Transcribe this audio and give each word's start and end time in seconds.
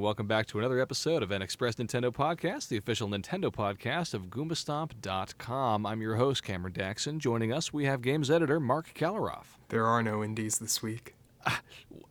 everyone, 0.00 0.12
and 0.12 0.16
welcome 0.16 0.26
back 0.26 0.46
to 0.46 0.58
another 0.58 0.80
episode 0.80 1.22
of 1.22 1.28
NXpress 1.28 1.74
Nintendo 1.74 2.10
Podcast, 2.10 2.68
the 2.68 2.78
official 2.78 3.06
Nintendo 3.06 3.52
podcast 3.52 4.14
of 4.14 4.28
GoombaStomp.com. 4.30 5.84
I'm 5.84 6.00
your 6.00 6.16
host, 6.16 6.42
Cameron 6.42 6.72
Daxon. 6.72 7.18
Joining 7.18 7.52
us, 7.52 7.70
we 7.70 7.84
have 7.84 8.00
games 8.00 8.30
editor 8.30 8.58
Marc 8.58 8.94
Kaliroff. 8.94 9.58
There 9.68 9.86
are 9.86 10.02
no 10.02 10.24
indies 10.24 10.58
this 10.58 10.82
week. 10.82 11.14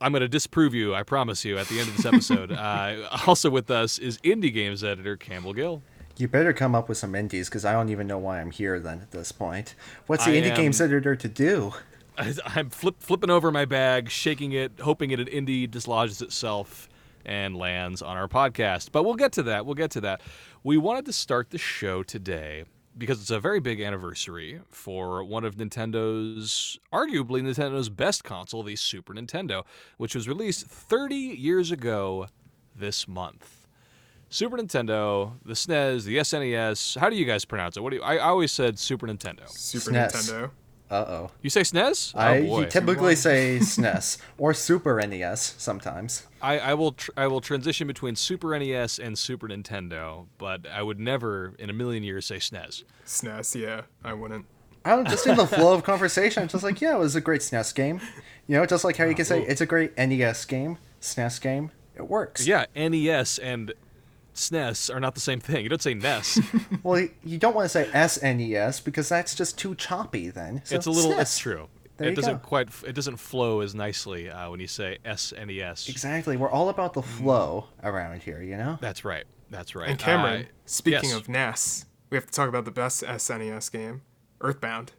I'm 0.00 0.12
going 0.12 0.20
to 0.20 0.28
disprove 0.28 0.72
you, 0.72 0.94
I 0.94 1.02
promise 1.02 1.44
you, 1.44 1.58
at 1.58 1.66
the 1.66 1.80
end 1.80 1.88
of 1.88 1.96
this 1.96 2.06
episode. 2.06 2.52
uh, 2.56 3.08
also 3.26 3.50
with 3.50 3.70
us 3.72 3.98
is 3.98 4.18
indie 4.18 4.54
games 4.54 4.84
editor 4.84 5.16
Campbell 5.16 5.52
Gill. 5.52 5.82
You 6.16 6.28
better 6.28 6.52
come 6.52 6.76
up 6.76 6.88
with 6.88 6.98
some 6.98 7.16
indies 7.16 7.48
because 7.48 7.64
I 7.64 7.72
don't 7.72 7.88
even 7.88 8.06
know 8.06 8.18
why 8.18 8.40
I'm 8.40 8.52
here 8.52 8.78
then 8.78 9.00
at 9.00 9.10
this 9.10 9.32
point. 9.32 9.74
What's 10.06 10.24
the 10.26 10.32
I 10.32 10.34
indie 10.34 10.50
am- 10.50 10.56
games 10.56 10.80
editor 10.80 11.16
to 11.16 11.28
do? 11.28 11.72
I- 12.16 12.34
I'm 12.46 12.70
flip, 12.70 12.96
flipping 13.00 13.30
over 13.30 13.50
my 13.50 13.64
bag, 13.64 14.10
shaking 14.10 14.52
it, 14.52 14.72
hoping 14.80 15.10
it 15.10 15.18
an 15.18 15.26
indie 15.26 15.68
dislodges 15.68 16.22
itself 16.22 16.88
and 17.24 17.56
lands 17.56 18.02
on 18.02 18.16
our 18.16 18.28
podcast. 18.28 18.92
But 18.92 19.04
we'll 19.04 19.14
get 19.14 19.32
to 19.32 19.42
that. 19.44 19.66
We'll 19.66 19.74
get 19.74 19.90
to 19.92 20.00
that. 20.02 20.20
We 20.62 20.76
wanted 20.76 21.06
to 21.06 21.12
start 21.12 21.50
the 21.50 21.58
show 21.58 22.02
today 22.02 22.64
because 22.96 23.20
it's 23.20 23.30
a 23.30 23.40
very 23.40 23.60
big 23.60 23.80
anniversary 23.80 24.60
for 24.68 25.22
one 25.24 25.44
of 25.44 25.56
Nintendo's, 25.56 26.78
arguably 26.92 27.40
Nintendo's 27.42 27.88
best 27.88 28.24
console, 28.24 28.62
the 28.62 28.76
Super 28.76 29.14
Nintendo, 29.14 29.64
which 29.96 30.14
was 30.14 30.28
released 30.28 30.66
30 30.66 31.14
years 31.14 31.70
ago 31.70 32.26
this 32.74 33.06
month. 33.06 33.66
Super 34.28 34.56
Nintendo, 34.56 35.32
the 35.44 35.54
SNES, 35.54 36.04
the 36.04 36.18
SNES. 36.18 36.98
How 36.98 37.10
do 37.10 37.16
you 37.16 37.24
guys 37.24 37.44
pronounce 37.44 37.76
it? 37.76 37.82
What 37.82 37.90
do 37.90 37.96
you, 37.96 38.02
I, 38.02 38.16
I 38.16 38.28
always 38.28 38.52
said 38.52 38.78
Super 38.78 39.06
Nintendo. 39.08 39.48
Super 39.48 39.90
SNES. 39.90 40.12
Nintendo. 40.12 40.50
Uh 40.90 41.04
oh. 41.08 41.30
You 41.40 41.50
say 41.50 41.60
SNES? 41.60 42.16
I 42.16 42.38
oh 42.38 42.46
boy. 42.46 42.64
typically 42.66 43.14
say 43.14 43.58
SNES 43.60 44.18
or 44.38 44.52
Super 44.52 45.00
NES 45.00 45.54
sometimes. 45.56 46.26
I, 46.42 46.58
I 46.58 46.74
will 46.74 46.92
tr- 46.92 47.12
I 47.16 47.28
will 47.28 47.40
transition 47.40 47.86
between 47.86 48.16
Super 48.16 48.58
NES 48.58 48.98
and 48.98 49.16
Super 49.16 49.46
Nintendo, 49.48 50.26
but 50.36 50.66
I 50.68 50.82
would 50.82 50.98
never 50.98 51.54
in 51.60 51.70
a 51.70 51.72
million 51.72 52.02
years 52.02 52.26
say 52.26 52.36
E 52.36 52.40
SNES. 52.40 52.82
SNES, 53.06 53.60
yeah, 53.60 53.82
I 54.02 54.14
wouldn't. 54.14 54.46
I 54.84 54.96
don't 54.96 55.08
just 55.08 55.26
in 55.26 55.36
the 55.36 55.46
flow 55.46 55.74
of 55.74 55.84
conversation. 55.84 56.42
I'm 56.42 56.48
just 56.48 56.64
like, 56.64 56.80
yeah, 56.80 56.96
it 56.96 56.98
was 56.98 57.14
a 57.14 57.20
great 57.20 57.42
SNES 57.42 57.74
game. 57.74 58.00
You 58.48 58.56
know, 58.56 58.66
just 58.66 58.82
like 58.82 58.96
how 58.96 59.04
you 59.04 59.14
can 59.14 59.24
say 59.24 59.42
it's 59.42 59.60
a 59.60 59.66
great 59.66 59.96
NES 59.96 60.44
game, 60.46 60.78
SNES 61.00 61.40
game. 61.40 61.70
It 61.94 62.08
works. 62.08 62.46
Yeah, 62.46 62.64
NES 62.74 63.38
and 63.38 63.72
SNES 64.40 64.94
are 64.94 65.00
not 65.00 65.14
the 65.14 65.20
same 65.20 65.40
thing. 65.40 65.62
You 65.62 65.68
don't 65.68 65.82
say 65.82 65.94
NES. 65.94 66.40
Well, 66.82 67.06
you 67.24 67.38
don't 67.38 67.54
want 67.54 67.66
to 67.66 67.68
say 67.68 67.84
SNES 67.92 68.84
because 68.84 69.08
that's 69.08 69.34
just 69.34 69.58
too 69.58 69.74
choppy. 69.74 70.30
Then 70.30 70.62
So 70.64 70.76
it's 70.76 70.86
a 70.86 70.90
little. 70.90 71.12
SNES. 71.12 71.20
It's 71.20 71.38
true. 71.38 71.68
There 71.96 72.08
it 72.08 72.12
you 72.12 72.16
doesn't 72.16 72.42
go. 72.42 72.48
quite. 72.48 72.68
It 72.86 72.94
doesn't 72.94 73.16
flow 73.18 73.60
as 73.60 73.74
nicely 73.74 74.30
uh, 74.30 74.50
when 74.50 74.58
you 74.60 74.66
say 74.66 74.98
SNES. 75.04 75.88
Exactly. 75.88 76.36
We're 76.38 76.50
all 76.50 76.68
about 76.70 76.94
the 76.94 77.02
flow 77.02 77.66
around 77.82 78.22
here. 78.22 78.42
You 78.42 78.56
know. 78.56 78.78
That's 78.80 79.04
right. 79.04 79.24
That's 79.50 79.74
right. 79.74 79.88
And 79.90 79.98
Cameron, 79.98 80.42
Uh, 80.42 80.48
speaking 80.64 81.10
yes. 81.10 81.18
of 81.18 81.28
NES, 81.28 81.84
we 82.08 82.16
have 82.16 82.24
to 82.26 82.32
talk 82.32 82.48
about 82.48 82.64
the 82.64 82.70
best 82.70 83.02
SNES 83.02 83.70
game, 83.70 84.02
Earthbound. 84.40 84.92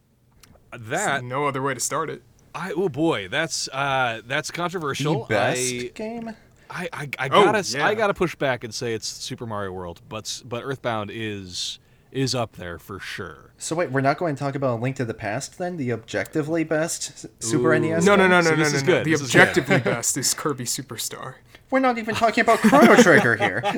that, 0.72 1.24
no 1.24 1.46
other 1.46 1.62
way 1.62 1.74
to 1.74 1.80
start 1.80 2.08
it. 2.10 2.22
I 2.54 2.72
oh 2.76 2.88
boy, 2.90 3.28
that's 3.28 3.66
uh, 3.68 4.20
that's 4.26 4.48
The 4.50 4.56
controversial. 4.56 5.24
best 5.24 5.58
I, 5.72 5.90
game. 5.94 6.36
I, 6.72 6.88
I, 6.92 7.08
I 7.18 7.26
Oh, 7.30 7.44
gotta 7.44 7.58
s- 7.58 7.74
I 7.74 7.90
yeah. 7.90 7.94
gotta 7.94 8.14
push 8.14 8.34
back 8.34 8.64
and 8.64 8.74
say 8.74 8.94
it's 8.94 9.06
Super 9.06 9.46
Mario 9.46 9.72
World, 9.72 10.00
but 10.08 10.42
but 10.44 10.62
Earthbound 10.64 11.10
is 11.12 11.78
is 12.10 12.34
up 12.34 12.56
there 12.56 12.78
for 12.78 12.98
sure. 13.00 13.52
So 13.58 13.74
wait, 13.76 13.90
we're 13.90 14.00
not 14.02 14.18
going 14.18 14.34
to 14.34 14.38
talk 14.38 14.54
about 14.54 14.78
A 14.78 14.82
Link 14.82 14.96
to 14.96 15.04
the 15.06 15.14
Past 15.14 15.56
then? 15.58 15.78
The 15.78 15.92
objectively 15.92 16.62
best 16.62 17.26
Super 17.42 17.72
Ooh. 17.74 17.78
NES? 17.80 18.04
No, 18.04 18.16
no, 18.16 18.24
game? 18.24 18.30
no, 18.30 18.40
So 18.42 18.50
no, 18.50 18.56
no, 18.56 18.62
this 18.64 18.72
no, 18.72 18.76
is 18.78 18.84
no. 18.84 18.98
The 19.04 19.10
This 19.10 19.20
is 19.22 19.28
objectively 19.30 19.78
best 19.92 20.16
is 20.18 20.34
Kirby 20.34 20.64
Superstar. 20.64 21.36
We're 21.70 21.78
not 21.80 21.96
even 21.96 22.14
talking 22.14 22.42
about 22.42 22.58
Chrono 22.58 22.96
Trigger 22.96 23.36
here. 23.36 23.62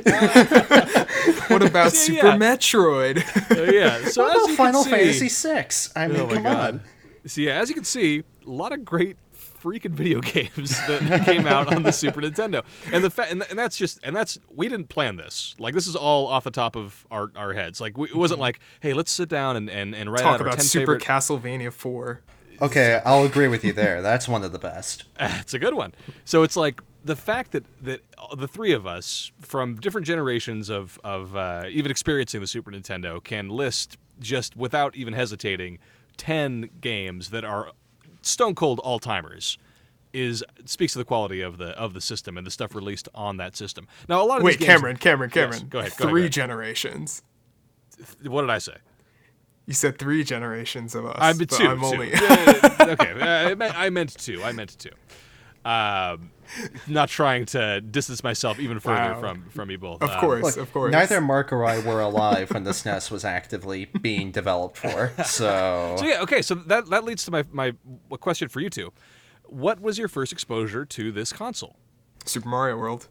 What 1.47 1.61
about 1.61 1.85
Yeah, 1.93 1.99
Super 1.99 2.27
yeah. 2.27 2.37
Metroid? 2.37 3.57
Uh, 3.57 3.71
yeah. 3.71 4.05
So 4.09 4.23
What 4.23 4.35
about 4.35 4.55
Final 4.57 4.83
see, 4.83 4.89
Fantasy 4.91 5.29
VI? 5.29 5.67
I 5.95 6.07
mean, 6.07 6.19
Oh 6.19 6.27
my 6.27 6.33
come 6.35 6.43
god. 6.43 6.73
on. 6.75 6.81
So 7.25 7.41
yeah, 7.41 7.59
as 7.61 7.69
you 7.69 7.75
can 7.75 7.83
see, 7.85 8.23
a 8.45 8.49
lot 8.49 8.71
of 8.73 8.83
great 8.83 9.15
freaking 9.65 9.91
video 9.91 10.21
games 10.21 10.79
that 10.87 11.23
came 11.25 11.47
out 11.47 11.73
on 11.73 11.81
the 11.83 11.91
Super 11.91 12.21
Nintendo, 12.21 12.63
and 12.91 13.03
the 13.03 13.09
fa- 13.09 13.27
and, 13.29 13.41
th- 13.41 13.49
and 13.49 13.57
that's 13.57 13.77
just 13.77 13.99
and 14.03 14.15
that's 14.15 14.37
we 14.53 14.69
didn't 14.69 14.89
plan 14.89 15.15
this. 15.15 15.55
Like 15.57 15.73
this 15.73 15.87
is 15.87 15.95
all 15.95 16.27
off 16.27 16.43
the 16.43 16.51
top 16.51 16.75
of 16.75 17.05
our, 17.09 17.31
our 17.35 17.53
heads. 17.53 17.81
Like 17.81 17.97
we, 17.97 18.09
it 18.09 18.15
wasn't 18.15 18.39
like, 18.39 18.59
hey, 18.81 18.93
let's 18.93 19.11
sit 19.11 19.29
down 19.29 19.55
and 19.55 19.69
and, 19.69 19.95
and 19.95 20.11
write 20.11 20.21
Talk 20.21 20.35
out 20.35 20.41
our 20.41 20.47
about 20.47 20.57
ten 20.57 20.65
Super 20.65 20.99
favorite. 20.99 21.03
Castlevania 21.03 21.73
4. 21.73 22.21
Okay, 22.61 23.01
I'll 23.05 23.23
agree 23.23 23.49
with 23.49 23.65
you 23.65 23.73
there. 23.73 24.01
That's 24.01 24.27
one 24.29 24.43
of 24.43 24.51
the 24.53 24.59
best. 24.59 25.03
it's 25.19 25.53
a 25.53 25.59
good 25.59 25.73
one. 25.73 25.93
So 26.23 26.43
it's 26.43 26.55
like 26.55 26.81
the 27.03 27.15
fact 27.15 27.51
that 27.51 27.65
that 27.81 28.01
the 28.37 28.47
three 28.47 28.71
of 28.71 28.85
us 28.85 29.31
from 29.39 29.75
different 29.75 30.07
generations 30.07 30.69
of 30.69 30.99
of 31.03 31.35
uh, 31.35 31.63
even 31.69 31.91
experiencing 31.91 32.41
the 32.41 32.47
Super 32.47 32.71
Nintendo 32.71 33.23
can 33.23 33.49
list 33.49 33.97
just 34.19 34.55
without 34.55 34.95
even 34.95 35.13
hesitating 35.13 35.79
ten 36.17 36.69
games 36.79 37.31
that 37.31 37.43
are 37.43 37.71
stone 38.25 38.55
cold 38.55 38.79
all 38.79 38.99
timers. 38.99 39.57
Is 40.13 40.45
speaks 40.63 40.93
to 40.93 40.99
the 40.99 41.03
quality 41.03 41.41
of 41.41 41.57
the 41.57 41.71
of 41.71 41.93
the 41.93 41.99
system 41.99 42.37
and 42.37 42.47
the 42.47 42.51
stuff 42.51 42.73
released 42.73 43.09
on 43.13 43.35
that 43.35 43.57
system. 43.57 43.85
Now 44.07 44.21
a 44.21 44.23
lot 44.23 44.37
of 44.37 44.43
Wait, 44.45 44.59
these 44.59 44.65
games, 44.67 44.79
Cameron, 44.79 44.95
Cameron, 44.95 45.29
Yes, 45.35 45.43
Cameron. 45.43 45.67
go 45.67 45.79
ahead, 45.79 45.91
go 45.91 45.95
ahead, 46.05 46.09
Three 46.09 46.21
go 46.21 46.23
ahead. 46.23 46.31
generations. 46.31 47.21
What 48.23 48.41
did 48.41 48.49
I 48.49 48.59
say? 48.59 48.75
You 49.65 49.73
said 49.73 49.97
three 49.99 50.23
generations 50.23 50.95
of 50.95 51.05
us. 51.05 51.17
I'm 51.19 51.37
two. 51.37 51.65
I'm 51.65 51.79
two. 51.81 51.85
only. 51.85 52.11
Yeah, 52.11 52.75
okay, 52.79 53.11
uh, 53.19 53.49
I 53.49 53.55
meant, 53.55 53.77
I 53.77 53.89
meant 53.89 54.17
two. 54.17 54.41
I 54.41 54.53
meant 54.53 54.77
two. 54.79 54.91
Um, 55.65 56.29
not 56.87 57.09
trying 57.09 57.45
to 57.47 57.81
distance 57.81 58.23
myself 58.23 58.59
even 58.59 58.79
further 58.79 59.13
Wow. 59.13 59.19
from 59.19 59.49
from 59.49 59.71
you 59.71 59.79
both. 59.79 60.03
Of 60.03 60.11
Um, 60.11 60.19
course, 60.19 60.43
Look, 60.43 60.57
of 60.57 60.71
course. 60.71 60.91
neither 60.91 61.19
Marc 61.19 61.51
or 61.51 61.65
I 61.65 61.79
were 61.79 61.99
alive 62.01 62.51
when 62.51 62.63
this 62.65 62.83
SNES 62.83 63.09
was 63.09 63.25
actively 63.25 63.85
being 63.85 64.31
developed 64.31 64.77
for. 64.77 65.11
So, 65.25 65.95
So 65.99 66.05
yeah, 66.05 66.21
okay. 66.21 66.43
So 66.43 66.53
that 66.55 66.89
that 66.91 67.03
leads 67.03 67.25
to 67.25 67.31
my 67.31 67.43
my 67.51 67.73
question 68.19 68.47
for 68.47 68.59
you 68.59 68.69
two. 68.69 68.93
What 69.47 69.81
was 69.81 69.97
your 69.97 70.07
first 70.07 70.31
exposure 70.31 70.85
to 70.85 71.11
this 71.11 71.33
console? 71.33 71.77
Super 72.25 72.47
Mario 72.49 72.77
World, 72.77 73.07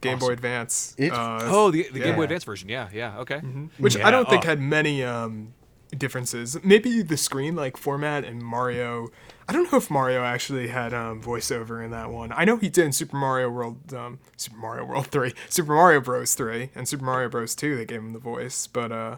Game 0.00 0.18
Boy 0.18 0.30
Advance. 0.32 0.94
It- 0.98 1.12
uh, 1.12 1.40
Oh, 1.42 1.70
the, 1.70 1.88
the 1.92 2.00
Game 2.00 2.16
Boy. 2.16 2.22
Advance 2.22 2.44
version. 2.44 2.68
Yeah, 2.70 2.88
yeah. 2.92 3.18
Okay. 3.18 3.38
which 3.78 3.96
Yeah, 3.96 4.06
I 4.08 4.10
don't 4.10 4.28
think 4.28 4.44
oh. 4.44 4.48
had 4.48 4.60
many 4.60 5.02
um, 5.04 5.54
differences. 5.96 6.56
Maybe 6.64 7.02
the 7.02 7.16
screen 7.18 7.54
like 7.54 7.76
format 7.76 8.24
and 8.24 8.42
Mario. 8.42 9.08
I 9.48 9.52
don't 9.52 9.70
know 9.72 9.78
if 9.78 9.90
Mario 9.90 10.22
actually 10.22 10.68
had 10.68 10.94
um, 10.94 11.20
voiceover 11.22 11.84
in 11.84 11.90
that 11.90 12.10
one. 12.10 12.32
I 12.32 12.44
know 12.44 12.56
he 12.56 12.68
did 12.68 12.84
in 12.86 12.92
Super 12.92 13.16
Mario 13.16 13.50
World, 13.50 13.92
um, 13.92 14.18
Super 14.36 14.56
Mario 14.56 14.84
World 14.84 15.06
three, 15.08 15.34
Super 15.48 15.74
Mario 15.74 16.00
Bros 16.00 16.34
three, 16.34 16.70
and 16.74 16.86
Super 16.88 17.04
Mario 17.04 17.28
Bros 17.28 17.54
two. 17.54 17.76
They 17.76 17.84
gave 17.84 17.98
him 18.00 18.12
the 18.12 18.18
voice, 18.18 18.66
but 18.66 18.92
uh, 18.92 19.16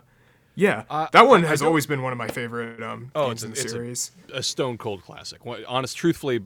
yeah, 0.55 0.85
Uh, 0.89 1.09
that 1.13 1.27
one 1.27 1.43
I- 1.45 1.49
I 1.49 1.51
has 1.51 1.61
don't- 1.61 1.69
always 1.69 1.87
been 1.87 2.03
one 2.03 2.13
of 2.13 2.19
my 2.19 2.29
favorite 2.29 2.83
um, 2.83 3.11
Oh, 3.15 3.29
games 3.29 3.43
a- 3.43 3.47
in 3.47 3.53
the 3.53 3.57
it's 3.61 3.65
a- 3.67 3.69
series. 3.69 4.11
A 4.33 4.43
stone 4.43 4.79
cold 4.79 5.03
classic. 5.03 5.41
Honest, 5.69 5.97
truthfully, 5.97 6.41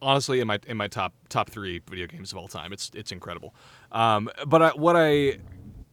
honestly, 0.00 0.40
in 0.40 0.46
my 0.46 0.58
in 0.66 0.76
my 0.76 0.88
top 0.88 1.12
top 1.28 1.50
three 1.50 1.80
video 1.90 2.06
games 2.06 2.32
of 2.32 2.38
all 2.38 2.48
time, 2.48 2.72
it's 2.72 2.90
it's 2.94 3.12
incredible. 3.12 3.54
Um, 3.92 4.30
but 4.46 4.62
I, 4.62 4.68
what 4.70 4.94
I, 4.96 5.38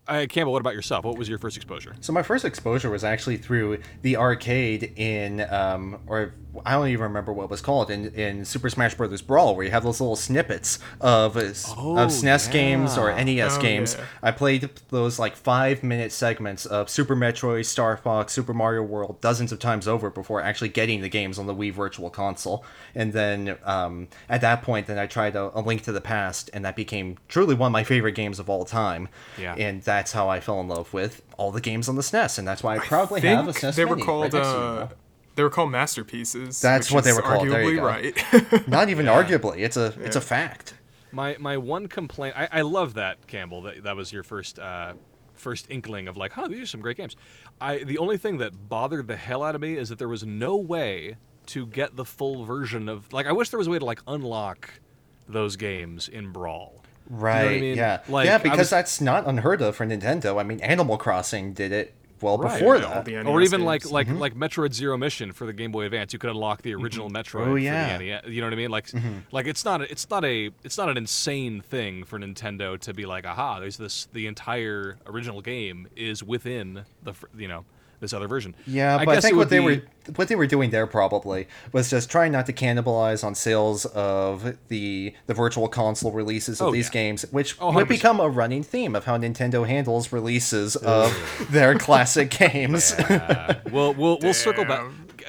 I 0.08 0.26
Campbell, 0.28 0.54
what 0.54 0.62
about 0.62 0.74
yourself? 0.74 1.06
What 1.06 1.18
was 1.18 1.28
your 1.30 1.38
first 1.38 1.58
exposure? 1.58 1.96
so 2.02 2.14
my 2.14 2.24
first 2.24 2.46
exposure 2.46 2.90
was 2.90 3.04
actually 3.04 3.38
through 3.38 3.80
the 4.02 4.18
arcade 4.18 4.94
in, 4.96 5.42
um, 5.52 6.00
or 6.08 6.34
I 6.66 6.74
don't 6.74 6.88
even 6.88 7.04
remember 7.04 7.32
what 7.34 7.46
it 7.46 7.50
was 7.52 7.62
called 7.62 7.92
in, 7.92 8.08
in 8.16 8.44
Super 8.46 8.70
Smash 8.70 8.96
Bros. 8.96 9.22
Brawl, 9.22 9.56
where 9.56 9.64
you 9.66 9.72
have 9.72 9.84
those 9.84 10.02
little 10.02 10.16
snippets 10.16 10.80
of 11.02 11.38
uh, 11.38 11.42
Oh, 11.78 11.98
of 11.98 12.10
SNES 12.10 12.52
games 12.52 12.98
or. 12.98 13.14
NES 13.14 13.58
Oh, 13.58 13.62
games. 13.62 13.96
yeah. 13.98 14.06
I 14.24 14.32
played 14.32 14.70
those 14.90 15.20
like 15.20 15.36
five 15.36 15.84
minute 15.84 16.12
segments 16.12 16.66
of 16.66 16.90
Super 16.90 17.16
Metroid, 17.16 17.66
Star 17.66 17.96
Fox, 17.98 18.34
Super 18.34 18.54
Mario 18.54 18.82
World 18.84 19.22
dozens 19.22 19.52
of 19.52 19.60
times 19.60 19.88
over 19.88 20.10
before 20.10 20.42
actually 20.42 20.70
getting 20.70 21.02
the 21.02 21.10
games 21.10 21.38
on 21.38 21.46
the 21.46 21.54
Wii 21.56 21.72
Virtual 21.74 22.10
Console. 22.10 22.66
And 22.96 23.14
then 23.14 23.58
um, 23.64 24.08
at 24.28 24.42
that 24.42 24.64
point, 24.64 24.88
then 24.88 24.98
I 24.98 25.06
tried 25.06 25.36
a, 25.36 25.52
a 25.58 25.62
Link 25.62 25.84
to 25.84 25.92
the 25.92 26.02
Past, 26.02 26.50
and 26.54 26.66
that 26.66 26.76
became 26.76 27.18
truly 27.28 27.54
one 27.54 27.68
of 27.68 27.74
my 27.74 27.84
favorite 27.84 28.14
games 28.14 28.40
of 28.40 28.50
all 28.50 28.66
time. 28.66 29.10
Yeah. 29.40 29.54
And 29.56 29.84
that's 29.98 30.12
how 30.12 30.30
I 30.30 30.40
fell 30.40 30.62
in 30.62 30.68
love 30.68 30.94
with 30.94 31.24
all 31.38 31.52
the 31.52 31.60
games 31.60 31.90
on 31.90 31.96
the 31.96 32.04
SNES, 32.04 32.38
and 32.38 32.48
that's 32.48 32.62
why 32.62 32.76
I 32.76 32.80
proudly 32.80 33.20
think 33.20 33.36
have 33.36 33.48
a 33.48 33.52
SNES 33.52 33.76
they 33.76 33.86
were 33.86 33.96
Mini 33.96 34.06
called 34.06 34.34
right 34.34 34.34
next 34.34 34.48
to 34.48 34.54
you, 34.54 34.60
uh, 34.60 34.90
they 35.36 35.44
were 35.44 35.50
called 35.50 35.72
masterpieces. 35.72 36.62
That's 36.62 36.90
which 36.90 36.94
what 36.96 37.04
they 37.04 37.14
were 37.14 37.22
called. 37.24 37.50
There 37.50 37.64
you 37.64 37.80
Arguably 37.80 38.22
go. 38.22 38.52
right. 38.54 38.68
Not 38.68 38.90
even 38.90 39.06
arguably, 39.20 39.58
it's 39.60 39.76
a 39.76 39.94
it's 40.02 40.16
a 40.16 40.22
fact. 40.22 40.76
My 41.12 41.36
my 41.40 41.58
one 41.58 41.88
complaint. 41.88 42.36
I, 42.38 42.48
I 42.52 42.62
love 42.62 42.94
that 42.94 43.26
Campbell. 43.26 43.64
That 43.64 43.84
that 43.84 43.96
was 43.96 44.14
your 44.14 44.22
first 44.22 44.60
uh, 44.60 44.94
first 45.34 45.66
inkling 45.72 46.08
of 46.08 46.16
like, 46.16 46.34
huh, 46.34 46.48
these 46.48 46.62
are 46.62 46.68
some 46.68 46.82
great 46.82 46.98
games. 46.98 47.16
I 47.60 47.80
the 47.80 47.98
only 47.98 48.18
thing 48.18 48.38
that 48.38 48.70
bothered 48.70 49.08
the 49.08 49.18
hell 49.18 49.42
out 49.42 49.56
of 49.56 49.62
me 49.62 49.78
is 49.78 49.90
that 49.90 49.98
there 49.98 50.08
was 50.08 50.24
no 50.24 50.58
way 50.58 51.18
to 51.48 51.66
get 51.66 51.96
the 51.96 52.06
full 52.06 52.46
version 52.46 52.88
of 52.88 53.12
like. 53.12 53.26
I 53.26 53.32
wish 53.32 53.50
there 53.50 53.58
was 53.58 53.68
a 53.68 53.72
way 53.72 53.80
to 53.80 53.86
like 53.86 54.02
unlock 54.06 54.80
those 55.28 55.56
games 55.56 56.08
in 56.08 56.32
Brawl. 56.32 56.84
Right. 57.10 57.58
I 57.58 57.60
mean? 57.60 57.78
Yeah. 57.78 58.02
Like, 58.08 58.26
yeah, 58.26 58.38
because 58.38 58.60
was- 58.60 58.70
that's 58.70 59.02
not 59.02 59.28
unheard 59.28 59.62
of 59.62 59.76
for 59.76 59.86
Nintendo. 59.86 60.40
I 60.40 60.44
mean, 60.44 60.60
Animal 60.62 60.98
Crossing 60.98 61.54
did 61.54 61.72
it 61.72 61.94
well 62.22 62.38
Right, 62.38 62.60
before 62.60 62.78
yeah, 62.78 63.02
that. 63.02 63.28
or 63.28 63.42
even 63.42 63.64
like 63.64 63.84
games. 63.84 63.92
like 63.92 64.08
mm-hmm. 64.08 64.18
like 64.18 64.36
Metroid 64.36 64.74
Zero 64.74 64.98
Mission 64.98 65.32
for 65.32 65.46
the 65.46 65.54
Game 65.54 65.72
Boy 65.72 65.86
Advance, 65.86 66.14
you 66.14 66.20
could 66.20 66.30
unlock 66.30 66.62
the 66.62 66.72
mm-hmm. 66.72 66.84
original 66.84 67.10
Metroid 67.10 67.42
Oh, 67.42 67.52
for 67.52 67.58
yeah. 67.58 67.98
the 67.98 68.06
NES. 68.06 68.22
You 68.28 68.42
know 68.42 68.48
what 68.48 68.54
I 68.54 68.58
mean? 68.58 68.72
Like 68.72 68.88
mm-hmm. 68.88 69.20
like 69.32 69.46
it's 69.48 69.64
not 69.64 69.82
a, 69.82 69.92
it's 69.92 70.10
not 70.10 70.26
a 70.26 70.50
it's 70.64 70.78
not 70.78 70.90
an 70.90 70.98
insane 70.98 71.62
thing 71.62 72.04
for 72.04 72.20
Nintendo 72.20 72.80
to 72.80 72.94
be 72.94 73.06
like, 73.06 73.26
aha, 73.26 73.60
there's 73.60 73.78
this 73.78 74.08
the 74.14 74.28
entire 74.28 74.98
original 75.06 75.42
game 75.42 75.88
is 75.96 76.24
within 76.24 76.86
the 77.04 77.14
you 77.38 77.48
know 77.48 77.66
this 78.00 78.14
other 78.14 78.28
version. 78.28 78.56
Yeah, 78.66 78.98
but 78.98 79.10
I, 79.10 79.16
guess 79.16 79.24
it 79.26 79.28
think 79.30 79.38
what 79.38 79.50
they 79.50 79.60
be- 79.60 79.66
were 79.66 79.82
what 80.16 80.28
they 80.30 80.36
were 80.36 80.48
doing 80.48 80.70
there 80.70 80.88
probably 80.88 81.48
was 81.74 81.90
just 81.90 82.10
trying 82.10 82.32
not 82.32 82.46
to 82.46 82.54
cannibalize 82.54 83.24
on 83.24 83.36
sales 83.36 83.86
of 83.88 84.58
the 84.70 85.14
the 85.26 85.34
virtual 85.34 85.68
console 85.68 86.12
releases 86.12 86.62
of 86.62 86.68
Oh, 86.68 86.72
these 86.72 86.88
yeah. 86.88 86.92
games, 86.94 87.26
which 87.32 87.56
Oh, 87.60 87.74
would 87.74 87.88
become 87.88 88.20
a 88.20 88.30
running 88.30 88.64
theme 88.64 88.96
of 88.96 89.06
how 89.06 89.18
Nintendo 89.18 89.68
handles 89.68 90.12
releases 90.14 90.76
of 90.78 91.48
their 91.52 91.76
classic 91.78 92.30
games. 92.38 92.94
Well, 92.98 93.62
we'll 93.72 93.94
we'll 93.96 94.20
we'll 94.22 94.34
circle 94.34 94.66
back. 94.66 94.86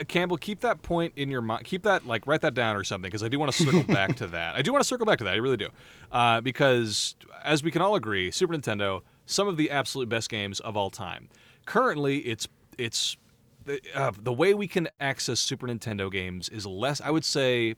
Campbell, 0.07 0.37
keep 0.37 0.61
that 0.61 0.83
point 0.83 1.13
in 1.17 1.29
your 1.29 1.41
mind. 1.43 1.65
Keep 1.65 1.83
that 1.83 2.07
like 2.07 2.25
write 2.27 2.43
that 2.43 2.55
down 2.55 2.77
or 2.77 2.85
something 2.85 3.09
because 3.09 3.25
I 3.25 3.29
do 3.29 3.39
want 3.39 3.51
to 3.53 3.65
circle 3.65 3.83
back 3.95 4.15
to 4.17 4.29
that. 4.29 4.55
I 4.55 4.63
do 4.63 4.71
want 4.73 4.83
to 4.83 4.87
circle 4.89 5.07
back 5.07 5.19
to 5.19 5.25
that. 5.25 5.35
I 5.35 5.39
really 5.39 5.57
do, 5.57 5.71
uh, 6.13 6.41
because 6.41 7.17
as 7.43 7.65
we 7.65 7.73
can 7.73 7.83
all 7.83 7.97
agree, 7.97 8.31
Super 8.31 8.55
Nintendo, 8.55 9.01
some 9.27 9.49
of 9.49 9.57
the 9.57 9.71
absolute 9.73 10.09
best 10.09 10.31
games 10.31 10.61
of 10.61 10.77
all 10.77 10.91
time. 10.91 11.29
Currently, 11.67 12.19
it's 12.21 12.47
it's 12.79 13.17
the, 13.65 13.81
uh, 13.95 14.13
the 14.19 14.33
way 14.33 14.55
we 14.55 14.67
can 14.69 14.89
access 15.01 15.41
Super 15.41 15.67
Nintendo 15.67 16.11
games 16.11 16.49
is 16.49 16.65
less. 16.67 17.01
I 17.01 17.11
would 17.11 17.25
say 17.25 17.75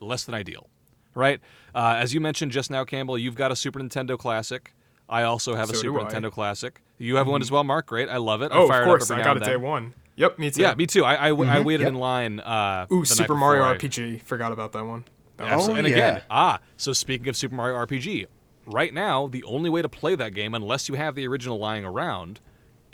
less 0.00 0.24
than 0.24 0.34
ideal, 0.34 0.68
right? 1.14 1.40
Uh, 1.74 1.96
as 1.98 2.14
you 2.14 2.20
mentioned 2.20 2.52
just 2.52 2.70
now, 2.70 2.84
Campbell, 2.84 3.18
you've 3.18 3.34
got 3.34 3.50
a 3.50 3.56
Super 3.56 3.80
Nintendo 3.80 4.16
Classic. 4.18 4.72
I 5.08 5.22
also 5.24 5.54
have 5.54 5.70
a 5.70 5.74
So 5.74 5.82
do 5.82 5.88
Super 5.88 6.00
Nintendo 6.04 6.30
Classic. 6.30 6.80
You 6.98 7.16
have 7.16 7.26
one 7.26 7.42
as 7.42 7.50
well, 7.50 7.64
Marc. 7.64 7.86
Great, 7.86 8.08
I 8.08 8.18
love 8.18 8.42
it. 8.42 8.50
Oh, 8.54 8.70
of 8.70 8.84
course, 8.84 9.10
I 9.10 9.22
got 9.22 9.36
it 9.36 9.44
day 9.44 9.56
one. 9.56 9.94
Yep, 10.16 10.38
me 10.38 10.50
too. 10.50 10.62
Yeah, 10.62 10.74
me 10.76 10.86
too. 10.86 11.04
I, 11.04 11.14
I, 11.14 11.28
I 11.30 11.60
waited 11.60 11.82
Yep. 11.84 11.88
in 11.88 11.94
line. 11.96 12.38
Uh, 12.40 12.86
Ooh, 12.92 13.04
Super 13.04 13.34
Mario 13.34 13.64
I- 13.64 13.74
RPG. 13.76 14.22
Forgot 14.22 14.52
about 14.52 14.70
that 14.72 14.84
one. 14.86 15.04
That 15.36 15.48
Absolutely. 15.48 15.74
Oh, 15.74 15.78
and 15.78 15.86
again, 15.88 16.14
yeah. 16.18 16.22
ah, 16.30 16.60
so 16.76 16.92
speaking 16.92 17.28
of 17.28 17.36
Super 17.36 17.56
Mario 17.56 17.76
RPG, 17.84 18.26
right 18.66 18.94
now 18.94 19.26
the 19.26 19.42
only 19.42 19.68
way 19.68 19.82
to 19.82 19.88
play 19.88 20.14
that 20.14 20.32
game, 20.32 20.54
unless 20.54 20.88
you 20.88 20.94
have 20.94 21.16
the 21.16 21.26
original 21.26 21.58
lying 21.58 21.84
around, 21.84 22.38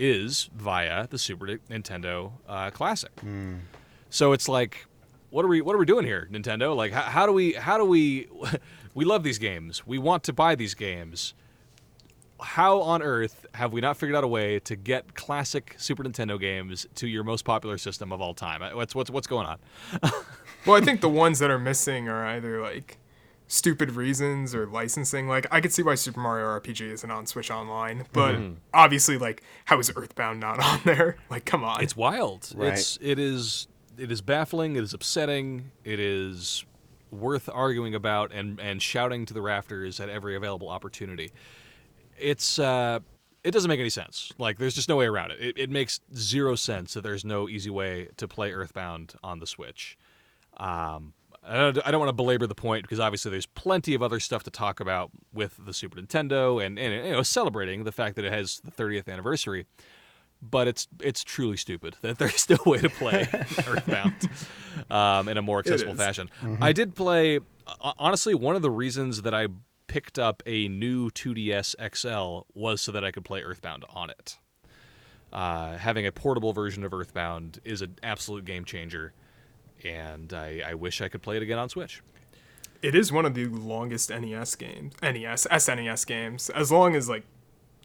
is 0.00 0.48
via 0.54 1.06
the 1.06 1.18
Super 1.18 1.58
Nintendo 1.68 2.32
uh, 2.48 2.70
Classic. 2.70 3.12
So 4.08 4.32
it's 4.32 4.48
like, 4.48 4.86
what 5.30 5.44
are 5.44 5.48
we 5.48 5.60
what 5.60 5.74
are 5.76 5.78
we 5.78 5.86
doing 5.86 6.04
here, 6.06 6.28
Nintendo? 6.32 6.74
Like, 6.74 6.92
how, 6.92 7.02
how 7.02 7.26
do 7.26 7.32
we 7.32 7.52
how 7.52 7.76
do 7.78 7.84
we 7.84 8.28
we 8.94 9.04
love 9.04 9.22
these 9.22 9.38
games? 9.38 9.86
We 9.86 9.98
want 9.98 10.24
to 10.24 10.32
buy 10.32 10.54
these 10.54 10.74
games. 10.74 11.34
How 12.42 12.80
on 12.80 13.02
earth 13.02 13.44
have 13.52 13.70
we 13.74 13.82
not 13.82 13.98
figured 13.98 14.16
out 14.16 14.24
a 14.24 14.28
way 14.28 14.58
to 14.60 14.74
get 14.74 15.14
classic 15.14 15.74
Super 15.76 16.02
Nintendo 16.04 16.40
games 16.40 16.86
to 16.94 17.06
your 17.06 17.22
most 17.22 17.44
popular 17.44 17.76
system 17.76 18.12
of 18.12 18.22
all 18.22 18.32
time? 18.32 18.62
Uh, 18.62 18.70
What's 18.70 18.94
what's 18.94 19.10
what's 19.10 19.26
going 19.26 19.46
on? 19.46 19.58
Well, 20.66 20.76
I 20.76 20.84
think 20.84 21.00
the 21.00 21.08
ones 21.08 21.38
that 21.38 21.50
are 21.50 21.58
missing 21.58 22.06
are 22.10 22.26
either 22.26 22.60
like 22.60 22.98
stupid 23.52 23.90
reasons 23.90 24.54
or 24.54 24.64
licensing. 24.64 25.26
Like 25.26 25.44
I 25.50 25.60
could 25.60 25.72
see 25.72 25.82
why 25.82 25.96
Super 25.96 26.20
Mario 26.20 26.46
RPG 26.60 26.92
isn't 26.92 27.10
on 27.10 27.26
Switch 27.26 27.50
Online, 27.50 28.04
but 28.12 28.36
Mm-hmm. 28.36 28.54
obviously, 28.72 29.18
like 29.18 29.42
how 29.64 29.80
is 29.80 29.92
Earthbound 29.96 30.38
not 30.38 30.62
on 30.64 30.80
there? 30.84 31.16
Like, 31.28 31.44
come 31.44 31.64
on. 31.64 31.82
It's 31.82 31.96
wild. 31.96 32.52
Right. 32.54 32.72
It's 32.74 32.96
it 33.02 33.18
is 33.18 33.66
it 33.98 34.10
is 34.12 34.20
baffling. 34.22 34.76
It 34.76 34.84
is 34.84 34.94
upsetting. 34.94 35.72
It 35.84 35.98
is 35.98 36.64
worth 37.10 37.48
arguing 37.52 37.92
about 37.94 38.32
and 38.32 38.60
and 38.60 38.80
shouting 38.80 39.26
to 39.26 39.34
the 39.34 39.42
rafters 39.42 39.98
at 39.98 40.08
every 40.08 40.36
available 40.36 40.68
opportunity. 40.68 41.32
It's 42.16 42.58
uh, 42.58 43.00
it 43.42 43.50
doesn't 43.50 43.68
make 43.68 43.80
any 43.80 43.90
sense. 43.90 44.30
Like 44.38 44.58
there's 44.58 44.74
just 44.76 44.88
no 44.88 44.94
way 44.96 45.06
around 45.06 45.32
it. 45.32 45.40
It, 45.40 45.58
it 45.58 45.70
makes 45.70 45.98
zero 46.14 46.54
sense 46.54 46.94
that 46.94 47.00
there's 47.02 47.24
no 47.24 47.48
easy 47.48 47.70
way 47.70 48.08
to 48.16 48.28
play 48.28 48.52
Earthbound 48.52 49.14
on 49.24 49.40
the 49.40 49.46
Switch. 49.46 49.98
Um, 50.56 51.14
I 51.42 51.56
don't, 51.56 51.78
I 51.86 51.90
don't 51.90 52.00
want 52.00 52.10
to 52.10 52.14
belabor 52.14 52.46
the 52.46 52.54
point 52.54 52.82
because 52.82 53.00
obviously 53.00 53.30
there's 53.30 53.46
plenty 53.46 53.94
of 53.94 54.02
other 54.02 54.20
stuff 54.20 54.42
to 54.44 54.50
talk 54.50 54.78
about 54.80 55.10
with 55.32 55.58
the 55.64 55.72
Super 55.72 56.00
Nintendo 56.00 56.64
and, 56.64 56.78
and 56.78 57.06
you 57.06 57.12
know 57.12 57.22
celebrating 57.22 57.84
the 57.84 57.92
fact 57.92 58.16
that 58.16 58.24
it 58.24 58.32
has 58.32 58.60
the 58.64 58.70
30th 58.70 59.08
anniversary 59.08 59.66
but 60.42 60.66
it's 60.68 60.86
it's 61.02 61.22
truly 61.24 61.56
stupid 61.56 61.96
that 62.02 62.18
there's 62.18 62.48
no 62.48 62.56
way 62.66 62.78
to 62.78 62.88
play 62.90 63.28
Earthbound 63.66 64.28
um, 64.90 65.28
in 65.28 65.36
a 65.36 65.42
more 65.42 65.58
accessible 65.58 65.94
fashion. 65.94 66.30
I 66.60 66.72
did 66.72 66.94
play. 66.94 67.38
uh, 67.66 67.92
Honestly, 67.98 68.34
one 68.34 68.56
of 68.56 68.62
the 68.62 68.70
reasons 68.70 69.22
that 69.22 69.34
I 69.34 69.48
picked 69.86 70.18
up 70.18 70.42
a 70.46 70.68
new 70.68 71.10
2DS 71.10 71.74
XL 71.96 72.46
was 72.58 72.80
so 72.80 72.92
that 72.92 73.04
I 73.04 73.10
could 73.10 73.24
play 73.24 73.42
Earthbound 73.42 73.84
on 73.90 74.08
it. 74.10 74.38
Uh, 75.32 75.76
having 75.76 76.06
a 76.06 76.12
portable 76.12 76.52
version 76.52 76.84
of 76.84 76.92
Earthbound 76.94 77.60
is 77.64 77.82
an 77.82 77.96
absolute 78.02 78.44
game 78.44 78.64
changer, 78.64 79.12
and 79.84 80.32
I, 80.32 80.62
I 80.66 80.74
wish 80.74 81.00
I 81.00 81.08
could 81.08 81.22
play 81.22 81.36
it 81.36 81.42
again 81.42 81.58
on 81.58 81.68
Switch. 81.68 82.02
It 82.82 82.94
is 82.94 83.12
one 83.12 83.26
of 83.26 83.34
the 83.34 83.46
longest 83.46 84.10
NES 84.10 84.54
games, 84.56 84.94
NES, 85.02 85.46
SNES 85.50 86.06
games, 86.06 86.48
as 86.50 86.72
long 86.72 86.94
as 86.96 87.08
like, 87.08 87.24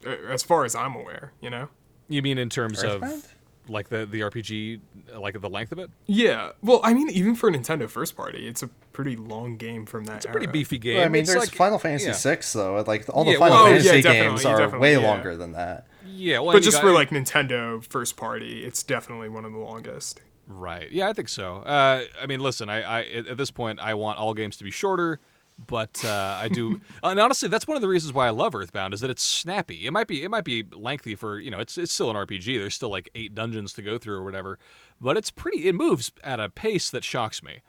uh, 0.06 0.10
as 0.30 0.42
far 0.42 0.64
as 0.64 0.74
I'm 0.74 0.94
aware, 0.94 1.32
you 1.40 1.50
know. 1.50 1.68
You 2.08 2.22
mean 2.22 2.38
in 2.38 2.48
terms 2.48 2.82
Earthbound? 2.82 3.12
of 3.24 3.34
like 3.68 3.88
the 3.88 4.06
the 4.06 4.20
RPG, 4.20 4.80
like 5.18 5.38
the 5.40 5.50
length 5.50 5.72
of 5.72 5.78
it? 5.80 5.90
Yeah, 6.06 6.52
well, 6.62 6.80
I 6.82 6.94
mean, 6.94 7.10
even 7.10 7.34
for 7.34 7.50
Nintendo 7.50 7.88
first 7.90 8.16
party, 8.16 8.46
it's 8.48 8.62
a 8.62 8.68
pretty 8.92 9.16
long 9.16 9.56
game 9.58 9.84
from 9.84 10.04
that. 10.04 10.16
It's 10.18 10.24
a 10.24 10.28
pretty 10.30 10.46
era. 10.46 10.52
beefy 10.52 10.78
game. 10.78 10.96
Well, 10.96 11.04
I 11.04 11.08
mean, 11.08 11.22
It's 11.22 11.30
there's 11.30 11.40
like- 11.48 11.54
Final 11.54 11.78
Fantasy 11.78 12.06
yeah. 12.06 12.34
VI 12.34 12.38
though. 12.54 12.82
Like 12.86 13.04
all 13.12 13.24
the 13.24 13.32
Yeah, 13.32 13.38
Final 13.38 13.56
well- 13.56 13.64
Oh, 13.64 13.68
Fantasy 13.70 13.96
yeah, 13.96 14.00
games 14.00 14.44
are 14.46 14.78
way 14.78 14.92
yeah. 14.92 14.98
longer 15.06 15.36
than 15.36 15.52
that. 15.52 15.86
Yeah, 16.06 16.38
well, 16.38 16.52
But 16.54 16.62
just 16.62 16.76
got- 16.78 16.84
for 16.84 16.92
like 16.92 17.10
Nintendo 17.10 17.84
first 17.84 18.16
party, 18.16 18.64
it's 18.64 18.82
definitely 18.82 19.28
one 19.28 19.44
of 19.44 19.52
the 19.52 19.58
longest. 19.58 20.22
Right. 20.46 20.90
Yeah, 20.92 21.08
I 21.08 21.12
think 21.12 21.28
so. 21.28 21.56
Uh, 21.56 22.04
I 22.20 22.26
mean, 22.26 22.40
listen, 22.40 22.68
I, 22.68 22.82
I 22.82 23.02
at 23.02 23.36
this 23.36 23.50
point 23.50 23.80
I 23.80 23.94
want 23.94 24.18
all 24.18 24.32
games 24.32 24.56
to 24.58 24.64
be 24.64 24.70
shorter, 24.70 25.18
but 25.66 26.04
uh, 26.04 26.38
I 26.40 26.48
do. 26.48 26.80
and 27.02 27.18
honestly, 27.18 27.48
that's 27.48 27.66
one 27.66 27.76
of 27.76 27.80
the 27.80 27.88
reasons 27.88 28.12
why 28.12 28.26
I 28.26 28.30
love 28.30 28.54
Earthbound 28.54 28.94
is 28.94 29.00
that 29.00 29.10
it's 29.10 29.22
snappy. 29.22 29.86
It 29.86 29.92
might 29.92 30.06
be 30.06 30.22
it 30.22 30.30
might 30.30 30.44
be 30.44 30.64
lengthy 30.72 31.16
for 31.16 31.40
you 31.40 31.50
know 31.50 31.58
it's 31.58 31.76
it's 31.76 31.92
still 31.92 32.10
an 32.10 32.16
RPG. 32.16 32.58
There's 32.58 32.74
still 32.74 32.90
like 32.90 33.10
eight 33.14 33.34
dungeons 33.34 33.72
to 33.74 33.82
go 33.82 33.98
through 33.98 34.16
or 34.16 34.24
whatever, 34.24 34.58
but 35.00 35.16
it's 35.16 35.30
pretty. 35.30 35.68
It 35.68 35.74
moves 35.74 36.12
at 36.22 36.38
a 36.38 36.48
pace 36.48 36.90
that 36.90 37.02
shocks 37.02 37.42
me. 37.42 37.62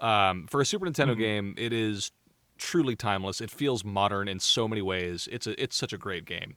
Um, 0.00 0.46
for 0.48 0.60
a 0.60 0.66
Super 0.66 0.86
Nintendo 0.86 1.16
game, 1.16 1.54
it 1.56 1.72
is 1.72 2.10
truly 2.58 2.96
timeless. 2.96 3.40
It 3.40 3.50
feels 3.50 3.84
modern 3.84 4.28
in 4.28 4.40
so 4.40 4.66
many 4.66 4.82
ways. 4.82 5.28
It's 5.30 5.46
a 5.46 5.62
it's 5.62 5.76
such 5.76 5.92
a 5.92 5.98
great 5.98 6.24
game. 6.24 6.56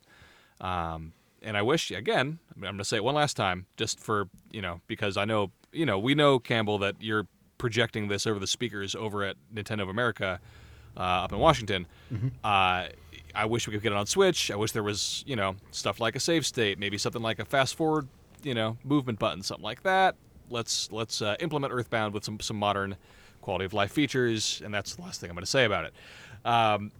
Um, 0.61 1.13
and 1.41 1.55
I 1.55 1.61
wish 1.61 1.91
again, 1.91 2.39
I'm 2.55 2.61
going 2.61 2.77
to 2.77 2.83
say 2.83 2.97
it 2.97 3.03
one 3.03 3.15
last 3.15 3.37
time, 3.37 3.65
just 3.77 3.99
for 3.99 4.29
you 4.51 4.61
know, 4.61 4.81
because 4.87 5.15
I 5.17 5.25
know 5.25 5.51
you 5.71 5.85
know 5.85 5.99
we 5.99 6.15
know 6.15 6.39
Campbell 6.39 6.77
that 6.79 6.95
you're 6.99 7.27
projecting 7.57 8.07
this 8.07 8.25
over 8.25 8.39
the 8.39 8.47
speakers 8.47 8.95
over 8.95 9.23
at 9.23 9.35
Nintendo 9.53 9.81
of 9.81 9.89
America 9.89 10.39
uh, 10.97 10.99
up 10.99 11.31
in 11.31 11.39
Washington. 11.39 11.87
Uh, 12.43 12.87
I 13.35 13.45
wish 13.45 13.67
we 13.67 13.73
could 13.73 13.83
get 13.83 13.91
it 13.91 13.97
on 13.97 14.05
Switch. 14.07 14.49
I 14.49 14.55
wish 14.55 14.71
there 14.71 14.83
was 14.83 15.23
you 15.27 15.35
know 15.35 15.55
stuff 15.71 15.99
like 15.99 16.15
a 16.15 16.19
save 16.19 16.45
state, 16.45 16.79
maybe 16.79 16.97
something 16.97 17.21
like 17.21 17.39
a 17.39 17.45
fast 17.45 17.75
forward, 17.75 18.07
you 18.43 18.53
know, 18.53 18.77
movement 18.83 19.19
button, 19.19 19.43
something 19.43 19.63
like 19.63 19.83
that. 19.83 20.15
Let's 20.49 20.91
let's 20.91 21.21
uh, 21.21 21.35
implement 21.39 21.73
Earthbound 21.73 22.13
with 22.13 22.23
some 22.23 22.39
some 22.39 22.57
modern 22.57 22.95
quality 23.41 23.65
of 23.65 23.73
life 23.73 23.91
features, 23.91 24.61
and 24.63 24.73
that's 24.73 24.95
the 24.95 25.01
last 25.01 25.21
thing 25.21 25.29
I'm 25.29 25.35
going 25.35 25.45
to 25.45 25.49
say 25.51 25.65
about 25.65 25.85
it. 25.85 25.93
Um, 26.45 26.91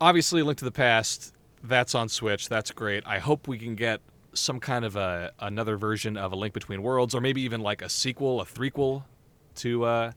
obviously 0.00 0.42
link 0.42 0.58
to 0.58 0.64
the 0.64 0.70
past 0.70 1.34
that's 1.64 1.94
on 1.94 2.08
switch 2.08 2.48
that's 2.48 2.70
great 2.70 3.02
i 3.06 3.18
hope 3.18 3.48
we 3.48 3.58
can 3.58 3.74
get 3.74 4.00
some 4.38 4.60
kind 4.60 4.84
of 4.84 4.96
a 4.96 5.32
another 5.40 5.76
version 5.76 6.16
of 6.16 6.32
a 6.32 6.36
link 6.36 6.54
between 6.54 6.82
worlds 6.82 7.14
or 7.14 7.20
maybe 7.20 7.40
even 7.42 7.60
like 7.60 7.82
a 7.82 7.88
sequel 7.88 8.40
a 8.40 8.44
threequel 8.44 9.04
to 9.56 9.84
uh 9.84 10.12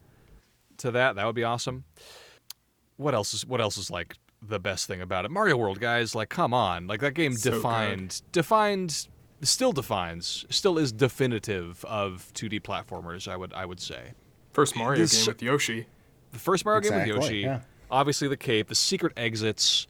to 0.78 0.92
that 0.92 1.16
that 1.16 1.26
would 1.26 1.36
be 1.36 1.44
awesome 1.44 1.84
what 2.98 3.14
else 3.14 3.34
is 3.34 3.46
what 3.46 3.60
else 3.62 3.78
is 3.78 3.90
like 3.90 4.16
the 4.42 4.60
best 4.60 4.88
thing 4.88 5.02
about 5.02 5.26
it 5.26 5.32
mario 5.32 5.56
world 5.58 5.80
guys 5.80 6.16
like 6.16 6.30
come 6.30 6.54
on 6.54 6.88
like 6.88 7.00
that 7.02 7.14
game 7.14 7.34
So 7.34 7.52
good. 7.52 7.58
defined 7.58 8.22
defined 8.32 9.08
still 9.44 9.72
defines 9.72 10.46
still 10.50 10.78
is 10.78 10.92
definitive 10.92 11.84
of 11.86 12.32
2d 12.34 12.62
platformers 12.62 13.28
i 13.28 13.36
would 13.38 13.54
i 13.54 13.66
would 13.66 13.80
say 13.80 14.14
First 14.54 14.76
Mario 14.76 15.00
This- 15.00 15.18
game 15.26 15.28
with 15.34 15.42
Yoshi. 15.42 15.86
the 16.34 16.40
first 16.40 16.66
Mario 16.66 16.82
game 16.82 16.94
with 17.00 17.08
Yoshi, 17.08 17.38
yeah. 17.40 17.62
obviously 17.90 18.28
the 18.28 18.36
cape, 18.36 18.68
the 18.68 18.76
secret 18.76 19.14
exits. 19.16 19.88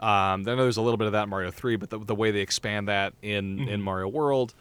Um, 0.00 0.40
I 0.40 0.54
know 0.54 0.56
there's 0.56 0.76
a 0.76 0.82
little 0.82 0.96
bit 0.98 1.06
of 1.06 1.12
that 1.12 1.24
in 1.24 1.28
Mario 1.28 1.50
Three, 1.50 1.76
but 1.76 1.90
the, 1.90 1.98
the 1.98 2.14
way 2.14 2.30
they 2.30 2.40
expand 2.40 2.88
that 2.88 3.14
in 3.22 3.58
Mm-hmm. 3.58 3.68
in 3.68 3.82
Mario 3.82 4.08
World, 4.08 4.54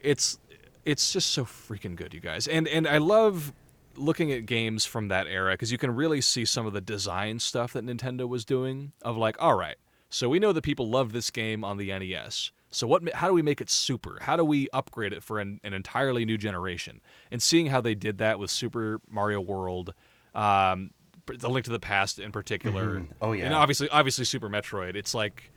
it's 0.00 0.38
it's 0.84 1.12
just 1.12 1.30
so 1.30 1.44
freaking 1.44 1.96
good, 1.96 2.12
you 2.14 2.20
guys. 2.20 2.46
And 2.48 2.66
and 2.68 2.86
I 2.86 2.98
love 2.98 3.52
looking 3.96 4.32
at 4.32 4.46
games 4.46 4.84
from 4.84 5.08
that 5.08 5.26
era 5.26 5.52
because 5.52 5.70
you 5.70 5.78
can 5.78 5.94
really 5.94 6.20
see 6.20 6.44
some 6.44 6.66
of 6.66 6.72
the 6.72 6.80
design 6.80 7.38
stuff 7.38 7.72
that 7.74 7.84
Nintendo 7.84 8.28
was 8.28 8.44
doing. 8.44 8.92
Of 9.02 9.16
like, 9.16 9.36
all 9.40 9.54
right, 9.54 9.76
so 10.10 10.28
we 10.28 10.38
know 10.38 10.52
that 10.52 10.62
people 10.62 10.88
love 10.88 11.12
this 11.12 11.30
game 11.30 11.64
on 11.64 11.76
the 11.76 11.86
NES. 11.86 12.50
So 12.70 12.86
what? 12.86 13.12
How 13.14 13.28
do 13.28 13.34
we 13.34 13.42
make 13.42 13.60
it 13.60 13.68
super? 13.70 14.18
How 14.22 14.36
do 14.36 14.44
we 14.44 14.68
upgrade 14.72 15.12
it 15.12 15.22
for 15.22 15.38
an, 15.40 15.60
an 15.62 15.72
entirely 15.74 16.24
new 16.24 16.38
generation? 16.38 17.00
And 17.30 17.42
seeing 17.42 17.66
how 17.66 17.80
they 17.80 17.94
did 17.94 18.18
that 18.18 18.38
with 18.38 18.50
Super 18.50 19.00
Mario 19.10 19.40
World, 19.40 19.92
um, 20.34 20.90
the 21.36 21.48
Link 21.48 21.64
to 21.64 21.70
the 21.70 21.80
Past 21.80 22.18
in 22.18 22.32
particular. 22.32 23.00
Mm-hmm. 23.00 23.12
Oh, 23.20 23.32
yeah. 23.32 23.46
and 23.46 23.54
obviously, 23.54 23.88
obviously 23.88 24.24
Super 24.24 24.48
Metroid. 24.48 24.96
It's 24.96 25.14
like 25.14 25.50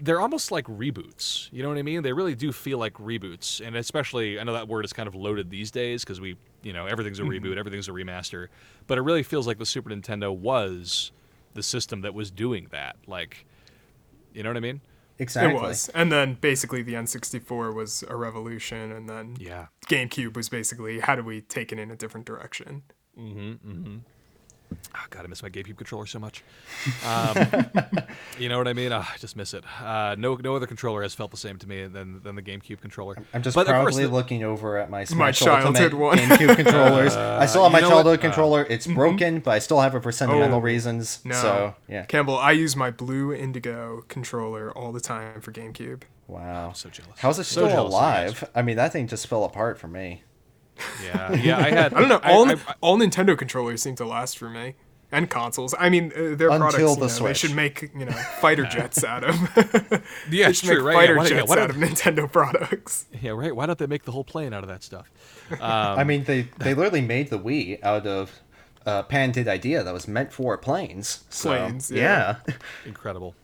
they're 0.00 0.20
almost 0.20 0.50
like 0.50 0.64
reboots. 0.66 1.48
You 1.52 1.62
know 1.62 1.68
what 1.68 1.78
I 1.78 1.82
mean? 1.82 2.02
They 2.02 2.12
really 2.12 2.34
do 2.34 2.52
feel 2.52 2.78
like 2.78 2.94
reboots, 2.94 3.64
and 3.64 3.76
especially 3.76 4.38
I 4.38 4.44
know 4.44 4.52
that 4.52 4.68
word 4.68 4.84
is 4.84 4.92
kind 4.92 5.08
of 5.08 5.14
loaded 5.14 5.50
these 5.50 5.70
days 5.70 6.04
because 6.04 6.20
we, 6.20 6.36
you 6.62 6.72
know, 6.72 6.86
everything's 6.86 7.18
a 7.18 7.22
mm-hmm. 7.22 7.44
reboot, 7.44 7.56
everything's 7.56 7.88
a 7.88 7.92
remaster. 7.92 8.48
But 8.86 8.98
it 8.98 9.02
really 9.02 9.22
feels 9.22 9.46
like 9.46 9.58
the 9.58 9.66
Super 9.66 9.90
Nintendo 9.90 10.34
was 10.34 11.12
the 11.54 11.62
system 11.62 12.02
that 12.02 12.14
was 12.14 12.30
doing 12.30 12.68
that. 12.70 12.96
Like, 13.06 13.46
you 14.32 14.42
know 14.42 14.50
what 14.50 14.56
I 14.56 14.60
mean? 14.60 14.80
Exactly. 15.18 15.54
It 15.54 15.60
was. 15.60 15.88
And 15.90 16.12
then 16.12 16.34
basically 16.40 16.82
the 16.82 16.94
N64 16.94 17.74
was 17.74 18.04
a 18.08 18.16
revolution, 18.16 18.92
and 18.92 19.08
then 19.08 19.36
Yeah. 19.40 19.66
GameCube 19.88 20.36
was 20.36 20.48
basically 20.48 21.00
how 21.00 21.16
do 21.16 21.22
we 21.22 21.40
take 21.40 21.72
it 21.72 21.78
in 21.78 21.90
a 21.90 21.96
different 21.96 22.26
direction? 22.26 22.82
Mm-hmm, 23.18 23.96
Oh, 24.94 25.04
God, 25.10 25.24
I 25.24 25.28
miss 25.28 25.42
my 25.42 25.48
GameCube 25.48 25.76
controller 25.76 26.06
so 26.06 26.18
much. 26.18 26.42
Um, 27.06 27.36
you 28.38 28.48
know 28.48 28.58
what 28.58 28.68
I 28.68 28.72
mean? 28.72 28.92
Oh, 28.92 28.98
I 28.98 29.16
just 29.18 29.36
miss 29.36 29.54
it. 29.54 29.64
Uh, 29.82 30.14
no, 30.18 30.34
no 30.36 30.56
other 30.56 30.66
controller 30.66 31.02
has 31.02 31.14
felt 31.14 31.30
the 31.30 31.36
same 31.36 31.56
to 31.58 31.68
me 31.68 31.86
than 31.86 32.20
than 32.22 32.34
the 32.36 32.42
GameCube 32.42 32.80
controller. 32.80 33.16
I'm 33.32 33.42
just 33.42 33.54
But 33.54 33.66
of 33.66 33.72
proudly 33.72 34.04
the- 34.06 34.12
looking 34.12 34.42
over 34.44 34.76
at 34.78 34.90
my 34.90 35.04
Smash 35.04 35.40
childhood 35.40 35.94
one. 35.94 36.18
GameCube 36.18 36.56
controllers. 36.56 37.14
I 37.16 37.46
still 37.46 37.62
have 37.64 37.72
my 37.72 37.80
know 37.80 37.88
what? 37.88 37.94
childhood 37.94 38.18
Uh, 38.18 38.22
controller. 38.22 38.66
It's 38.68 38.86
broken, 38.86 39.40
but 39.40 39.52
I 39.52 39.58
still 39.58 39.80
have 39.80 39.94
it 39.94 40.02
for 40.02 40.12
sentimental 40.12 40.58
Oh, 40.58 40.62
reasons. 40.62 41.20
No. 41.24 41.34
So 41.34 41.74
yeah. 41.88 42.04
Campbell, 42.06 42.36
I 42.38 42.52
use 42.52 42.74
my 42.76 42.90
blue 42.90 43.32
Indigo 43.32 44.04
controller 44.08 44.70
all 44.72 44.92
the 44.92 45.00
time 45.00 45.40
for 45.40 45.52
GameCube. 45.52 46.02
Wow. 46.26 46.72
so 46.72 46.90
jealous. 46.90 47.18
How's 47.18 47.38
it 47.38 47.44
So 47.44 47.52
still 47.62 47.68
jealous 47.68 47.94
of 47.94 48.00
you 48.00 48.06
guys. 48.06 48.30
alive? 48.42 48.50
I 48.54 48.62
mean, 48.62 48.76
that 48.76 48.92
thing 48.92 49.06
just 49.06 49.26
fell 49.26 49.44
apart 49.44 49.78
for 49.78 49.88
me. 49.88 50.22
Yeah, 51.04 51.32
yeah. 51.34 51.58
I 51.58 51.70
had. 51.70 51.94
I 51.94 52.00
don't 52.00 52.08
know. 52.08 52.20
All 52.24 52.48
I, 52.48 52.54
I- 52.54 52.74
all 52.80 52.98
Nintendo 52.98 53.36
controllers 53.36 53.82
seem 53.82 53.94
to 53.96 54.04
last 54.04 54.38
for 54.38 54.48
me, 54.50 54.74
and 55.12 55.28
consoles. 55.30 55.74
I 55.78 55.88
mean, 55.88 56.12
uh, 56.14 56.34
their 56.36 56.50
Until 56.50 56.58
products. 56.58 56.74
the 56.76 56.80
you 56.80 57.20
know, 57.20 57.26
they 57.28 57.34
should 57.34 57.54
make 57.54 57.90
you 57.94 58.04
know 58.06 58.12
fighter 58.12 58.64
jets 58.64 59.02
out 59.04 59.24
of. 59.24 59.34
yeah, 59.56 59.98
they 60.30 60.50
it's 60.50 60.60
should 60.60 60.66
true, 60.68 60.76
make 60.78 60.84
right? 60.84 60.94
fighter 60.94 61.12
yeah, 61.14 61.18
why, 61.18 61.22
yeah, 61.24 61.28
jets 61.30 61.48
why 61.48 61.58
out 61.60 61.70
of 61.70 61.76
Nintendo 61.76 62.30
products. 62.30 63.06
yeah, 63.22 63.30
right. 63.32 63.54
Why 63.54 63.66
don't 63.66 63.78
they 63.78 63.86
make 63.86 64.04
the 64.04 64.12
whole 64.12 64.24
plane 64.24 64.52
out 64.52 64.62
of 64.62 64.68
that 64.68 64.82
stuff? 64.82 65.10
Um, 65.52 65.58
I 65.62 66.04
mean, 66.04 66.24
they 66.24 66.42
they 66.58 66.74
literally 66.74 67.00
made 67.02 67.30
the 67.30 67.38
Wii 67.38 67.82
out 67.82 68.06
of 68.06 68.32
a 68.86 69.02
patented 69.02 69.48
idea 69.48 69.82
that 69.82 69.92
was 69.92 70.06
meant 70.08 70.32
for 70.32 70.56
planes. 70.56 71.24
So, 71.28 71.50
Planes, 71.50 71.90
yeah. 71.90 72.36
Incredible. 72.86 73.34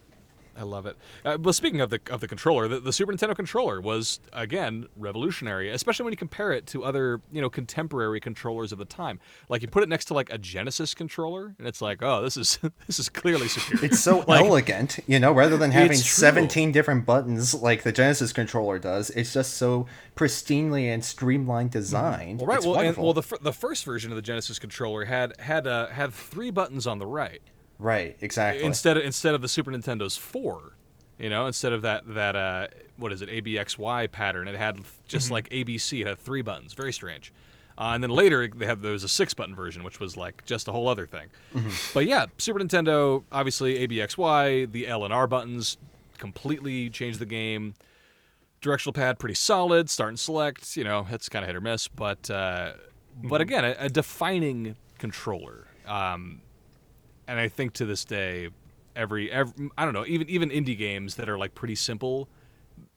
I 0.57 0.63
love 0.63 0.87
it. 0.87 0.97
Uh, 1.25 1.37
well, 1.41 1.53
speaking 1.53 1.81
of 1.81 1.91
the 1.91 2.01
of 2.11 2.21
the 2.21 2.29
controller, 2.29 2.69
the, 2.69 2.81
the 2.81 2.93
Super 2.93 3.13
Nintendo 3.13 3.35
controller 3.35 3.81
was 3.81 4.21
again 4.33 4.87
revolutionary, 4.97 5.71
especially 5.71 6.05
when 6.05 6.13
you 6.13 6.17
compare 6.17 6.53
it 6.53 6.67
to 6.69 6.85
other 6.85 7.21
you 7.33 7.41
know 7.41 7.51
contemporary 7.51 8.21
controllers 8.21 8.73
of 8.73 8.79
the 8.79 8.85
time. 8.85 9.21
Like 9.49 9.63
you 9.63 9.69
put 9.69 9.83
it 9.83 9.89
next 9.89 10.07
to 10.07 10.15
like 10.15 10.33
a 10.33 10.39
Genesis 10.39 10.95
controller, 10.95 11.55
and 11.59 11.67
it's 11.67 11.83
like, 11.83 12.03
oh, 12.03 12.23
this 12.23 12.37
is 12.37 12.59
this 12.87 12.99
is 12.99 13.09
clearly 13.09 13.49
superior. 13.49 13.87
It's 13.87 14.01
so 14.01 14.19
Like- 14.29 14.45
elegant, 14.45 14.99
you 15.07 15.19
know, 15.19 15.33
rather 15.33 15.57
than 15.57 15.71
having 15.71 15.97
17 15.97 16.73
different 16.73 17.05
buttons 17.05 17.55
like 17.55 17.83
the 17.83 17.93
Genesis 17.93 18.33
controller 18.33 18.79
does, 18.79 19.11
it's 19.11 19.33
just 19.33 19.55
so 19.55 19.87
pristinely 20.17 20.85
and 20.85 21.05
streamlined 21.05 21.71
designed. 21.71 22.39
Well, 22.41 22.47
right. 22.47 22.59
It's 22.59 22.67
well, 22.67 22.79
and, 22.79 22.97
well, 22.97 23.13
the 23.13 23.39
the 23.41 23.53
first 23.53 23.85
version 23.85 24.13
of 24.13 24.17
the 24.17 24.23
Genesis 24.23 24.59
controller 24.59 25.05
had 25.05 25.39
had 25.41 25.67
uh, 25.67 25.89
had 25.89 26.13
three 26.13 26.51
buttons 26.51 26.87
on 26.87 26.99
the 26.99 27.07
right 27.07 27.43
right, 27.85 28.17
exactly. 28.21 28.65
instead 28.65 28.97
of 28.97 29.05
instead 29.05 29.35
of 29.35 29.43
the 29.43 29.49
Super 29.49 29.71
Nintendo's 29.71 30.17
four. 30.17 30.73
You 31.17 31.31
know, 31.31 31.47
instead 31.47 31.73
of 31.73 31.83
that 31.83 32.03
that 32.15 32.35
uh, 32.35 32.67
what 32.97 33.13
is 33.13 33.23
it 33.23 33.29
ABXY 33.29 34.11
pattern, 34.11 34.49
it 34.49 34.57
had 34.57 34.81
just 35.07 35.31
like 35.31 35.49
ABC. 35.51 36.01
It 36.01 36.07
had 36.09 36.19
three 36.19 36.43
buttons. 36.43 36.73
Very 36.73 36.93
strange. 36.93 37.33
Uh, 37.77 37.91
and 37.95 38.03
then 38.03 38.11
later 38.11 38.49
they 38.49 38.67
had 38.67 38.83
there 38.83 38.93
was 38.93 39.05
a 39.05 39.09
six 39.09 39.35
button 39.35 39.55
version, 39.55 39.83
which 39.83 39.99
was 40.01 40.17
like 40.17 40.45
just 40.45 40.69
a 40.69 40.73
whole 40.73 40.89
other 40.89 41.07
thing. 41.07 41.27
But 41.93 42.07
yeah, 42.07 42.27
Super 42.39 42.59
Nintendo 42.59 43.25
obviously 43.33 43.87
ABXY, 43.87 44.71
the 44.73 44.87
L 44.87 45.05
and 45.05 45.13
R 45.13 45.27
buttons 45.27 45.77
completely 46.19 46.91
changed 46.91 47.19
the 47.19 47.27
game. 47.27 47.75
Directional 48.61 48.93
pad 48.93 49.19
pretty 49.19 49.35
solid. 49.35 49.91
Start 49.91 50.11
and 50.11 50.19
select, 50.19 50.77
you 50.77 50.85
know, 50.85 51.07
it's 51.11 51.29
kind 51.29 51.45
of 51.45 51.49
hit 51.49 51.57
or 51.57 51.61
miss, 51.61 51.89
but 51.89 52.31
uh, 52.31 52.73
but 53.23 53.41
again, 53.41 53.65
a, 53.65 53.77
a 53.79 53.89
defining 53.89 54.77
controller. 54.99 55.67
Um, 55.87 56.41
and 57.27 57.39
I 57.39 57.49
think 57.49 57.73
to 57.75 57.87
this 57.87 58.05
day, 58.05 58.51
every, 58.97 59.31
every 59.31 59.71
I 59.77 59.85
don't 59.85 59.95
know, 59.95 60.07
even 60.07 60.29
even 60.29 60.51
indie 60.51 60.77
games 60.79 61.17
that 61.17 61.29
are 61.29 61.39
like 61.39 61.55
pretty 61.55 61.75
simple 61.75 62.29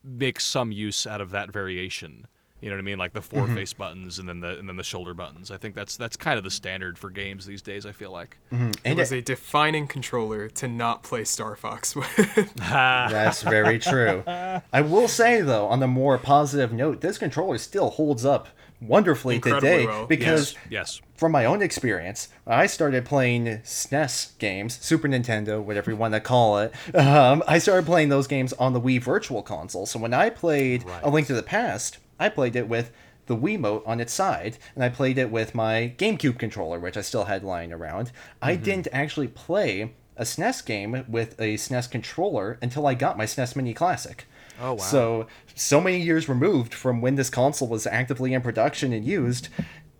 make 0.04 0.40
some 0.40 0.72
use 0.72 1.06
out 1.06 1.22
of 1.22 1.32
that 1.32 1.52
variation. 1.52 2.28
You 2.62 2.72
know 2.72 2.76
what 2.76 2.82
I 2.82 2.86
mean? 2.86 2.98
Like 2.98 3.14
the 3.14 3.22
4 3.22 3.44
mm-hmm. 3.44 3.56
face 3.56 3.74
buttons 3.74 4.18
and 4.18 4.28
then 4.28 4.40
the 4.40 4.58
and 4.58 4.68
then 4.68 4.78
the 4.78 4.84
shoulder 4.84 5.14
buttons. 5.14 5.52
I 5.52 5.58
think 5.58 5.76
that's 5.76 5.96
that's 5.96 6.18
kind 6.18 6.40
of 6.40 6.44
the 6.44 6.50
standard 6.50 6.98
for 6.98 7.12
games 7.12 7.46
these 7.46 7.62
days. 7.62 7.86
I 7.86 7.92
feel 7.92 8.12
like. 8.12 8.40
Mm-hmm. 8.52 8.70
It 8.70 8.78
And 8.84 8.98
was 8.98 9.12
it- 9.12 9.18
a 9.18 9.22
defining 9.22 9.86
controller 9.86 10.50
to 10.50 10.68
not 10.68 11.04
play 11.04 11.24
Star 11.24 11.56
Fox 11.56 11.96
with. 11.96 12.54
That's 12.56 13.44
very 13.44 13.78
true. 13.78 14.24
I 14.26 14.82
will 14.82 15.08
say 15.08 15.42
though, 15.42 15.68
on 15.68 15.80
the 15.80 15.88
more 15.88 16.18
positive 16.18 16.74
note, 16.74 17.02
this 17.02 17.20
controller 17.20 17.60
still 17.60 17.92
holds 17.92 18.26
up 18.26 18.48
wonderfully 18.82 19.36
Incredibly 19.36 19.70
today 19.70 19.86
well. 19.86 20.06
because 20.06 20.56
Yes. 20.70 21.02
from 21.16 21.32
my 21.32 21.46
own 21.46 21.62
experience, 21.62 22.30
I 22.46 22.68
started 22.68 23.06
playing 23.06 23.46
SNES 23.64 24.38
games, 24.38 24.78
Super 24.82 25.08
Nintendo, 25.08 25.62
whatever 25.64 25.92
you 25.92 25.98
want 25.98 26.14
to 26.14 26.20
call 26.20 26.60
it. 26.60 26.74
Um, 26.96 27.44
I 27.48 27.58
started 27.60 27.86
playing 27.86 28.10
those 28.10 28.28
games 28.28 28.54
on 28.54 28.74
the 28.74 28.82
Wii 28.82 29.02
Virtual 29.02 29.42
Console. 29.42 29.86
So 29.86 30.00
when 30.00 30.14
I 30.14 30.30
played 30.30 30.84
A 31.02 31.10
Link 31.10 31.28
to 31.28 31.34
the 31.34 31.44
Past, 31.44 31.98
I 32.20 32.30
played 32.30 32.56
it 32.56 32.68
with 32.68 32.92
the 33.28 33.36
Wii 33.36 33.60
Wiimote 33.60 33.88
on 33.88 34.00
its 34.00 34.14
side, 34.14 34.58
and 34.74 34.84
I 34.84 34.90
played 34.90 35.18
it 35.18 35.30
with 35.30 35.54
my 35.54 35.94
GameCube 35.98 36.40
controller, 36.40 36.80
which 36.80 36.98
I 36.98 37.02
still 37.02 37.26
had 37.26 37.44
lying 37.44 37.72
around. 37.74 38.12
I 38.42 38.56
didn't 38.56 38.88
actually 38.94 39.28
play 39.28 39.94
a 40.16 40.24
SNES 40.24 40.66
game 40.66 41.06
with 41.08 41.40
a 41.40 41.56
SNES 41.56 41.92
controller 41.92 42.58
until 42.62 42.88
I 42.88 42.94
got 42.94 43.18
my 43.18 43.26
SNES 43.26 43.56
Mini 43.56 43.74
Classic. 43.74 44.26
Oh, 44.60 44.74
wow. 44.74 44.78
So 44.78 45.28
so 45.56 45.82
many 45.82 46.00
years 46.00 46.30
removed 46.30 46.74
from 46.74 47.02
when 47.02 47.16
this 47.16 47.30
console 47.30 47.68
was 47.68 47.88
actively 47.88 48.34
in 48.34 48.42
production 48.42 48.94
and 48.94 49.06
used, 49.06 49.50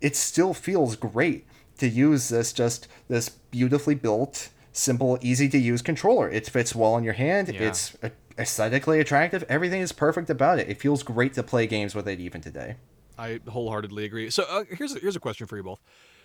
it 0.00 0.16
still 0.16 0.54
feels 0.54 0.96
great 0.96 1.46
to 1.78 1.88
use 1.88 2.28
this 2.28 2.52
just 2.52 2.88
this 3.08 3.28
beautifully 3.28 3.94
built, 3.94 4.50
simple, 4.72 5.18
easy 5.20 5.48
to 5.48 5.58
use 5.58 5.82
controller. 5.82 6.28
It 6.28 6.48
fits 6.48 6.74
well 6.74 6.96
in 6.96 7.04
your 7.04 7.14
hand. 7.14 7.48
Yeah. 7.48 7.68
It's 7.68 7.96
aesthetically 8.38 9.00
attractive. 9.00 9.44
Everything 9.48 9.80
is 9.80 9.92
perfect 9.92 10.30
about 10.30 10.58
it. 10.58 10.68
It 10.68 10.80
feels 10.80 11.02
great 11.02 11.34
to 11.34 11.42
play 11.42 11.66
games 11.66 11.94
with 11.94 12.08
it 12.08 12.20
even 12.20 12.40
today. 12.40 12.76
I 13.18 13.40
wholeheartedly 13.48 14.04
agree. 14.04 14.30
So 14.30 14.44
uh, 14.48 14.64
here's 14.70 14.94
a, 14.94 15.00
here's 15.00 15.16
a 15.16 15.20
question 15.20 15.46
for 15.46 15.56
you 15.56 15.64
both. 15.64 15.80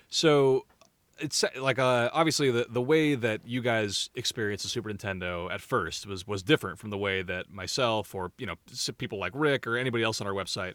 So 0.09 0.65
it's 1.19 1.43
like 1.59 1.79
uh, 1.79 2.09
obviously 2.13 2.51
the 2.51 2.65
the 2.69 2.81
way 2.81 3.15
that 3.15 3.41
you 3.45 3.61
guys 3.61 4.09
experienced 4.15 4.63
the 4.63 4.69
Super 4.69 4.91
Nintendo 4.91 5.51
at 5.51 5.61
first 5.61 6.05
was 6.05 6.27
was 6.27 6.43
different 6.43 6.79
from 6.79 6.89
the 6.89 6.97
way 6.97 7.21
that 7.21 7.51
myself 7.51 8.13
or 8.15 8.31
you 8.37 8.45
know 8.45 8.55
people 8.97 9.19
like 9.19 9.31
Rick 9.35 9.67
or 9.67 9.77
anybody 9.77 10.03
else 10.03 10.21
on 10.21 10.27
our 10.27 10.33
website 10.33 10.73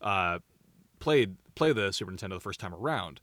uh, 0.00 0.38
played 0.98 1.36
play 1.54 1.72
the 1.72 1.92
Super 1.92 2.12
Nintendo 2.12 2.30
the 2.30 2.40
first 2.40 2.60
time 2.60 2.74
around. 2.74 3.20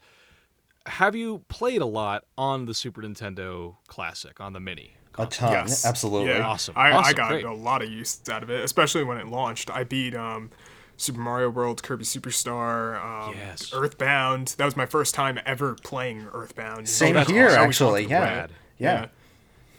Have 0.85 1.15
you 1.15 1.43
played 1.49 1.81
a 1.81 1.85
lot 1.85 2.25
on 2.37 2.65
the 2.65 2.73
Super 2.73 3.01
Nintendo 3.01 3.75
Classic 3.87 4.39
on 4.39 4.53
the 4.53 4.59
Mini? 4.59 4.93
A 5.19 5.25
ton, 5.25 5.51
yes, 5.51 5.85
absolutely. 5.85 6.29
Yeah. 6.29 6.47
Awesome. 6.47 6.75
I, 6.77 6.91
I 6.91 7.13
got 7.13 7.29
great. 7.29 7.43
a 7.43 7.53
lot 7.53 7.81
of 7.81 7.89
use 7.89 8.21
out 8.29 8.43
of 8.43 8.51
it, 8.51 8.63
especially 8.63 9.03
when 9.03 9.17
it 9.17 9.27
launched. 9.27 9.71
I 9.71 9.83
beat 9.83 10.13
um, 10.13 10.51
Super 10.97 11.19
Mario 11.19 11.49
World, 11.49 11.83
Kirby 11.83 12.03
Superstar, 12.03 13.01
um, 13.03 13.35
Yes. 13.37 13.71
Earthbound. 13.73 14.55
That 14.57 14.65
was 14.65 14.75
my 14.75 14.85
first 14.85 15.13
time 15.15 15.39
ever 15.45 15.75
playing 15.75 16.27
Earthbound. 16.33 16.89
Same 16.89 17.13
that's 17.13 17.29
here, 17.29 17.47
awesome. 17.49 17.61
actually. 17.63 18.03
Fucking 18.03 18.11
Yeah. 18.11 18.47
yeah. 18.79 19.05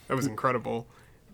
That 0.07 0.17
was 0.17 0.27
incredible. 0.27 0.87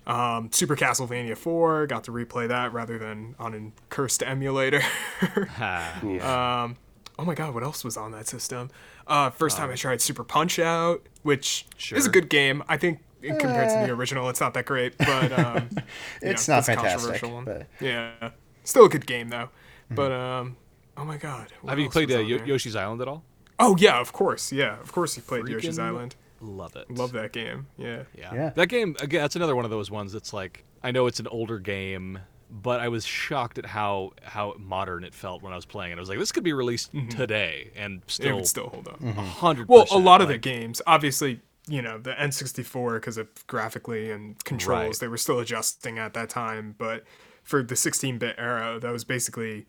Um, 0.06 0.50
Super 0.52 0.74
Castlevania 0.76 1.36
4, 1.36 1.86
got 1.86 2.04
to 2.04 2.10
replay 2.12 2.48
that 2.48 2.72
rather 2.72 2.98
than 2.98 3.34
on 3.38 3.54
a 3.54 3.84
cursed 3.88 4.22
emulator. 4.22 4.80
Ha. 4.80 6.00
um, 6.64 6.76
oh 7.18 7.24
my 7.24 7.34
god, 7.34 7.54
what 7.54 7.62
else 7.62 7.84
was 7.84 7.96
on 7.96 8.10
that 8.12 8.26
system? 8.26 8.70
Uh, 9.06 9.30
first 9.30 9.56
time 9.56 9.70
I 9.70 9.74
tried 9.76 10.00
Super 10.02 10.24
Punch 10.24 10.58
Out, 10.58 11.02
which 11.22 11.66
is 11.92 12.06
a 12.06 12.10
good 12.10 12.28
game. 12.28 12.62
I 12.68 12.76
think 12.76 13.00
compared 13.22 13.68
to 13.70 13.86
the 13.86 13.92
original, 13.92 14.28
it's 14.28 14.40
not 14.40 14.52
that 14.54 14.66
great, 14.66 14.96
but 14.98 15.32
um, 15.38 15.68
you 15.72 15.82
It's 16.22 16.48
know, 16.48 16.54
not 16.54 16.58
it's 16.58 16.66
fantastic, 16.68 16.76
controversial 17.20 17.30
one. 17.32 17.44
but- 17.44 17.66
Yeah, 17.80 18.30
still 18.64 18.84
a 18.86 18.88
good 18.90 19.06
game 19.06 19.28
though. 19.30 19.48
But 19.94 20.12
um, 20.12 20.56
oh 20.96 21.04
my 21.04 21.16
god, 21.16 21.48
Have 21.68 21.78
you 21.78 21.88
played 21.90 22.10
uh, 22.12 22.18
on 22.18 22.26
Yo- 22.26 22.44
Yoshi's 22.44 22.76
Island 22.76 23.00
at 23.02 23.08
all? 23.08 23.24
Oh 23.58 23.76
yeah, 23.78 24.00
of 24.00 24.12
course, 24.12 24.52
yeah, 24.52 24.80
of 24.80 24.92
course 24.92 25.16
you 25.16 25.22
played 25.22 25.48
Yoshi's 25.48 25.78
Island. 25.78 26.16
Love 26.40 26.76
it. 26.76 26.90
Love 26.90 27.12
that 27.12 27.32
game. 27.32 27.66
Yeah. 27.78 28.02
Yeah. 28.16 28.34
Yeah. 28.34 28.50
That 28.50 28.66
game 28.68 28.96
again. 29.00 29.22
That's 29.22 29.36
another 29.36 29.56
one 29.56 29.64
of 29.64 29.70
those 29.70 29.90
ones 29.90 30.12
that's 30.12 30.32
like 30.32 30.64
I 30.82 30.90
know 30.90 31.06
it's 31.06 31.18
an 31.20 31.26
older 31.28 31.58
game, 31.58 32.18
but 32.50 32.80
I 32.80 32.88
was 32.88 33.06
shocked 33.06 33.56
at 33.58 33.64
how 33.64 34.12
how 34.22 34.54
modern 34.58 35.04
it 35.04 35.14
felt 35.14 35.42
when 35.42 35.52
I 35.52 35.56
was 35.56 35.64
playing 35.64 35.92
it. 35.92 35.96
I 35.96 36.00
was 36.00 36.08
like, 36.10 36.18
this 36.18 36.32
could 36.32 36.44
be 36.44 36.52
released 36.52 36.90
today 37.10 37.70
and 37.76 38.02
It 38.02 38.10
still 38.10 38.36
would 38.36 38.46
still 38.46 38.68
hold 38.68 38.88
up. 38.88 39.00
a 39.02 39.12
hundred. 39.12 39.68
Well, 39.68 39.86
a 39.90 39.98
lot 39.98 40.20
of 40.20 40.28
the 40.28 40.36
games, 40.36 40.82
obviously, 40.86 41.40
you 41.66 41.80
know, 41.80 41.96
the 41.96 42.12
N64 42.12 42.96
because 42.96 43.16
of 43.16 43.28
graphically 43.46 44.10
and 44.10 44.42
controls, 44.44 44.80
Right. 44.82 44.98
they 45.00 45.08
were 45.08 45.16
still 45.16 45.38
adjusting 45.38 45.98
at 45.98 46.12
that 46.12 46.28
time. 46.28 46.74
But 46.76 47.04
for 47.42 47.62
the 47.62 47.74
16-bit 47.74 48.34
era, 48.36 48.78
that 48.80 48.92
was 48.92 49.04
basically 49.04 49.64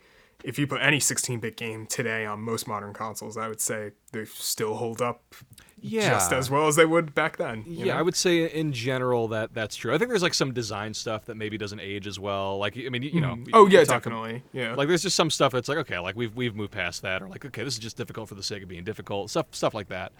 if 0.46 0.60
you 0.60 0.68
put 0.68 0.82
any 0.82 1.00
16-bit 1.00 1.58
game 1.58 1.86
today 1.88 2.26
on 2.26 2.40
most 2.40 2.68
modern 2.68 2.94
consoles, 2.94 3.36
I 3.38 3.48
would 3.48 3.60
say 3.62 3.92
they 4.12 4.26
still 4.26 4.76
hold 4.76 5.02
up 5.02 5.36
Yeah. 5.80 6.12
just 6.12 6.32
as 6.32 6.50
well 6.50 6.68
as 6.68 6.76
they 6.76 6.86
would 6.86 7.14
back 7.16 7.38
then. 7.38 7.64
Yeah, 7.68 7.94
know? 7.94 8.00
I 8.00 8.02
would 8.02 8.16
say 8.16 8.46
in 8.46 8.72
general 8.72 9.28
that 9.30 9.54
that's 9.54 9.76
true. 9.76 9.94
I 9.94 9.98
think 9.98 10.10
there's 10.10 10.24
like 10.24 10.34
some 10.34 10.54
design 10.54 10.94
stuff 10.94 11.26
that 11.26 11.36
maybe 11.36 11.58
doesn't 11.58 11.80
age 11.80 12.08
as 12.08 12.20
well. 12.20 12.58
Like 12.60 12.78
I 12.78 12.90
mean, 12.90 13.02
you, 13.04 13.10
you 13.10 13.22
know. 13.22 13.36
Mm. 13.36 13.50
Oh 13.54 13.68
yeah, 13.68 13.84
definitely. 13.84 14.44
Yeah. 14.54 14.76
Like 14.76 14.88
there's 14.88 15.02
just 15.04 15.16
some 15.16 15.30
stuff 15.30 15.52
that's 15.52 15.68
like 15.68 15.80
okay, 15.80 16.00
like 16.00 16.16
we've 16.16 16.36
we've 16.36 16.56
moved 16.56 16.72
past 16.72 17.02
that, 17.02 17.22
or 17.22 17.28
like 17.28 17.44
okay, 17.46 17.64
this 17.64 17.74
is 17.74 17.80
just 17.80 17.98
difficult 17.98 18.30
for 18.30 18.36
the 18.36 18.44
sake 18.44 18.64
of 18.64 18.70
being 18.70 18.84
difficult. 18.84 19.30
Stuff 19.32 19.48
stuff 19.52 19.74
like 19.74 19.90
that. 19.90 20.12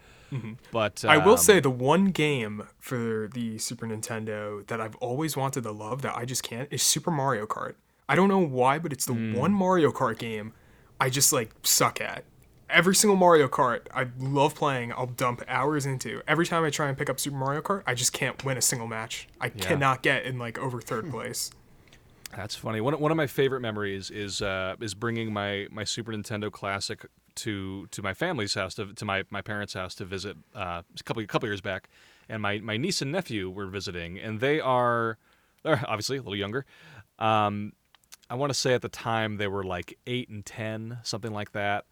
But 0.72 0.96
Mm-hmm. 0.96 1.10
I 1.10 1.18
will 1.18 1.34
um, 1.34 1.38
say 1.38 1.60
the 1.60 1.70
one 1.70 2.08
game 2.08 2.68
for 2.80 3.30
the 3.34 3.58
Super 3.60 3.86
Nintendo 3.88 4.66
that 4.68 4.82
I've 4.82 4.96
always 4.96 5.38
wanted 5.38 5.64
to 5.64 5.72
love 5.72 6.02
that 6.02 6.16
I 6.18 6.26
just 6.26 6.44
can't 6.44 6.68
is 6.72 6.82
Super 6.84 7.12
Mario 7.12 7.46
Kart. 7.46 7.76
I 8.08 8.16
don't 8.16 8.30
know 8.30 8.40
why, 8.40 8.80
but 8.80 8.92
it's 8.94 9.06
the 9.06 9.14
Hmm. 9.14 9.34
one 9.34 9.54
Mario 9.54 9.92
Kart 9.92 10.18
game 10.18 10.54
I 11.00 11.10
just 11.10 11.34
like 11.34 11.52
suck 11.64 12.00
at. 12.02 12.24
Every 12.70 12.96
single 12.96 13.16
Mario 13.16 13.48
Kart 13.48 13.82
I 13.94 14.08
love 14.20 14.56
playing, 14.56 14.92
I'll 14.94 15.06
dump 15.08 15.44
hours 15.48 15.86
into. 15.86 16.22
Every 16.28 16.46
time 16.46 16.64
I 16.64 16.70
try 16.70 16.88
and 16.88 16.98
pick 16.98 17.10
up 17.10 17.20
Super 17.20 17.38
Mario 17.38 17.62
Kart, 17.62 17.84
I 17.86 17.94
just 17.94 18.12
can't 18.14 18.44
win 18.44 18.58
a 18.58 18.62
single 18.62 18.88
match. 18.88 19.28
I 19.40 19.50
cannot 19.50 20.02
get 20.02 20.26
in 20.26 20.40
like 20.40 20.58
over 20.58 20.82
third 20.82 21.10
place. 21.12 21.52
That's 22.36 22.56
funny. 22.56 22.82
One, 22.82 23.00
one 23.00 23.12
of 23.12 23.18
my 23.18 23.28
favorite 23.28 23.62
memories 23.62 24.10
is 24.10 24.42
uh, 24.42 24.76
is 24.82 24.94
bringing 24.94 25.32
my, 25.32 25.68
my 25.72 25.84
Super 25.84 26.12
Nintendo 26.12 26.52
Classic 26.52 27.06
to 27.36 27.86
to 27.92 28.02
my 28.02 28.14
family's 28.14 28.54
house 28.56 28.74
to, 28.76 28.94
to 28.94 29.06
my, 29.06 29.24
my 29.30 29.42
parents' 29.42 29.74
house 29.74 29.94
to 29.96 30.06
visit 30.06 30.36
uh, 30.56 30.82
a 31.00 31.04
couple 31.04 31.22
a 31.24 31.28
couple 31.28 31.48
years 31.48 31.62
back, 31.62 31.88
and 32.28 32.42
my, 32.42 32.60
my 32.60 32.78
niece 32.78 33.02
and 33.02 33.12
nephew 33.12 33.50
were 33.50 33.68
visiting, 33.68 34.18
and 34.20 34.40
they 34.40 34.60
are 34.60 35.18
they're 35.64 35.84
obviously 35.88 36.18
a 36.18 36.22
little 36.22 36.36
younger. 36.36 36.66
Um, 37.20 37.74
I 38.30 38.36
want 38.36 38.52
to 38.52 38.54
say 38.54 38.74
at 38.74 38.82
the 38.82 38.90
time 38.90 39.38
they 39.38 39.48
were 39.48 39.64
like 39.64 39.98
eight 40.08 40.30
and 40.30 40.46
ten, 40.46 41.00
something 41.04 41.32
like 41.32 41.52
that. 41.54 41.86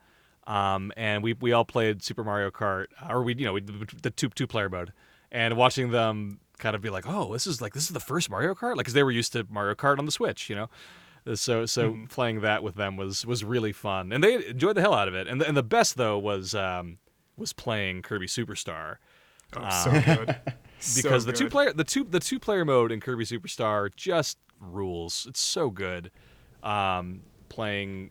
Um, 0.46 0.92
and 0.98 1.24
we 1.24 1.34
we 1.34 1.54
all 1.54 1.66
played 1.66 2.04
Super 2.04 2.24
Mario 2.24 2.52
Kart, 2.52 2.88
or 3.10 3.24
we 3.24 3.36
you 3.36 3.46
know 3.46 3.54
we, 3.54 3.62
the 3.62 4.12
two 4.12 4.30
two 4.30 4.48
player 4.48 4.70
mode, 4.70 4.92
and 5.32 5.56
watching 5.56 5.92
them 5.92 6.40
kind 6.58 6.76
of 6.76 6.82
be 6.82 6.90
like, 6.90 7.06
oh, 7.08 7.32
this 7.34 7.48
is 7.48 7.62
like 7.62 7.74
this 7.74 7.84
is 7.84 7.90
the 7.90 8.00
first 8.00 8.30
Mario 8.30 8.54
Kart, 8.54 8.72
like 8.72 8.80
because 8.80 8.94
they 8.94 9.04
were 9.04 9.12
used 9.12 9.34
to 9.34 9.46
Mario 9.50 9.76
Kart 9.76 10.00
on 10.00 10.06
the 10.06 10.12
Switch, 10.12 10.50
you 10.50 10.56
know. 10.56 10.70
So 11.36 11.66
so 11.66 11.98
playing 12.10 12.42
that 12.42 12.64
with 12.64 12.76
them 12.76 12.98
was 12.98 13.26
was 13.26 13.44
really 13.44 13.72
fun, 13.72 14.12
and 14.12 14.22
they 14.24 14.48
enjoyed 14.48 14.76
the 14.76 14.82
hell 14.82 14.94
out 14.94 15.08
of 15.08 15.16
it. 15.16 15.28
And 15.28 15.40
the, 15.40 15.48
and 15.48 15.56
the 15.56 15.64
best 15.64 15.96
though 15.96 16.18
was 16.18 16.54
um, 16.54 16.98
was 17.38 17.54
playing 17.54 18.02
Kirby 18.02 18.28
Superstar 18.28 18.98
Oh, 19.56 19.84
so 19.84 20.02
good. 20.02 20.36
So 20.80 21.02
because 21.02 21.24
the 21.24 21.32
two 21.32 21.48
player 21.48 21.72
the 21.72 21.86
two 21.86 22.04
the 22.04 22.20
two 22.20 22.40
player 22.40 22.66
mode 22.66 22.92
in 22.92 23.00
Kirby 23.00 23.24
Superstar 23.24 23.90
just 23.96 24.38
rules. 24.72 25.26
It's 25.30 25.40
so 25.40 25.70
good. 25.70 26.12
Um, 26.64 27.22
playing 27.50 28.10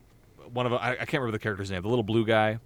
one 0.52 0.66
of 0.66 0.72
I, 0.74 0.90
I 0.92 0.94
can't 0.96 1.14
remember 1.14 1.32
the 1.32 1.38
character's 1.38 1.70
name. 1.70 1.82
The 1.82 1.88
little 1.88 2.02
blue 2.02 2.24
guy, 2.26 2.58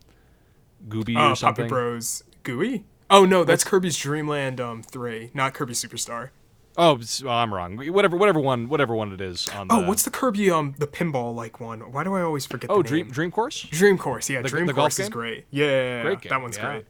Gooby 0.88 1.16
Oh, 1.16 1.32
or 1.32 1.36
something. 1.36 1.64
Puppet 1.64 1.68
Bros. 1.68 2.24
Gooey? 2.42 2.84
Oh 3.10 3.24
no, 3.24 3.44
that's 3.44 3.64
Kirby's 3.64 3.96
Dreamland 3.96 4.60
um 4.60 4.82
three, 4.82 5.30
not 5.34 5.54
Kirby 5.54 5.74
Superstar. 5.74 6.30
Oh, 6.78 7.00
well, 7.24 7.32
I'm 7.32 7.54
wrong. 7.54 7.76
Whatever 7.92 8.16
whatever 8.16 8.40
one 8.40 8.68
whatever 8.68 8.94
one 8.94 9.12
it 9.12 9.20
is 9.20 9.48
on. 9.48 9.68
Oh, 9.70 9.80
the, 9.82 9.88
what's 9.88 10.02
the 10.02 10.10
Kirby 10.10 10.50
um 10.50 10.74
the 10.78 10.86
pinball 10.86 11.34
like 11.34 11.60
one? 11.60 11.80
Why 11.92 12.04
do 12.04 12.14
I 12.14 12.22
always 12.22 12.46
forget 12.46 12.70
oh 12.70 12.82
the 12.82 12.88
Dream? 12.88 13.08
Dream 13.10 13.30
Course? 13.30 13.62
Dream 13.70 13.96
Course, 13.96 14.28
yeah, 14.28 14.42
The- 14.42 14.48
Dream 14.48 14.66
the 14.66 14.74
Course 14.74 14.98
is 14.98 15.08
great. 15.08 15.46
Yeah, 15.50 16.02
Great 16.02 16.20
game, 16.20 16.30
that 16.30 16.42
one's 16.42 16.56
yeah. 16.56 16.66
great. 16.70 16.86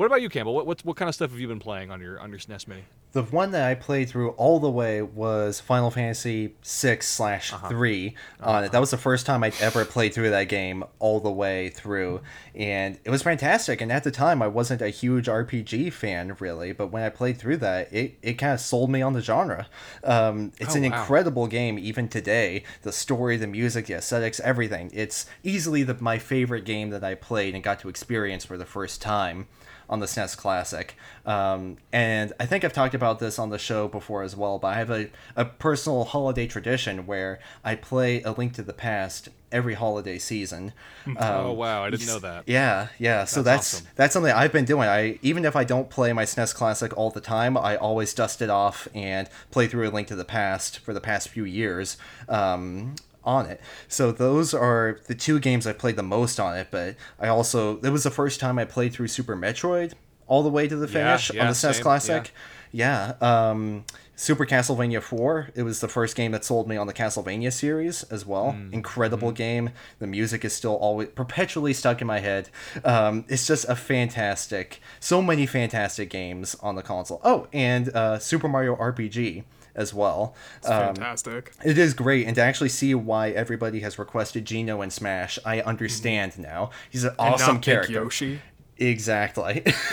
What 0.00 0.06
about 0.06 0.22
you, 0.22 0.30
Campbell? 0.30 0.54
What, 0.54 0.66
what 0.66 0.82
what 0.86 0.96
kind 0.96 1.10
of 1.10 1.14
stuff 1.14 1.30
have 1.30 1.38
you 1.38 1.46
been 1.46 1.58
playing 1.58 1.90
on 1.90 2.00
your 2.00 2.18
on 2.18 2.30
your 2.30 2.38
SNES 2.38 2.66
Mini? 2.66 2.84
The 3.12 3.22
one 3.22 3.50
that 3.50 3.68
I 3.68 3.74
played 3.74 4.08
through 4.08 4.30
all 4.30 4.58
the 4.58 4.70
way 4.70 5.02
was 5.02 5.60
Final 5.60 5.90
Fantasy 5.90 6.54
six 6.62 7.06
slash 7.06 7.52
uh-huh. 7.52 7.68
three 7.68 8.14
on 8.40 8.64
it. 8.64 8.72
That 8.72 8.78
was 8.78 8.92
the 8.92 8.96
first 8.96 9.26
time 9.26 9.44
I'd 9.44 9.60
ever 9.60 9.84
played 9.84 10.14
through 10.14 10.30
that 10.30 10.44
game 10.44 10.84
all 11.00 11.20
the 11.20 11.30
way 11.30 11.68
through, 11.68 12.22
and 12.54 12.98
it 13.04 13.10
was 13.10 13.22
fantastic. 13.22 13.82
And 13.82 13.92
at 13.92 14.02
the 14.02 14.10
time, 14.10 14.40
I 14.40 14.48
wasn't 14.48 14.80
a 14.80 14.88
huge 14.88 15.26
RPG 15.26 15.92
fan 15.92 16.34
really, 16.40 16.72
but 16.72 16.86
when 16.86 17.02
I 17.02 17.10
played 17.10 17.36
through 17.36 17.58
that, 17.58 17.92
it, 17.92 18.16
it 18.22 18.34
kind 18.34 18.54
of 18.54 18.60
sold 18.60 18.88
me 18.88 19.02
on 19.02 19.12
the 19.12 19.20
genre. 19.20 19.68
Um, 20.02 20.52
it's 20.58 20.74
Oh, 20.74 20.78
an 20.78 20.90
wow. 20.90 20.98
incredible 20.98 21.46
game 21.46 21.78
even 21.78 22.08
today. 22.08 22.64
The 22.80 22.92
story, 22.92 23.36
the 23.36 23.46
music, 23.46 23.84
the 23.84 23.94
aesthetics, 23.96 24.40
everything. 24.40 24.92
It's 24.94 25.26
easily 25.42 25.82
the, 25.82 25.98
my 26.00 26.16
favorite 26.16 26.64
game 26.64 26.88
that 26.88 27.04
I 27.04 27.16
played 27.16 27.54
and 27.54 27.62
got 27.62 27.80
to 27.80 27.90
experience 27.90 28.46
for 28.46 28.56
the 28.56 28.64
first 28.64 29.02
time 29.02 29.46
on 29.90 29.98
the 29.98 30.06
SNES 30.06 30.36
Classic. 30.36 30.94
Um, 31.26 31.76
and 31.92 32.32
I 32.40 32.46
think 32.46 32.64
I've 32.64 32.72
talked 32.72 32.94
about 32.94 33.18
this 33.18 33.38
on 33.38 33.50
the 33.50 33.58
show 33.58 33.88
before 33.88 34.22
as 34.22 34.36
well, 34.36 34.58
but 34.58 34.68
I 34.68 34.74
have 34.74 34.90
a, 34.90 35.10
a 35.36 35.44
personal 35.44 36.04
holiday 36.04 36.46
tradition 36.46 37.06
where 37.06 37.40
I 37.64 37.74
play 37.74 38.22
A 38.22 38.30
Link 38.30 38.54
to 38.54 38.62
the 38.62 38.72
Past 38.72 39.28
every 39.52 39.74
holiday 39.74 40.18
season. 40.18 40.72
Um, 41.06 41.16
oh 41.18 41.52
wow, 41.52 41.82
I 41.82 41.90
didn't 41.90 42.06
know 42.06 42.20
that. 42.20 42.44
yeah, 42.46 42.88
yeah. 42.98 43.24
So 43.24 43.42
that's 43.42 43.80
That's 43.80 43.94
that's, 43.96 44.12
something 44.12 44.32
I've 44.32 44.52
been 44.52 44.64
doing. 44.64 44.88
I 44.88 45.18
even 45.22 45.44
if 45.44 45.56
I 45.56 45.64
don't 45.64 45.90
play 45.90 46.12
my 46.12 46.24
SNES 46.24 46.54
Classic 46.54 46.96
all 46.96 47.10
the 47.10 47.20
time, 47.20 47.56
I 47.56 47.76
always 47.76 48.14
dust 48.14 48.40
it 48.40 48.48
off 48.48 48.86
and 48.94 49.28
play 49.50 49.66
through 49.66 49.88
A 49.88 49.90
Link 49.90 50.06
to 50.08 50.14
the 50.14 50.24
Past 50.24 50.78
for 50.78 50.94
the 50.94 51.00
past 51.00 51.28
few 51.28 51.44
years 51.44 51.96
um, 52.28 52.94
on 53.30 53.46
it. 53.46 53.60
So 53.88 54.12
those 54.12 54.52
are 54.52 55.00
the 55.06 55.14
two 55.14 55.38
games 55.38 55.66
I 55.66 55.72
played 55.72 55.96
the 55.96 56.02
most 56.02 56.38
on 56.40 56.56
it. 56.56 56.68
But 56.70 56.96
I 57.18 57.28
also 57.28 57.78
it 57.80 57.90
was 57.90 58.04
the 58.04 58.10
first 58.10 58.40
time 58.40 58.58
I 58.58 58.64
played 58.64 58.92
through 58.92 59.08
Super 59.08 59.36
Metroid 59.36 59.92
all 60.26 60.42
the 60.42 60.50
way 60.50 60.66
to 60.68 60.76
the 60.76 60.86
Yeah, 60.86 61.16
finish 61.16 61.32
yeah, 61.34 61.42
on 61.42 61.46
the 61.48 61.54
SNES 61.54 61.74
same, 61.74 61.82
Classic. 61.82 62.32
Yeah. 62.72 63.14
Um, 63.20 63.84
Super 64.14 64.44
Castlevania 64.44 65.00
4. 65.02 65.50
It 65.54 65.62
was 65.62 65.80
the 65.80 65.88
first 65.88 66.14
game 66.14 66.30
that 66.32 66.44
sold 66.44 66.68
me 66.68 66.76
on 66.76 66.86
the 66.86 66.92
Castlevania 66.92 67.50
series 67.50 68.02
as 68.16 68.26
well. 68.26 68.52
Mm, 68.52 68.72
Incredible 68.74 69.32
game. 69.32 69.70
The 69.98 70.06
music 70.06 70.44
is 70.44 70.52
still 70.52 70.74
always 70.76 71.08
perpetually 71.08 71.72
stuck 71.72 72.00
in 72.02 72.06
my 72.06 72.18
head. 72.20 72.50
Um, 72.84 73.24
it's 73.28 73.46
just 73.46 73.64
a 73.66 73.74
fantastic, 73.74 74.80
so 75.00 75.22
many 75.22 75.46
fantastic 75.46 76.10
games 76.10 76.54
on 76.60 76.74
the 76.74 76.82
console. 76.82 77.20
Oh, 77.24 77.48
and 77.52 77.88
uh, 77.96 78.18
Super 78.18 78.46
Mario 78.46 78.76
RPG 78.76 79.44
as 79.74 79.92
well. 79.94 80.34
Um, 80.64 80.94
Fantastic. 80.94 81.52
it 81.64 81.78
is 81.78 81.94
great, 81.94 82.26
and 82.26 82.34
to 82.36 82.42
actually 82.42 82.68
see 82.70 82.94
why 82.94 83.30
everybody 83.30 83.80
has 83.80 83.98
requested 83.98 84.44
Geno 84.44 84.82
in 84.82 84.90
Smash, 84.90 85.38
I 85.44 85.60
understand 85.60 86.38
now. 86.38 86.70
He's 86.90 87.04
an 87.04 87.14
awesome 87.18 87.60
character. 87.60 87.92
Yoshi. 87.92 88.40
Exactly. 88.78 89.62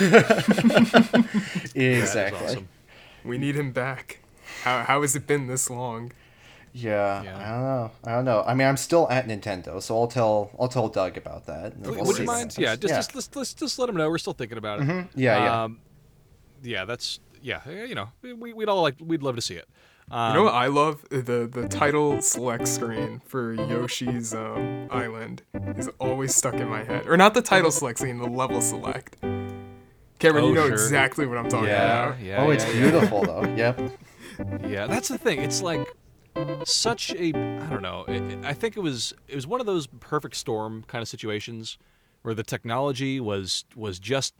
exactly. 1.74 2.46
awesome. 2.46 2.68
We 3.24 3.38
need 3.38 3.54
him 3.56 3.72
back. 3.72 4.20
How 4.62 4.82
how 4.82 5.02
has 5.02 5.14
it 5.14 5.26
been 5.26 5.46
this 5.46 5.68
long? 5.70 6.12
Yeah, 6.72 7.22
Yeah. 7.22 7.36
I 7.36 7.50
don't 7.52 7.62
know. 7.62 7.90
I 8.04 8.10
don't 8.14 8.24
know. 8.24 8.44
I 8.46 8.54
mean, 8.54 8.66
I'm 8.68 8.76
still 8.76 9.08
at 9.10 9.26
Nintendo, 9.26 9.82
so 9.82 9.98
I'll 9.98 10.06
tell 10.06 10.50
I'll 10.58 10.68
tell 10.68 10.88
Doug 10.88 11.16
about 11.16 11.46
that. 11.46 11.74
and 11.74 11.86
Would 11.86 11.96
we'll 11.96 12.04
would 12.06 12.18
you 12.18 12.24
mind? 12.24 12.54
Yeah, 12.58 12.76
just, 12.76 12.94
just 12.94 13.12
just 13.12 13.36
let's 13.36 13.54
just 13.54 13.78
let 13.78 13.86
them 13.86 13.96
know 13.96 14.08
we're 14.08 14.18
still 14.18 14.32
thinking 14.32 14.58
about 14.58 14.80
it. 14.80 15.06
Yeah, 15.14 15.44
yeah. 15.44 15.62
Um, 15.64 15.80
yeah, 16.62 16.84
that's 16.84 17.20
yeah. 17.42 17.60
You 17.68 17.94
know, 17.94 18.08
we, 18.22 18.52
we'd 18.52 18.68
all 18.68 18.82
like 18.82 18.96
we'd 19.00 19.22
love 19.22 19.36
to 19.36 19.42
see 19.42 19.54
it. 19.54 19.68
Um, 20.10 20.32
You 20.32 20.38
know 20.38 20.44
what 20.44 20.54
I 20.54 20.66
love? 20.68 21.04
The 21.10 21.48
the 21.52 21.68
title 21.68 22.20
select 22.22 22.66
screen 22.68 23.20
for 23.26 23.52
Yoshi's 23.54 24.34
um, 24.34 24.88
Island 24.90 25.42
is 25.76 25.88
always 26.00 26.34
stuck 26.34 26.54
in 26.54 26.68
my 26.68 26.82
head. 26.84 27.06
Or 27.06 27.16
not 27.16 27.34
the 27.34 27.42
title 27.42 27.70
select 27.70 27.98
screen, 27.98 28.18
the 28.18 28.28
level 28.28 28.60
select. 28.60 29.16
Cameron, 29.20 30.44
Oh, 30.44 30.48
you 30.48 30.54
know 30.54 30.64
sure. 30.66 30.72
exactly 30.72 31.26
what 31.26 31.38
I'm 31.38 31.48
talking 31.48 31.68
yeah. 31.68 32.06
about. 32.08 32.20
Yeah, 32.20 32.42
oh, 32.44 32.50
it's 32.50 32.64
yeah, 32.66 32.72
yeah. 32.72 32.90
beautiful 32.90 33.22
though. 33.22 33.44
Yep. 33.56 33.92
Yeah, 34.68 34.86
that's 34.86 35.08
the 35.08 35.18
thing. 35.18 35.42
It's 35.42 35.62
like 35.62 35.84
such 36.64 37.10
a 37.14 37.28
I 37.34 37.66
don't 37.70 37.82
know. 37.82 38.04
It, 38.06 38.22
it- 38.22 38.44
I 38.44 38.52
think 38.52 38.76
it 38.76 38.80
was 38.80 39.12
it 39.26 39.34
was 39.34 39.46
one 39.48 39.60
of 39.60 39.66
those 39.66 39.86
perfect 39.88 40.36
storm 40.36 40.84
kind 40.86 41.02
of 41.02 41.08
situations 41.08 41.76
where 42.22 42.34
the 42.34 42.42
technology 42.44 43.18
was 43.20 43.64
was 43.74 43.98
just 43.98 44.34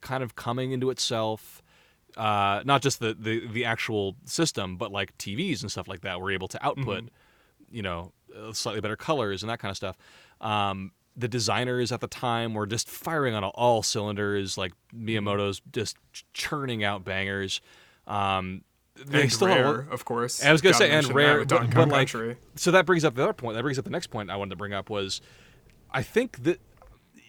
kind 0.00 0.22
of 0.24 0.34
coming 0.34 0.72
into 0.72 0.90
itself. 0.90 1.62
Uh, 2.16 2.62
not 2.64 2.80
just 2.82 3.00
the, 3.00 3.14
the 3.18 3.46
the 3.48 3.64
actual 3.64 4.14
system, 4.24 4.76
but 4.76 4.92
like 4.92 5.16
TVs 5.18 5.62
and 5.62 5.70
stuff 5.70 5.88
like 5.88 6.02
that 6.02 6.20
were 6.20 6.30
able 6.30 6.46
to 6.48 6.64
output, 6.64 7.08
you 7.70 7.82
know, 7.82 8.12
uh, 8.36 8.52
slightly 8.52 8.80
better 8.80 8.96
colors 8.96 9.42
and 9.42 9.50
that 9.50 9.58
kind 9.58 9.70
of 9.70 9.76
stuff. 9.76 9.96
Um, 10.40 10.92
the 11.16 11.28
designers 11.28 11.90
at 11.92 12.00
the 12.00 12.06
time 12.08 12.54
were 12.54 12.66
just 12.66 12.88
firing 12.88 13.34
on 13.34 13.42
all 13.44 13.82
cylinders. 13.82 14.56
Like 14.58 14.72
Miyamoto's 14.94 15.60
just 15.72 15.96
ch- 16.12 16.24
churning 16.32 16.84
out 16.84 17.04
bangers. 17.04 17.60
Um, 18.06 18.62
they 19.06 19.22
And 19.22 19.32
still 19.32 19.48
rare, 19.48 19.72
lot- 19.78 19.92
of 19.92 20.04
course. 20.04 20.38
And 20.40 20.48
I 20.48 20.52
was 20.52 20.60
gonna 20.60 20.74
say 20.74 20.90
and 20.90 21.06
rare, 21.14 21.44
but, 21.44 21.70
but 21.74 21.88
like, 21.88 22.08
so 22.54 22.70
that 22.70 22.86
brings 22.86 23.04
up 23.04 23.14
the 23.16 23.24
other 23.24 23.32
point. 23.32 23.56
That 23.56 23.62
brings 23.62 23.78
up 23.78 23.84
the 23.84 23.90
next 23.90 24.08
point 24.08 24.30
I 24.30 24.36
wanted 24.36 24.50
to 24.50 24.56
bring 24.56 24.72
up 24.72 24.88
was, 24.88 25.20
I 25.90 26.02
think 26.02 26.44
that 26.44 26.60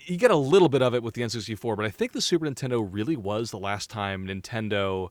you 0.06 0.18
get 0.18 0.32
a 0.32 0.36
little 0.36 0.70
bit 0.70 0.82
of 0.82 0.94
it 0.94 1.04
with 1.04 1.14
the 1.14 1.22
N64, 1.22 1.76
but 1.76 1.86
I 1.86 1.90
think 1.90 2.12
the 2.14 2.22
Super 2.22 2.46
Nintendo 2.46 2.88
really 2.90 3.16
was 3.16 3.52
the 3.52 3.60
last 3.60 3.90
time 3.90 4.28
Nintendo. 4.28 5.10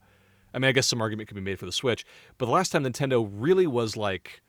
I 0.53 0.59
mean, 0.59 0.69
I 0.69 0.73
guess 0.73 0.87
some 0.87 1.01
argument 1.01 1.29
could 1.29 1.35
be 1.35 1.41
made 1.41 1.59
for 1.59 1.67
the 1.67 1.73
Switch, 1.73 2.05
but 2.39 2.47
the 2.47 2.53
last 2.53 2.71
time 2.71 2.85
Nintendo 2.85 3.29
really 3.31 3.67
was 3.67 3.97
like, 3.97 4.41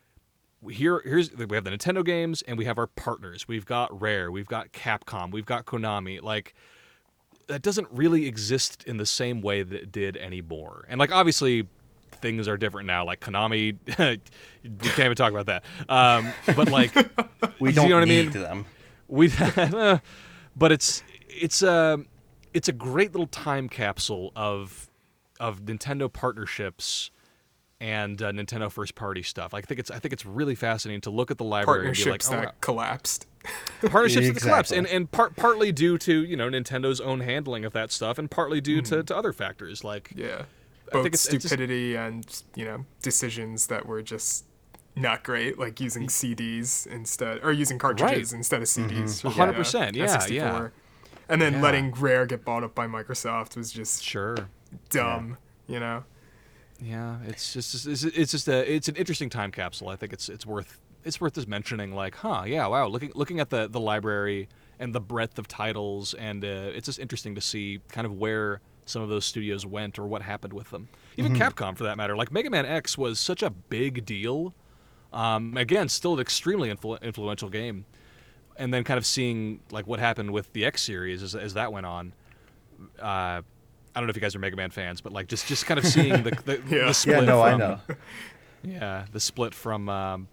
here, 0.69 1.01
here's 1.03 1.31
we 1.33 1.55
have 1.55 1.63
the 1.63 1.71
Nintendo 1.71 2.03
games 2.03 2.41
and 2.43 2.57
we 2.57 2.65
have 2.65 2.77
our 2.77 2.87
partners. 2.87 3.47
We've 3.47 3.65
got 3.65 3.99
Rare, 3.99 4.31
we've 4.31 4.47
got 4.47 4.71
Capcom, 4.71 5.31
we've 5.31 5.45
got 5.45 5.65
Konami. 5.65 6.21
Like 6.21 6.53
that 7.47 7.61
doesn't 7.61 7.87
really 7.91 8.25
exist 8.25 8.83
in 8.85 8.97
the 8.97 9.05
same 9.05 9.41
way 9.41 9.63
that 9.63 9.75
it 9.75 9.91
did 9.91 10.17
anymore. 10.17 10.85
And 10.87 10.99
like 10.99 11.11
obviously 11.11 11.67
things 12.13 12.47
are 12.47 12.57
different 12.57 12.87
now. 12.87 13.05
Like 13.05 13.19
Konami, 13.19 13.77
you 14.63 14.69
can't 14.79 14.99
even 14.99 15.15
talk 15.15 15.31
about 15.31 15.45
that. 15.47 15.63
Um, 15.89 16.31
but 16.55 16.71
like 16.71 16.93
We 17.59 17.69
You 17.69 17.75
don't 17.75 17.89
know 17.89 17.95
what 17.95 18.03
I 18.03 18.05
mean? 18.05 18.31
them. 18.31 18.65
we, 19.07 19.27
but 20.55 20.71
it's 20.71 21.03
it's 21.29 21.61
um 21.63 22.07
it's 22.53 22.67
a 22.67 22.73
great 22.73 23.11
little 23.13 23.27
time 23.27 23.67
capsule 23.69 24.31
of 24.35 24.89
of 25.39 25.61
Nintendo 25.61 26.11
partnerships 26.11 27.11
and 27.81 28.21
uh, 28.21 28.31
Nintendo 28.31 28.71
first 28.71 28.95
party 28.95 29.21
stuff. 29.21 29.53
I 29.53 29.61
think 29.61 29.79
it's 29.79 29.91
I 29.91 29.99
think 29.99 30.13
it's 30.13 30.25
really 30.25 30.55
fascinating 30.55 31.01
to 31.01 31.09
look 31.09 31.29
at 31.31 31.37
the 31.37 31.43
library 31.43 31.87
and 31.87 31.95
be 31.95 32.03
like, 32.09 32.21
Partnerships 32.21 32.29
oh, 32.31 32.41
that 32.41 32.61
collapsed. 32.61 33.27
wow. 33.83 33.89
partnerships 33.89 34.27
that 34.27 34.41
collapsed, 34.41 34.71
and 34.71 34.87
and 34.87 35.11
part, 35.11 35.35
partly 35.35 35.71
due 35.73 35.97
to 35.99 36.23
you 36.23 36.37
know 36.37 36.49
Nintendo's 36.49 37.01
own 37.01 37.19
handling 37.19 37.65
of 37.65 37.73
that 37.73 37.91
stuff, 37.91 38.17
and 38.17 38.31
partly 38.31 38.61
due 38.61 38.81
to, 38.83 39.03
to 39.03 39.15
other 39.15 39.33
factors 39.33 39.83
like 39.83 40.11
Yeah. 40.15 40.43
I 40.87 40.91
Both 40.93 41.03
think 41.03 41.15
it's- 41.15 41.25
it's 41.25 41.33
just- 41.33 41.47
stupidity 41.47 41.95
and, 41.95 42.43
you 42.55 42.63
know, 42.63 42.85
decisions 43.01 43.67
that 43.67 43.87
were 43.87 44.03
just 44.03 44.45
not 44.95 45.23
great, 45.23 45.57
like 45.59 45.79
using 45.79 46.07
CDs 46.07 46.87
instead, 46.87 47.39
or 47.43 47.51
using 47.51 47.77
cartridges 47.77 48.33
instead 48.33 48.61
of 48.61 48.67
CDs. 48.67 49.21
Hundred 49.29 49.53
percent, 49.55 49.95
yeah, 49.95 50.05
N64. 50.17 50.29
yeah. 50.31 50.67
And 51.27 51.41
then 51.41 51.53
Yeah. 51.53 51.61
letting 51.61 51.91
Rare 51.91 52.25
get 52.25 52.45
bought 52.45 52.63
up 52.63 52.75
by 52.75 52.87
Microsoft 52.87 53.57
was 53.57 53.71
just 53.71 54.03
sure. 54.03 54.35
dumb, 54.89 55.37
you 55.67 55.79
know? 55.79 56.03
Yeah, 56.81 57.17
it's 57.27 57.53
just 57.53 57.87
it's, 57.87 58.03
it's 58.03 58.31
just 58.31 58.47
a 58.47 58.71
it's 58.71 58.87
an 58.87 58.95
interesting 58.95 59.29
time 59.29 59.51
capsule. 59.51 59.89
I 59.89 59.95
think 59.95 60.13
it's 60.13 60.29
it's 60.29 60.45
worth 60.45 60.79
it's 61.03 61.21
worth 61.21 61.33
just 61.35 61.47
mentioning. 61.47 61.93
Like, 61.93 62.15
huh, 62.15 62.43
yeah, 62.45 62.67
wow. 62.67 62.87
Looking 62.87 63.11
looking 63.15 63.39
at 63.39 63.49
the 63.49 63.67
the 63.67 63.79
library 63.79 64.49
and 64.79 64.93
the 64.93 64.99
breadth 64.99 65.39
of 65.39 65.47
titles, 65.47 66.13
and 66.13 66.43
uh, 66.43 66.47
it's 66.47 66.85
just 66.87 66.99
interesting 66.99 67.33
to 67.35 67.41
see 67.41 67.79
kind 67.89 68.05
of 68.05 68.13
where 68.13 68.59
some 68.85 69.01
of 69.01 69.07
those 69.09 69.25
studios 69.25 69.65
went 69.65 69.97
or 69.97 70.05
what 70.05 70.21
happened 70.21 70.51
with 70.53 70.69
them. 70.69 70.89
Even 71.17 71.33
Capcom, 71.33 71.75
for 71.77 71.85
that 71.85 71.95
matter. 71.97 72.15
Like 72.15 72.31
Mega 72.31 72.49
Man 72.49 72.65
X 72.65 72.97
was 72.97 73.19
such 73.19 73.41
a 73.41 73.49
big 73.49 74.05
deal. 74.05 74.53
Um, 75.15 75.55
again, 75.57 75.89
still 75.89 76.13
an 76.13 76.19
extremely 76.19 76.69
influ- 76.73 77.01
influential 77.01 77.49
game. 77.49 77.85
And 78.57 78.73
then 78.73 78.83
kind 78.83 78.97
of 78.97 79.05
seeing 79.05 79.59
like 79.71 79.87
what 79.87 79.99
happened 79.99 80.31
with 80.31 80.51
the 80.53 80.63
X 80.65 80.81
series 80.81 81.23
as, 81.23 81.35
as 81.35 81.55
that 81.55 81.73
went 81.73 81.85
on. 81.85 82.13
Uh, 83.01 83.41
I 83.41 83.41
don't 83.95 84.05
know 84.05 84.09
if 84.11 84.15
you 84.15 84.21
guys 84.21 84.35
are 84.35 84.39
Mega 84.39 84.55
Man 84.55 84.69
fans, 84.71 85.01
but 85.01 85.11
like 85.13 85.27
just 85.27 85.47
just 85.47 85.65
kind 85.65 85.77
of 85.77 85.85
seeing 85.85 86.23
the 86.23 86.31
the, 86.45 86.61
Yeah. 86.69 86.85
the 86.87 86.93
split 86.93 87.17
Yeah, 87.19 87.25
no, 87.25 87.41
I 87.41 87.49
from- 87.51 87.59
know. 87.59 87.79
yeah, 88.63 89.05
the 89.11 89.19
split 89.19 89.53
from 89.53 89.89
um, 89.89 90.27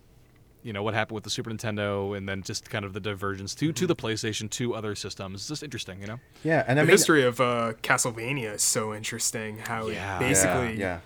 you 0.62 0.72
know 0.72 0.82
what 0.84 0.94
happened 0.94 1.14
with 1.16 1.24
the 1.24 1.30
Super 1.30 1.50
Nintendo, 1.50 2.16
and 2.16 2.28
then 2.28 2.42
just 2.42 2.70
kind 2.70 2.84
of 2.84 2.92
the 2.92 3.00
divergence 3.00 3.54
to 3.56 3.72
to 3.72 3.86
the 3.86 3.96
PlayStation 3.96 4.48
to 4.50 4.74
other 4.74 4.94
systems. 4.94 5.40
It's 5.40 5.48
just 5.48 5.62
interesting, 5.64 6.00
you 6.00 6.06
know. 6.06 6.18
Yeah, 6.44 6.64
and 6.66 6.78
I 6.78 6.82
The 6.82 6.86
mean, 6.86 6.94
history 6.94 7.24
of 7.24 7.40
uh, 7.40 7.72
Castlevania 7.82 8.54
is 8.54 8.62
so 8.62 8.94
interesting. 8.94 9.58
How 9.58 9.88
Yeah. 9.88 10.16
it 10.16 10.20
basically, 10.20 10.78
yeah, 10.80 11.00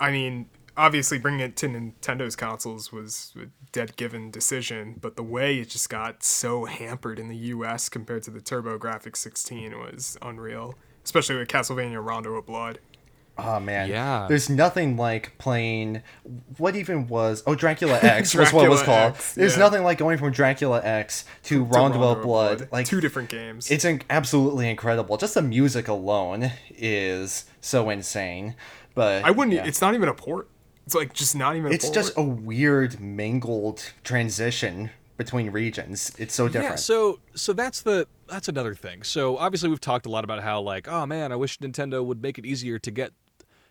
I 0.00 0.10
mean, 0.12 0.48
obviously 0.76 1.18
bringing 1.18 1.40
it 1.40 1.56
to 1.56 1.68
Nintendo's 1.68 2.36
consoles 2.36 2.92
was 2.92 3.32
a 3.40 3.46
dead 3.72 3.96
given 3.96 4.30
decision, 4.30 4.96
but 5.00 5.16
the 5.16 5.22
way 5.22 5.58
it 5.58 5.70
just 5.70 5.88
got 5.88 6.22
so 6.22 6.64
hampered 6.64 7.18
in 7.18 7.28
the 7.28 7.36
U.S. 7.36 7.88
compared 7.88 8.22
to 8.24 8.30
the 8.30 8.40
Turbo 8.40 8.78
TurboGrafx 8.78 9.16
16 9.16 9.78
was 9.78 10.16
unreal. 10.22 10.74
Especially 11.04 11.36
with 11.36 11.48
Castlevania 11.48 12.04
Rondo 12.04 12.34
of 12.34 12.46
Blood. 12.46 12.80
Oh 13.38 13.60
man, 13.60 13.90
Yeah. 13.90 14.26
There's 14.28 14.48
nothing 14.48 14.96
like 14.96 15.36
playing. 15.38 16.02
What 16.56 16.74
even 16.74 17.06
was? 17.06 17.42
Oh, 17.46 17.54
Dracula 17.54 17.98
X 18.02 18.34
was 18.34 18.50
what 18.52 18.64
it 18.64 18.70
was 18.70 18.82
called. 18.82 19.12
X, 19.12 19.34
There's 19.34 19.52
yeah. 19.56 19.58
nothing 19.62 19.84
like 19.84 19.98
going 19.98 20.16
from 20.16 20.32
Dracula 20.32 20.80
X 20.82 21.24
to, 21.44 21.56
to 21.58 21.64
Rondo 21.64 21.98
Rondo 21.98 22.18
of 22.18 22.22
Blood. 22.22 22.68
Like 22.72 22.86
two 22.86 23.00
different 23.00 23.28
games. 23.28 23.70
It's 23.70 23.84
in- 23.84 24.02
absolutely 24.08 24.70
incredible. 24.70 25.16
Just 25.18 25.34
the 25.34 25.42
music 25.42 25.86
alone 25.86 26.50
is 26.70 27.44
so 27.60 27.90
insane. 27.90 28.54
But 28.94 29.22
I 29.24 29.30
wouldn't. 29.30 29.54
yeah. 29.54 29.66
It's 29.66 29.82
not 29.82 29.92
even 29.94 30.08
a 30.08 30.14
port. 30.14 30.48
It's 30.86 30.94
like 30.94 31.12
just 31.12 31.34
not 31.34 31.56
even. 31.56 31.72
It's 31.72 31.86
port. 31.86 31.94
just 31.94 32.12
a 32.16 32.22
weird 32.22 33.00
mangled 33.00 33.82
transition 34.04 34.90
between 35.16 35.50
regions. 35.50 36.12
It's 36.18 36.34
so 36.34 36.46
different. 36.46 36.72
Yeah, 36.72 36.76
so 36.76 37.20
so 37.34 37.52
that's 37.52 37.82
the 37.82 38.06
that's 38.28 38.48
another 38.48 38.74
thing. 38.74 39.02
So 39.02 39.36
obviously 39.36 39.68
we've 39.68 39.80
talked 39.80 40.06
a 40.06 40.10
lot 40.10 40.24
about 40.24 40.42
how 40.42 40.60
like, 40.60 40.88
oh 40.88 41.06
man, 41.06 41.32
I 41.32 41.36
wish 41.36 41.58
Nintendo 41.58 42.04
would 42.04 42.22
make 42.22 42.38
it 42.38 42.46
easier 42.46 42.78
to 42.78 42.90
get 42.90 43.12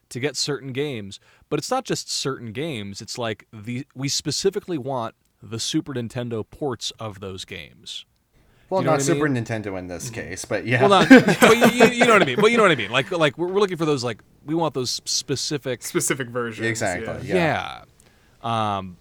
to 0.10 0.20
get 0.20 0.36
certain 0.36 0.74
games. 0.74 1.20
But 1.50 1.60
it's 1.60 1.72
not 1.72 1.86
just 1.86 2.12
certain 2.12 2.52
games. 2.52 3.02
It's 3.02 3.18
like 3.18 3.48
the 3.54 3.88
we 3.96 4.10
specifically 4.10 4.78
want 4.78 5.16
the 5.42 5.60
Super 5.60 5.94
Nintendo 5.94 6.48
ports 6.48 6.92
of 7.00 7.20
those 7.20 7.46
games. 7.46 8.06
Well, 8.70 8.82
you 8.82 8.86
know 8.86 8.92
not 8.92 8.98
what 8.98 9.02
I 9.02 9.04
Super 9.04 9.30
mean? 9.30 9.44
Nintendo 9.44 9.78
in 9.78 9.88
this 9.88 10.10
case, 10.10 10.46
but 10.46 10.66
yeah. 10.66 10.82
Well, 10.88 10.90
not, 11.08 11.10
well, 11.42 11.54
you, 11.54 11.66
you- 11.86 11.92
you 11.92 12.06
know 12.06 12.14
what 12.14 12.22
I 12.22 12.26
mean. 12.26 12.38
But 12.40 12.52
you 12.52 12.58
know 12.58 12.64
what 12.64 12.72
I 12.72 12.76
mean. 12.76 12.92
Like 12.92 13.12
like 13.12 13.38
we're, 13.38 13.48
we're 13.48 13.60
looking 13.60 13.78
for 13.78 13.86
those 13.86 14.04
like 14.04 14.22
we 14.46 14.56
want 14.56 14.74
those 14.74 15.02
specific 15.06 15.84
specific 15.84 16.30
versions. 16.30 16.68
Exactly, 16.68 17.28
Yeah. 17.28 17.84
yeah. 18.44 18.78
Um, 18.78 18.98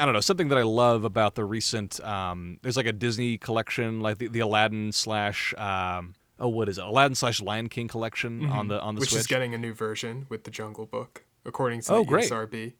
I 0.00 0.04
don't 0.04 0.14
know 0.14 0.20
something 0.20 0.48
that 0.48 0.58
I 0.58 0.62
love 0.64 1.04
about 1.04 1.34
the 1.36 1.44
recent. 1.44 2.00
Um, 2.04 2.58
there's 2.62 2.76
like 2.76 2.86
a 2.86 2.92
Disney 2.92 3.38
collection, 3.38 4.00
like 4.00 4.18
the, 4.18 4.28
the 4.28 4.40
Aladdin 4.40 4.90
slash. 4.92 5.54
Um, 5.56 6.14
oh, 6.40 6.48
what 6.48 6.68
is 6.68 6.78
it? 6.78 6.84
Aladdin 6.84 7.14
slash 7.14 7.40
Lion 7.40 7.68
King 7.68 7.86
collection 7.88 8.46
on 8.50 8.68
the 8.68 8.80
on 8.80 8.94
the 8.96 9.00
Which 9.00 9.10
Switch. 9.10 9.20
is 9.20 9.26
getting 9.26 9.54
a 9.54 9.58
new 9.58 9.72
version 9.72 10.26
with 10.28 10.44
the 10.44 10.50
Jungle 10.50 10.86
Book, 10.86 11.24
according 11.44 11.82
to 11.82 11.92
Oh, 11.94 11.98
the 12.00 12.04
great. 12.04 12.30
ESRB. 12.30 12.72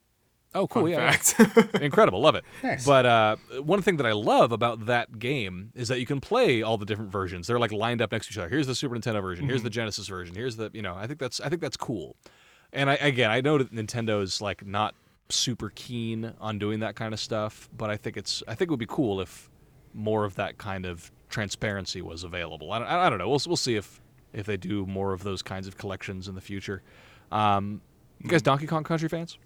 Oh, 0.55 0.67
cool! 0.67 0.83
Fun 0.83 0.91
Yeah, 0.93 1.17
incredible, 1.81 2.21
love 2.21 2.35
it. 2.35 2.45
Nice. 2.63 2.85
But 2.85 3.07
uh, 3.07 3.37
one 3.63 3.83
thing 3.83 3.97
that 3.97 4.07
I 4.07 4.13
love 4.13 4.53
about 4.53 4.87
that 4.87 5.19
game 5.19 5.73
is 5.75 5.89
that 5.89 6.01
you 6.01 6.07
can 6.07 6.21
play 6.21 6.63
all 6.63 6.79
the 6.79 6.87
different 6.87 7.11
versions. 7.11 7.47
They're 7.47 7.59
like 7.59 7.73
lined 7.73 8.03
up 8.03 8.13
next 8.13 8.27
to 8.27 8.33
each 8.33 8.39
other. 8.39 8.49
Here's 8.49 8.67
the 8.67 8.75
Super 8.75 8.97
Nintendo 8.97 9.21
version. 9.23 9.47
Here's 9.47 9.63
the 9.63 9.71
Genesis 9.71 10.09
version. 10.09 10.35
Here's 10.35 10.57
the 10.57 10.71
you 10.73 10.83
know. 10.83 10.95
I 10.95 11.07
think 11.07 11.19
that's 11.19 11.41
I 11.41 11.49
think 11.49 11.61
that's 11.61 11.77
cool. 11.77 12.17
And 12.73 12.91
I 12.91 12.95
again, 12.95 13.31
I 13.31 13.41
know 13.41 13.59
that 13.59 13.73
Nintendo 13.73 14.23
is 14.23 14.41
like 14.41 14.67
not 14.67 14.95
super 15.29 15.73
keen 15.75 16.33
on 16.41 16.59
doing 16.59 16.81
that 16.81 16.95
kind 16.95 17.13
of 17.13 17.21
stuff, 17.21 17.69
but 17.77 17.91
I 17.91 17.97
think 17.97 18.17
it's 18.17 18.43
I 18.47 18.55
think 18.55 18.69
it 18.69 18.71
would 18.71 18.79
be 18.79 18.87
cool 18.87 19.21
if 19.21 19.51
more 19.95 20.25
of 20.25 20.35
that 20.37 20.59
kind 20.59 20.87
of 20.87 21.11
transparency 21.29 22.03
was 22.03 22.23
available. 22.23 22.73
I 22.73 22.79
don't, 22.79 22.89
I 22.89 23.11
don't 23.11 23.19
know. 23.19 23.29
We'll 23.29 23.43
we'll 23.47 23.57
see 23.57 23.77
if 23.77 24.01
if 24.33 24.47
they 24.47 24.57
do 24.57 24.87
more 24.87 25.13
of 25.13 25.23
those 25.23 25.43
kinds 25.43 25.67
of 25.67 25.77
collections 25.77 26.29
in 26.29 26.35
the 26.35 26.41
future. 26.41 26.83
Um, 27.33 27.81
you 28.23 28.29
guys, 28.29 28.43
Donkey 28.43 28.67
Kong 28.67 28.85
Country 28.85 29.09
fans? 29.09 29.39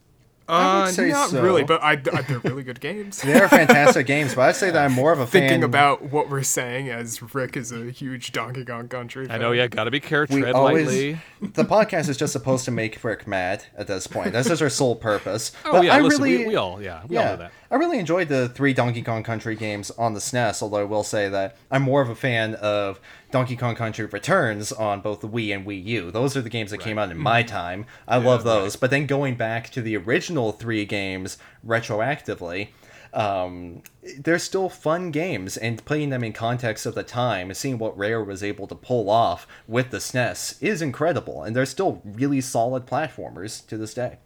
I 0.51 0.81
would 0.81 0.89
uh, 0.89 0.93
say 0.93 1.09
not 1.09 1.31
so. 1.31 1.43
really, 1.43 1.65
but 1.65 1.83
I, 1.83 1.93
I, 1.93 1.97
they're 1.97 2.41
really 2.41 2.63
good 2.63 2.81
games. 2.81 3.23
They're 3.31 3.49
fantastic 3.49 4.07
games, 4.07 4.35
but 4.35 4.43
I'd 4.43 4.57
say 4.57 4.71
that 4.71 4.85
I'm 4.85 4.93
more 4.93 5.13
of 5.13 5.21
a 5.21 5.27
fan. 5.27 5.43
Thinking 5.43 5.61
fan. 5.61 5.65
about 5.65 6.03
what 6.11 6.29
we're 6.29 6.43
saying, 6.43 6.89
as 6.89 7.23
Rick 7.35 7.57
is 7.57 7.73
a 7.73 7.91
huge 7.91 8.33
Donkey 8.33 8.65
Kong 8.65 8.89
Country. 8.89 9.29
I 9.31 9.39
know, 9.39 9.51
fan. 9.51 9.57
yeah, 9.59 9.67
got 9.69 9.85
to 9.85 9.91
be 9.91 10.01
careful. 10.01 10.37
we 10.37 10.43
Tread 10.43 10.55
always 10.55 10.87
lightly. 10.87 11.21
the 11.41 11.65
podcast 11.65 12.09
is 12.09 12.17
just 12.17 12.33
supposed 12.33 12.65
to 12.65 12.71
make 12.71 13.03
Rick 13.03 13.27
mad 13.27 13.65
at 13.77 13.87
this 13.87 14.07
point. 14.07 14.33
That's 14.33 14.49
just 14.49 14.63
our 14.63 14.71
sole 14.71 14.97
purpose. 14.97 15.53
Oh 15.65 15.73
but 15.73 15.85
yeah, 15.85 15.95
I 15.95 16.01
listen, 16.01 16.23
really, 16.23 16.39
we, 16.39 16.47
we 16.49 16.57
all 16.57 16.83
yeah, 16.83 17.03
we 17.07 17.17
all 17.17 17.25
know 17.25 17.37
that. 17.37 17.53
I 17.73 17.77
really 17.77 18.01
enjoyed 18.01 18.27
the 18.27 18.49
three 18.49 18.73
Donkey 18.73 19.01
Kong 19.01 19.23
Country 19.23 19.55
games 19.55 19.93
on 19.93 20.13
the 20.13 20.19
SNES. 20.19 20.61
Although 20.61 20.81
I 20.81 20.85
will 20.85 21.05
say 21.05 21.29
that 21.29 21.57
I'm 21.71 21.83
more 21.83 22.03
of 22.03 22.09
a 22.09 22.17
fan 22.17 22.57
of 22.57 22.99
Donkey 23.31 23.55
Kong 23.55 23.77
Country 23.77 24.07
Returns 24.07 24.73
on 24.73 25.01
both 25.01 25.21
the 25.21 25.29
Wii 25.29 25.55
and 25.55 25.65
Wii 25.65 25.85
U. 25.85 26.11
Those 26.11 26.37
are 26.37 26.43
the 26.43 26.51
games 26.51 26.73
that 26.73 26.79
came 26.79 26.99
out 26.99 27.13
in 27.13 27.19
my 27.19 27.45
time. 27.45 27.87
I 28.09 28.17
love 28.17 28.43
those. 28.43 28.75
But 28.75 28.91
then 28.91 29.07
going 29.07 29.37
back 29.37 29.71
to 29.71 29.83
the 29.83 29.97
original 29.97 30.51
three 30.51 30.85
games 30.85 31.39
retroactively. 31.65 32.71
Um, 33.13 33.83
they're 34.19 34.39
still 34.39 34.69
fun 34.69 35.11
games, 35.11 35.57
and 35.57 35.85
playing 35.85 36.11
them 36.11 36.23
in 36.23 36.33
context 36.33 36.87
of 36.87 36.95
the 36.95 37.03
time, 37.03 37.53
seeing 37.55 37.77
what 37.77 37.99
Rare 37.99 38.23
was 38.23 38.43
able 38.43 38.69
to 38.69 38.75
pull 38.77 39.11
off 39.11 39.49
with 39.67 39.91
the 39.91 39.99
SNES 39.99 40.63
is 40.63 40.81
incredible, 40.81 41.43
and 41.43 41.55
they're 41.55 41.67
still 41.67 42.01
really 42.05 42.41
solid 42.41 42.87
platformers 42.87 43.67
to 43.67 43.77
this 43.77 43.95
day. 43.95 44.19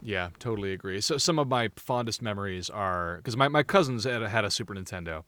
Yeah, 0.00 0.30
totally 0.38 0.72
agree. 0.72 1.00
So 1.00 1.18
some 1.18 1.38
of 1.38 1.48
my 1.48 1.70
fondest 1.76 2.22
memories 2.22 2.70
are 2.70 3.16
because 3.16 3.36
my, 3.36 3.48
my 3.48 3.62
cousins 3.62 4.04
had, 4.04 4.22
had 4.22 4.44
a 4.44 4.50
Super 4.50 4.74
Nintendo, 4.74 5.24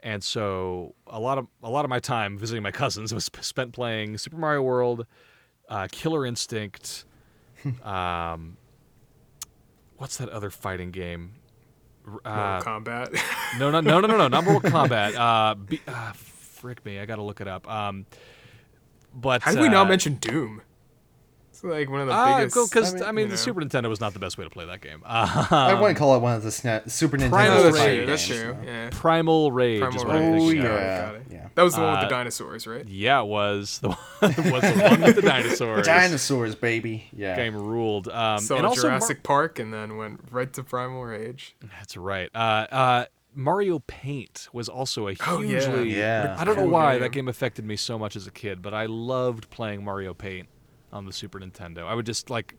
and 0.00 0.22
so 0.22 0.94
a 1.06 1.18
lot 1.18 1.38
of 1.38 1.46
a 1.62 1.70
lot 1.70 1.84
of 1.84 1.88
my 1.88 1.98
time 1.98 2.36
visiting 2.36 2.62
my 2.62 2.72
cousins 2.72 3.14
was 3.14 3.30
spent 3.40 3.72
playing 3.72 4.18
Super 4.18 4.36
Mario 4.36 4.62
World, 4.62 5.06
uh, 5.68 5.88
Killer 5.90 6.26
Instinct, 6.26 7.04
um, 7.84 8.56
what's 9.96 10.18
that 10.18 10.28
other 10.28 10.50
fighting 10.50 10.90
game? 10.90 11.34
Uh, 12.24 12.60
Mortal 12.64 12.80
Kombat. 12.80 13.20
no, 13.58 13.70
no, 13.70 13.80
no, 13.80 14.00
no, 14.00 14.08
no, 14.08 14.16
no, 14.18 14.28
not 14.28 14.44
Mortal 14.44 14.70
Kombat. 14.70 15.14
Uh, 15.22 15.54
be, 15.54 15.80
uh, 15.86 16.12
frick 16.12 16.84
me, 16.84 16.98
I 16.98 17.06
gotta 17.06 17.22
look 17.22 17.40
it 17.40 17.48
up. 17.48 17.70
Um, 17.70 18.06
but 19.14 19.42
How 19.42 19.52
did 19.52 19.60
we 19.60 19.68
not 19.68 19.86
uh, 19.86 19.88
mention 19.88 20.14
Doom? 20.14 20.62
It's 21.62 21.70
like 21.72 21.88
one 21.90 22.00
of 22.00 22.06
the 22.08 22.12
Uh, 22.12 22.38
biggest. 22.38 22.70
because 22.72 22.92
I 22.94 22.96
mean, 22.96 23.04
I 23.04 23.12
mean, 23.12 23.28
the 23.28 23.32
know. 23.34 23.36
Super 23.36 23.60
Nintendo 23.60 23.88
was 23.88 24.00
not 24.00 24.12
the 24.12 24.18
best 24.18 24.36
way 24.38 24.44
to 24.44 24.50
play 24.50 24.64
that 24.66 24.80
game. 24.80 25.02
Uh, 25.04 25.46
I 25.50 25.74
wouldn't 25.74 25.96
call 25.98 26.16
it 26.16 26.20
one 26.20 26.34
of 26.34 26.42
the 26.42 26.50
SNES, 26.50 26.90
Super 26.90 27.16
Nintendo 27.16 27.30
Primal 27.30 27.70
Rage 27.70 27.96
true. 27.98 28.06
That's 28.06 28.26
games, 28.28 28.40
true. 28.40 28.52
though. 28.60 28.62
Yeah. 28.70 28.88
Primal 28.92 29.52
Rage 29.52 29.82
is 29.82 30.02
Primal 30.02 30.04
what 30.06 30.16
I'm 30.16 30.32
Rage. 30.32 30.42
Oh, 30.42 30.50
yeah. 30.50 30.62
of. 30.62 30.64
Got 30.64 30.74
it, 30.74 31.00
got 31.02 31.14
it. 31.14 31.22
yeah. 31.30 31.48
That 31.54 31.62
was 31.62 31.74
the 31.74 31.80
one 31.80 31.90
with 31.90 31.98
Uh, 31.98 32.02
the 32.04 32.08
dinosaurs, 32.10 32.66
right? 32.66 32.88
Yeah, 32.88 33.20
it 33.20 33.26
was 33.26 33.78
the 33.80 33.88
one, 33.90 33.98
was 34.20 34.34
the 34.34 34.86
one 34.90 35.00
with 35.02 35.16
the 35.16 35.22
dinosaurs. 35.22 35.86
Dinosaurs, 35.86 36.54
baby. 36.54 37.08
Yeah. 37.12 37.36
Game 37.36 37.54
ruled. 37.56 38.08
Um, 38.08 38.38
Saw 38.40 38.56
and 38.56 38.66
also 38.66 38.88
Mar- 38.88 38.98
Jurassic 38.98 39.22
Park 39.22 39.58
and 39.58 39.72
then 39.72 39.96
went 39.96 40.20
right 40.30 40.52
to 40.54 40.62
Primal 40.62 41.04
Rage. 41.04 41.54
that's 41.78 41.96
right. 41.96 42.30
Uh, 42.34 42.38
uh, 42.72 43.04
Mario 43.34 43.78
Paint 43.78 44.48
was 44.52 44.68
also 44.68 45.08
a 45.08 45.12
hugely. 45.14 45.26
Oh, 45.26 45.40
yeah. 45.82 46.24
Yeah. 46.24 46.36
I 46.38 46.44
don't 46.44 46.56
know 46.56 46.66
why 46.66 46.98
that 46.98 47.12
game 47.12 47.28
affected 47.28 47.64
me 47.64 47.76
so 47.76 47.98
much 47.98 48.14
as 48.16 48.26
a 48.26 48.30
kid, 48.30 48.60
but 48.62 48.74
I 48.74 48.86
loved 48.86 49.48
playing 49.48 49.84
Mario 49.84 50.12
Paint 50.12 50.48
on 50.92 51.06
the 51.06 51.12
Super 51.12 51.40
Nintendo. 51.40 51.86
I 51.86 51.94
would 51.94 52.06
just 52.06 52.30
like. 52.30 52.56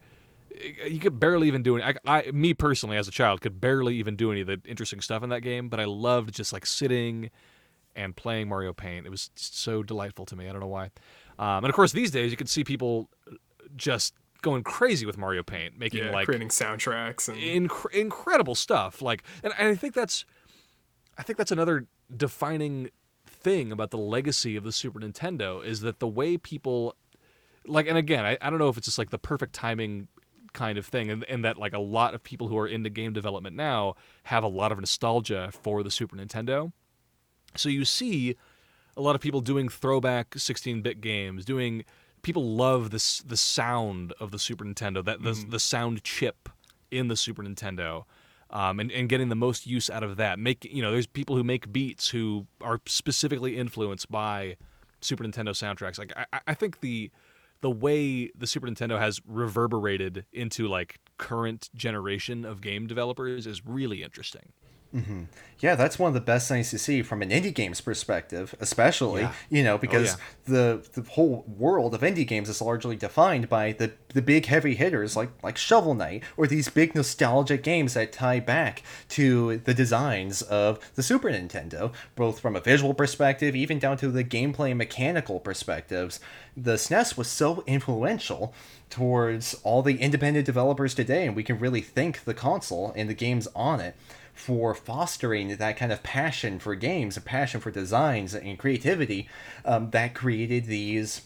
You 0.86 1.00
could 1.00 1.20
barely 1.20 1.48
even 1.48 1.64
do 1.64 1.78
it. 1.78 1.84
I, 1.84 1.96
I, 2.06 2.32
me 2.32 2.54
personally, 2.54 2.96
as 2.96 3.08
a 3.08 3.12
child, 3.12 3.42
could 3.42 3.60
barely 3.60 3.96
even 3.96 4.16
do 4.16 4.32
any 4.32 4.42
of 4.42 4.48
the 4.48 4.62
interesting 4.66 5.02
stuff 5.02 5.24
in 5.24 5.30
that 5.30 5.42
game. 5.42 5.68
But 5.68 5.80
I 5.80 5.86
loved 5.86 6.32
just 6.32 6.54
like 6.54 6.68
sitting 6.68 7.32
and 7.96 8.16
playing 8.16 8.50
Mario 8.50 8.72
Paint. 8.72 9.08
It 9.08 9.10
was 9.10 9.32
so 9.34 9.82
delightful 9.82 10.28
to 10.28 10.36
me. 10.36 10.48
I 10.48 10.52
don't 10.52 10.62
know 10.62 10.68
why. 10.68 10.92
Um, 11.40 11.64
and 11.64 11.66
of 11.66 11.74
course, 11.74 11.92
these 11.92 12.12
days 12.12 12.30
you 12.30 12.38
can 12.38 12.46
see 12.46 12.64
people 12.64 13.10
just 13.76 14.14
going 14.44 14.62
crazy 14.62 15.08
with 15.08 15.18
Mario 15.18 15.42
Paint, 15.42 15.80
making 15.80 16.04
Yeah, 16.04 16.12
like 16.12 16.26
creating 16.26 16.50
soundtracks 16.50 17.30
and 17.30 17.38
inc- 17.70 17.92
incredible 17.92 18.54
stuff. 18.54 19.02
Like, 19.02 19.24
and, 19.44 19.54
and 19.58 19.70
I 19.70 19.76
think 19.76 19.96
that's, 19.96 20.24
I 21.18 21.24
think 21.24 21.38
that's 21.38 21.52
another 21.52 21.88
defining 22.16 22.92
thing 23.26 23.72
about 23.72 23.90
the 23.90 23.98
legacy 23.98 24.56
of 24.56 24.64
the 24.64 24.72
Super 24.72 25.00
Nintendo 25.00 25.66
is 25.66 25.82
that 25.82 25.98
the 25.98 26.08
way 26.08 26.38
people, 26.38 26.96
like, 27.66 27.88
and 27.88 27.98
again, 27.98 28.26
I, 28.26 28.38
I 28.42 28.50
don't 28.50 28.60
know 28.60 28.70
if 28.70 28.78
it's 28.78 28.86
just 28.86 28.98
like 28.98 29.10
the 29.10 29.20
perfect 29.20 29.54
timing 29.54 30.08
kind 30.54 30.78
of 30.78 30.86
thing, 30.86 31.10
and, 31.10 31.24
and 31.26 31.44
that 31.44 31.58
like 31.58 31.74
a 31.74 31.80
lot 31.80 32.14
of 32.14 32.24
people 32.24 32.48
who 32.48 32.58
are 32.58 32.68
into 32.68 32.90
game 32.90 33.14
development 33.14 33.56
now 33.56 33.96
have 34.24 34.44
a 34.44 34.48
lot 34.48 34.72
of 34.72 34.80
nostalgia 34.80 35.50
for 35.62 35.84
the 35.84 35.92
Super 35.92 36.16
Nintendo. 36.16 36.72
So 37.56 37.70
you 37.70 37.86
see 37.86 38.36
a 38.96 39.02
lot 39.02 39.16
of 39.16 39.22
people 39.22 39.42
doing 39.42 39.70
throwback 39.70 40.32
16-bit 40.32 41.02
games, 41.02 41.46
doing 41.46 41.84
people 42.22 42.56
love 42.56 42.92
this 42.92 43.20
the 43.20 43.38
sound 43.38 44.14
of 44.20 44.32
the 44.32 44.40
Super 44.40 44.64
Nintendo, 44.64 45.04
that 45.04 45.24
the, 45.24 45.34
the 45.50 45.60
sound 45.60 46.04
chip 46.04 46.50
in 46.92 47.08
the 47.08 47.18
Super 47.18 47.44
Nintendo. 47.44 48.06
Um, 48.50 48.80
and, 48.80 48.92
and 48.92 49.10
getting 49.10 49.30
the 49.30 49.36
most 49.36 49.66
use 49.66 49.90
out 49.90 50.04
of 50.04 50.18
that. 50.18 50.38
Make 50.38 50.64
you 50.66 50.84
know, 50.84 50.92
there's 50.92 51.08
people 51.08 51.36
who 51.36 51.44
make 51.44 51.74
beats 51.74 52.10
who 52.10 52.46
are 52.62 52.80
specifically 52.86 53.58
influenced 53.58 54.12
by 54.12 54.58
Super 55.02 55.24
Nintendo 55.24 55.50
soundtracks. 55.50 55.98
Like 55.98 56.14
I, 56.16 56.40
I 56.46 56.54
think 56.54 56.82
the 56.82 57.10
the 57.64 57.72
way 57.72 58.30
the 58.38 58.46
Super 58.46 58.68
Nintendo 58.68 59.00
has 59.00 59.22
reverberated 59.26 60.26
into 60.34 60.68
like 60.68 61.00
current 61.18 61.70
generation 61.74 62.44
of 62.44 62.60
game 62.60 62.88
developers 62.88 63.48
is 63.48 63.66
really 63.66 64.04
interesting. 64.04 64.52
Mm-hmm. 64.94 65.24
Yeah, 65.60 65.74
that's 65.74 65.98
one 65.98 66.10
of 66.10 66.14
the 66.14 66.22
best 66.22 66.48
things 66.48 66.70
to 66.70 66.78
see 66.78 67.02
from 67.02 67.24
an 67.24 67.30
indie 67.30 67.54
games 67.54 67.82
perspective, 67.82 68.54
especially 68.60 69.22
Yeah. 69.22 69.34
you 69.50 69.64
know 69.64 69.76
oh, 69.76 69.78
because 69.80 70.18
yeah. 70.18 70.54
the 70.54 71.02
the 71.02 71.10
whole 71.10 71.46
world 71.48 71.96
of 71.96 72.02
indie 72.02 72.28
games 72.28 72.48
is 72.48 72.62
largely 72.62 72.96
defined 72.96 73.50
by 73.50 73.72
the 73.72 73.94
the 74.10 74.22
big 74.22 74.46
heavy 74.46 74.76
hitters 74.76 75.16
like 75.16 75.32
like 75.42 75.58
Shovel 75.58 75.96
Knight 75.96 76.24
or 76.38 76.46
these 76.46 76.70
big 76.70 76.94
nostalgic 76.94 77.64
games 77.64 77.96
that 77.96 78.12
tie 78.12 78.40
back 78.40 78.84
to 79.10 79.58
the 79.60 79.74
designs 79.74 80.44
of 80.44 80.80
the 80.94 81.02
Super 81.02 81.32
Nintendo, 81.32 81.92
both 82.16 82.40
from 82.40 82.56
a 82.56 82.60
visual 82.60 82.94
perspective, 82.94 83.56
even 83.56 83.80
down 83.80 83.98
to 83.98 84.10
the 84.10 84.24
gameplay 84.24 84.76
mechanical 84.76 85.40
perspectives. 85.40 86.20
The 86.56 86.76
SNES 86.76 87.18
was 87.18 87.28
so 87.28 87.64
influential 87.66 88.54
towards 88.90 89.56
all 89.64 89.82
the 89.82 89.98
independent 89.98 90.46
developers 90.46 90.94
today, 90.94 91.26
and 91.26 91.36
we 91.36 91.44
can 91.44 91.58
really 91.58 91.82
thank 91.82 92.26
the 92.26 92.34
console 92.34 92.94
and 92.96 93.10
the 93.10 93.16
games 93.16 93.48
on 93.56 93.80
it 93.80 93.96
for 94.34 94.74
fostering 94.74 95.56
that 95.56 95.78
kind 95.78 95.92
of 95.92 96.04
passion 96.04 96.60
for 96.60 96.76
games, 96.76 97.18
a 97.18 97.22
passion 97.22 97.60
for 97.60 97.72
designs 97.72 98.34
and 98.34 98.58
creativity 98.58 99.30
um, 99.66 99.90
that 99.92 100.14
created 100.14 100.66
these 100.66 101.22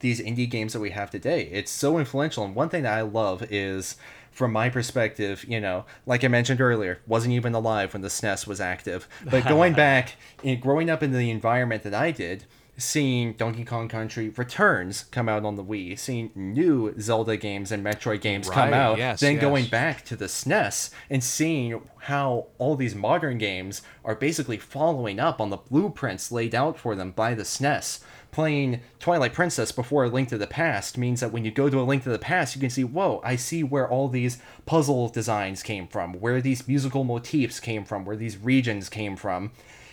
these 0.00 0.20
indie 0.20 0.50
games 0.50 0.72
that 0.72 0.80
we 0.80 0.90
have 0.90 1.12
today. 1.12 1.48
It's 1.52 1.70
so 1.70 1.96
influential, 1.96 2.44
and 2.44 2.56
one 2.56 2.68
thing 2.68 2.82
that 2.82 2.98
I 2.98 3.02
love 3.02 3.44
is. 3.50 3.96
From 4.32 4.50
my 4.50 4.70
perspective, 4.70 5.44
you 5.46 5.60
know, 5.60 5.84
like 6.06 6.24
I 6.24 6.28
mentioned 6.28 6.62
earlier, 6.62 7.00
wasn't 7.06 7.34
even 7.34 7.52
alive 7.52 7.92
when 7.92 8.00
the 8.00 8.08
SNES 8.08 8.46
was 8.46 8.62
active. 8.62 9.06
But 9.30 9.46
going 9.46 9.72
back 9.74 10.16
and 10.42 10.58
growing 10.58 10.88
up 10.88 11.02
in 11.02 11.12
the 11.12 11.30
environment 11.30 11.82
that 11.82 11.92
I 11.92 12.12
did, 12.12 12.46
seeing 12.78 13.34
Donkey 13.34 13.64
Kong 13.64 13.88
Country 13.88 14.30
Returns 14.30 15.04
come 15.10 15.28
out 15.28 15.44
on 15.44 15.56
the 15.56 15.64
Wii, 15.64 15.98
seeing 15.98 16.30
new 16.34 16.94
Zelda 16.98 17.36
games 17.36 17.70
and 17.70 17.84
Metroid 17.84 18.20
games 18.20 18.48
come 18.48 18.72
out, 18.72 18.98
yes, 18.98 19.20
then 19.20 19.34
yes. 19.34 19.42
going 19.42 19.66
back 19.66 20.04
to 20.06 20.16
the 20.16 20.24
SNES 20.24 20.90
and 21.10 21.22
seeing 21.22 21.82
how 21.98 22.46
all 22.58 22.74
these 22.74 22.94
modern 22.94 23.38
games 23.38 23.82
are 24.04 24.14
basically 24.14 24.56
following 24.56 25.20
up 25.20 25.40
on 25.40 25.50
the 25.50 25.58
blueprints 25.58 26.32
laid 26.32 26.54
out 26.54 26.78
for 26.78 26.94
them 26.94 27.10
by 27.10 27.34
the 27.34 27.44
SNES. 27.44 28.00
Playing 28.30 28.80
Twilight 28.98 29.34
Princess 29.34 29.72
before 29.72 30.04
A 30.04 30.08
Link 30.08 30.30
to 30.30 30.38
the 30.38 30.46
Past 30.46 30.96
means 30.96 31.20
that 31.20 31.32
when 31.32 31.44
you 31.44 31.50
go 31.50 31.68
to 31.68 31.78
A 31.78 31.82
Link 31.82 32.02
to 32.04 32.08
the 32.08 32.18
Past, 32.18 32.54
you 32.54 32.62
can 32.62 32.70
see, 32.70 32.82
whoa, 32.82 33.20
I 33.22 33.36
see 33.36 33.62
where 33.62 33.86
all 33.86 34.08
these 34.08 34.38
puzzle 34.64 35.10
designs 35.10 35.62
came 35.62 35.86
from, 35.86 36.14
where 36.14 36.40
these 36.40 36.66
musical 36.66 37.04
motifs 37.04 37.60
came 37.60 37.84
from, 37.84 38.06
where 38.06 38.16
these 38.16 38.38
regions 38.38 38.88
came 38.88 39.16
from 39.16 39.50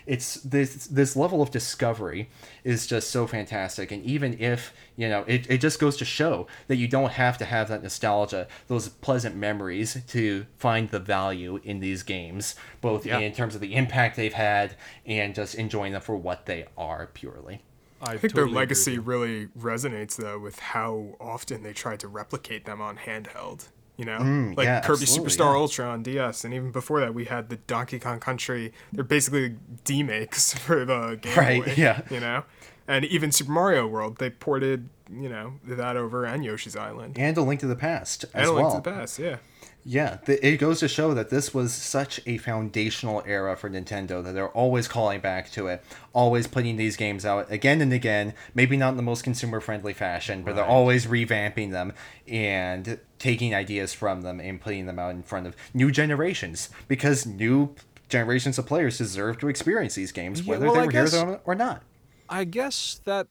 it's 0.10 0.36
this 0.42 0.88
this 0.88 1.16
level 1.16 1.40
of 1.42 1.52
discovery 1.52 2.30
is 2.64 2.88
just 2.88 3.12
so 3.12 3.28
fantastic 3.28 3.92
and 3.92 4.04
even 4.04 4.38
if 4.40 4.74
you 4.96 5.08
know 5.08 5.24
it, 5.28 5.50
it 5.50 5.60
just 5.62 5.80
goes 5.80 5.96
to 5.96 6.04
show 6.04 6.48
that 6.68 6.78
you 6.78 6.88
don't 6.88 7.12
have 7.12 7.38
to 7.38 7.46
have 7.46 7.68
that 7.70 7.84
nostalgia 7.84 8.48
those 8.68 8.90
pleasant 8.90 9.36
memories 9.36 10.02
to 10.08 10.46
find 10.58 10.90
the 10.90 11.00
value 11.00 11.60
in 11.64 11.80
these 11.80 12.02
games 12.02 12.56
both 12.82 13.06
Yeah. 13.06 13.20
in 13.20 13.34
terms 13.34 13.54
of 13.54 13.62
the 13.62 13.76
impact 13.76 14.16
they've 14.16 14.34
had 14.34 14.76
and 15.06 15.36
just 15.36 15.54
enjoying 15.54 15.94
them 15.94 16.02
for 16.02 16.16
what 16.18 16.48
they 16.48 16.66
are 16.76 17.06
purely 17.14 17.62
I, 18.02 18.14
I 18.14 18.18
think 18.18 18.34
their 18.34 18.48
legacy 18.48 18.98
really 18.98 19.48
resonates 19.60 20.16
though 20.16 20.40
with 20.40 20.58
how 20.58 21.16
often 21.20 21.62
they 21.62 21.74
tried 21.74 22.00
to 22.00 22.08
replicate 22.08 22.66
them 22.66 22.82
on 22.82 22.98
handheld. 22.98 23.68
You 24.00 24.06
know, 24.06 24.14
like 24.14 24.22
Mm, 24.24 24.64
yeah, 24.64 24.80
Kirby 24.80 25.04
Superstar 25.06 25.40
yeah. 25.54 25.60
Ultra 25.60 25.86
on 25.88 26.04
DS, 26.04 26.46
and 26.46 26.54
even 26.54 26.72
before 26.72 27.02
that, 27.02 27.14
we 27.14 27.26
had 27.26 27.50
the 27.50 27.58
Donkey 27.58 28.00
Kong 28.00 28.22
Country. 28.22 28.72
They're 28.94 29.04
basically 29.04 29.50
the 29.50 29.56
demakes 29.84 30.54
for 30.58 30.86
the 30.86 31.20
Game 31.22 31.36
Right, 31.38 31.66
Boy. 31.66 31.74
yeah. 31.76 32.02
You 32.10 32.22
know, 32.22 32.44
and 32.88 33.04
even 33.04 33.34
Super 33.34 33.52
Mario 33.52 33.86
World, 33.88 34.18
they 34.20 34.30
ported 34.30 34.88
you 35.12 35.28
know 35.28 35.56
that 35.66 35.98
over 35.98 36.24
and 36.24 36.46
Yoshi's 36.46 36.78
Island 36.78 37.18
and 37.20 37.38
a 37.38 37.42
link 37.42 37.60
to 37.60 37.68
the 37.68 37.76
past 37.76 38.24
as 38.26 38.30
and 38.36 38.46
A 38.46 38.52
Link 38.54 38.68
well 38.70 38.82
to 38.82 38.90
the 38.90 38.96
Past. 38.96 39.20
Yeah, 39.20 39.38
Yeah, 39.86 40.18
th- 40.18 40.40
it 40.44 40.58
goes 40.58 40.80
to 40.82 40.88
show 40.88 41.14
that 41.14 41.30
this 41.30 41.54
was 41.54 41.74
such 41.74 42.20
a 42.26 42.38
foundational 42.38 43.24
era 43.26 43.56
for 43.56 43.70
Nintendo 43.70 44.24
that 44.24 44.34
they're 44.34 44.50
always 44.50 44.88
calling 44.88 45.20
back 45.22 45.50
to 45.52 45.68
it, 45.68 45.84
always 46.14 46.48
putting 46.48 46.76
these 46.78 46.98
games 46.98 47.26
out 47.26 47.50
again 47.52 47.82
and 47.82 47.94
again, 47.94 48.34
maybe 48.54 48.76
not 48.78 48.90
in 48.90 48.98
the 48.98 49.04
most 49.04 49.24
consumer 49.24 49.60
friendly 49.60 49.94
fashion, 49.94 50.44
but 50.44 50.56
they're 50.56 50.66
always 50.66 51.06
revamping 51.08 51.72
them 51.72 51.94
and 52.28 53.00
taking 53.18 53.56
ideas 53.56 53.94
from 53.94 54.22
them 54.22 54.40
and 54.40 54.60
putting 54.62 54.86
them 54.86 55.00
out 55.00 55.12
in 55.12 55.24
front 55.24 55.48
of 55.48 55.56
new 55.74 55.90
generations 55.92 56.70
because 56.88 57.26
new 57.26 57.74
generations 58.10 58.58
of 58.58 58.66
players 58.66 58.98
deserve 58.98 59.38
to 59.40 59.48
experience 59.48 59.96
these 59.96 60.12
games, 60.12 60.42
Yeah, 60.42 60.52
whether 60.52 60.66
well, 60.66 60.76
they 60.76 60.86
were 60.88 60.92
guess- 60.92 61.14
here 61.14 61.40
or 61.46 61.56
not. 61.56 61.84
I 62.28 62.44
guess 62.44 63.02
that 63.06 63.28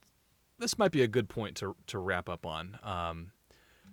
this 0.58 0.76
might 0.78 0.90
be 0.92 1.02
a 1.02 1.08
good 1.08 1.28
point 1.28 1.56
to 1.58 1.76
to 1.88 1.98
wrap 1.98 2.28
up 2.28 2.44
on. 2.44 2.78
Um, 2.82 3.32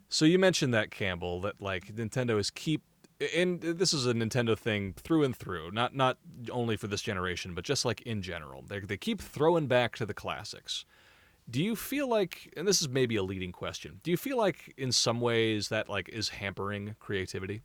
so 0.10 0.26
you 0.26 0.40
mentioned 0.40 0.74
that 0.74 0.92
Campbell 0.92 1.42
that 1.42 1.62
like 1.62 1.96
Nintendo 1.96 2.40
is 2.40 2.50
keep 2.50 2.82
and 3.36 3.62
this 3.62 3.94
is 3.94 4.06
a 4.06 4.14
Nintendo 4.14 4.58
thing 4.58 4.94
through 4.94 5.24
and 5.24 5.36
through, 5.36 5.72
not 5.72 5.96
not 5.96 6.18
only 6.52 6.76
for 6.76 6.88
this 6.88 7.02
generation, 7.02 7.54
but 7.54 7.64
just 7.64 7.86
like 7.86 8.02
in 8.02 8.22
general. 8.22 8.64
They 8.68 8.80
they 8.80 8.98
keep 8.98 9.22
throwing 9.22 9.68
back 9.68 9.96
to 9.98 10.06
the 10.06 10.14
classics. 10.14 10.86
Do 11.50 11.64
you 11.64 11.76
feel 11.76 12.10
like 12.10 12.54
and 12.58 12.68
this 12.68 12.82
is 12.82 12.90
maybe 12.90 13.16
a 13.16 13.24
leading 13.24 13.52
question. 13.52 14.00
Do 14.04 14.12
you 14.12 14.18
feel 14.18 14.38
like 14.38 14.74
in 14.78 14.92
some 14.92 15.22
ways 15.22 15.70
that 15.70 15.90
like 15.90 16.10
is 16.10 16.30
hampering 16.30 16.96
creativity? 17.00 17.62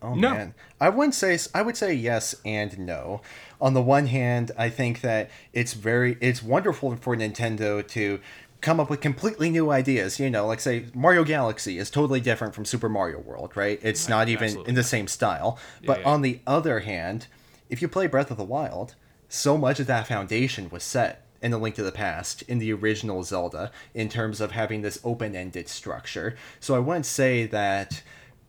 Oh 0.00 0.14
No. 0.14 0.30
man, 0.30 0.54
I 0.80 0.88
wouldn't 0.88 1.14
say 1.14 1.38
I 1.54 1.62
would 1.62 1.76
say 1.76 1.94
yes 1.94 2.34
and 2.44 2.78
no. 2.78 3.22
On 3.60 3.72
the 3.74 3.82
one 3.82 4.06
hand, 4.06 4.50
I 4.58 4.68
think 4.68 5.00
that 5.00 5.30
it's 5.52 5.72
very 5.74 6.16
it's 6.20 6.42
wonderful 6.42 6.96
for 6.96 7.16
Nintendo 7.16 7.86
to 7.88 8.20
come 8.62 8.80
up 8.80 8.88
with 8.88 9.00
completely 9.00 9.50
new 9.50 9.70
ideas. 9.70 10.18
You 10.18 10.30
know, 10.30 10.46
like 10.46 10.60
say 10.60 10.86
Mario 10.94 11.24
Galaxy 11.24 11.78
is 11.78 11.90
totally 11.90 12.20
different 12.20 12.54
from 12.54 12.64
Super 12.64 12.88
Mario 12.88 13.18
World, 13.18 13.54
right? 13.54 13.78
It's 13.82 14.08
not 14.08 14.28
even 14.28 14.44
absolutely. 14.44 14.70
in 14.70 14.74
the 14.74 14.82
same 14.82 15.06
style. 15.06 15.58
But 15.84 16.00
yeah. 16.00 16.08
on 16.08 16.22
the 16.22 16.40
other 16.46 16.80
hand, 16.80 17.26
if 17.68 17.82
you 17.82 17.88
play 17.88 18.06
Breath 18.06 18.30
of 18.30 18.38
the 18.38 18.44
Wild, 18.44 18.94
so 19.28 19.58
much 19.58 19.80
of 19.80 19.86
that 19.88 20.06
foundation 20.06 20.70
was 20.70 20.82
set 20.82 21.26
in 21.42 21.50
the 21.50 21.58
Link 21.58 21.74
to 21.74 21.82
the 21.82 21.92
Past 21.92 22.42
in 22.42 22.58
the 22.58 22.72
original 22.72 23.24
Zelda 23.24 23.72
in 23.94 24.08
terms 24.08 24.40
of 24.40 24.52
having 24.52 24.82
this 24.82 25.00
open-ended 25.02 25.68
structure. 25.68 26.36
So 26.60 26.76
I 26.76 26.78
wouldn't 26.78 27.06
say 27.06 27.46
that 27.46 28.02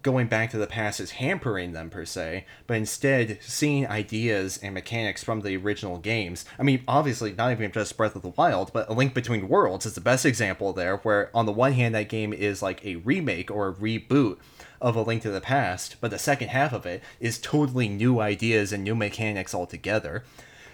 going 0.04 0.28
back 0.28 0.52
to 0.52 0.58
the 0.58 0.68
past 0.68 1.00
is 1.00 1.12
hampering 1.12 1.72
them 1.72 1.90
per 1.90 2.06
se, 2.06 2.46
but 2.68 2.76
instead 2.76 3.40
seeing 3.42 3.88
ideas 3.88 4.60
and 4.62 4.74
mechanics 4.74 5.24
from 5.24 5.42
the 5.42 5.56
original 5.56 5.98
games. 5.98 6.46
I 6.60 6.64
mean, 6.64 6.84
obviously 6.88 7.32
not 7.32 7.52
even 7.52 7.72
just 7.72 7.98
Breath 7.98 8.16
of 8.16 8.22
the 8.22 8.30
Wild, 8.30 8.72
but 8.74 8.90
A 8.90 8.94
Link 8.94 9.14
Between 9.14 9.48
Worlds 9.48 9.86
is 9.86 9.96
the 9.96 10.02
best 10.02 10.26
example 10.26 10.74
there, 10.74 10.98
where 10.98 11.32
on 11.34 11.46
the 11.46 11.54
one 11.54 11.72
hand 11.72 11.96
that 11.96 12.10
game 12.10 12.34
is 12.34 12.62
like 12.62 12.86
a 12.86 12.98
remake 12.98 13.50
or 13.50 13.70
a 13.70 13.74
reboot 13.74 14.38
of 14.82 14.98
A 14.98 15.02
Link 15.02 15.22
to 15.22 15.32
the 15.32 15.42
Past, 15.42 15.96
but 16.02 16.12
the 16.12 16.20
second 16.20 16.50
half 16.50 16.74
of 16.74 16.86
it 16.86 17.02
is 17.22 17.40
totally 17.40 17.88
new 17.88 18.20
ideas 18.20 18.74
and 18.74 18.84
new 18.84 18.96
mechanics 18.96 19.56
altogether. 19.56 20.24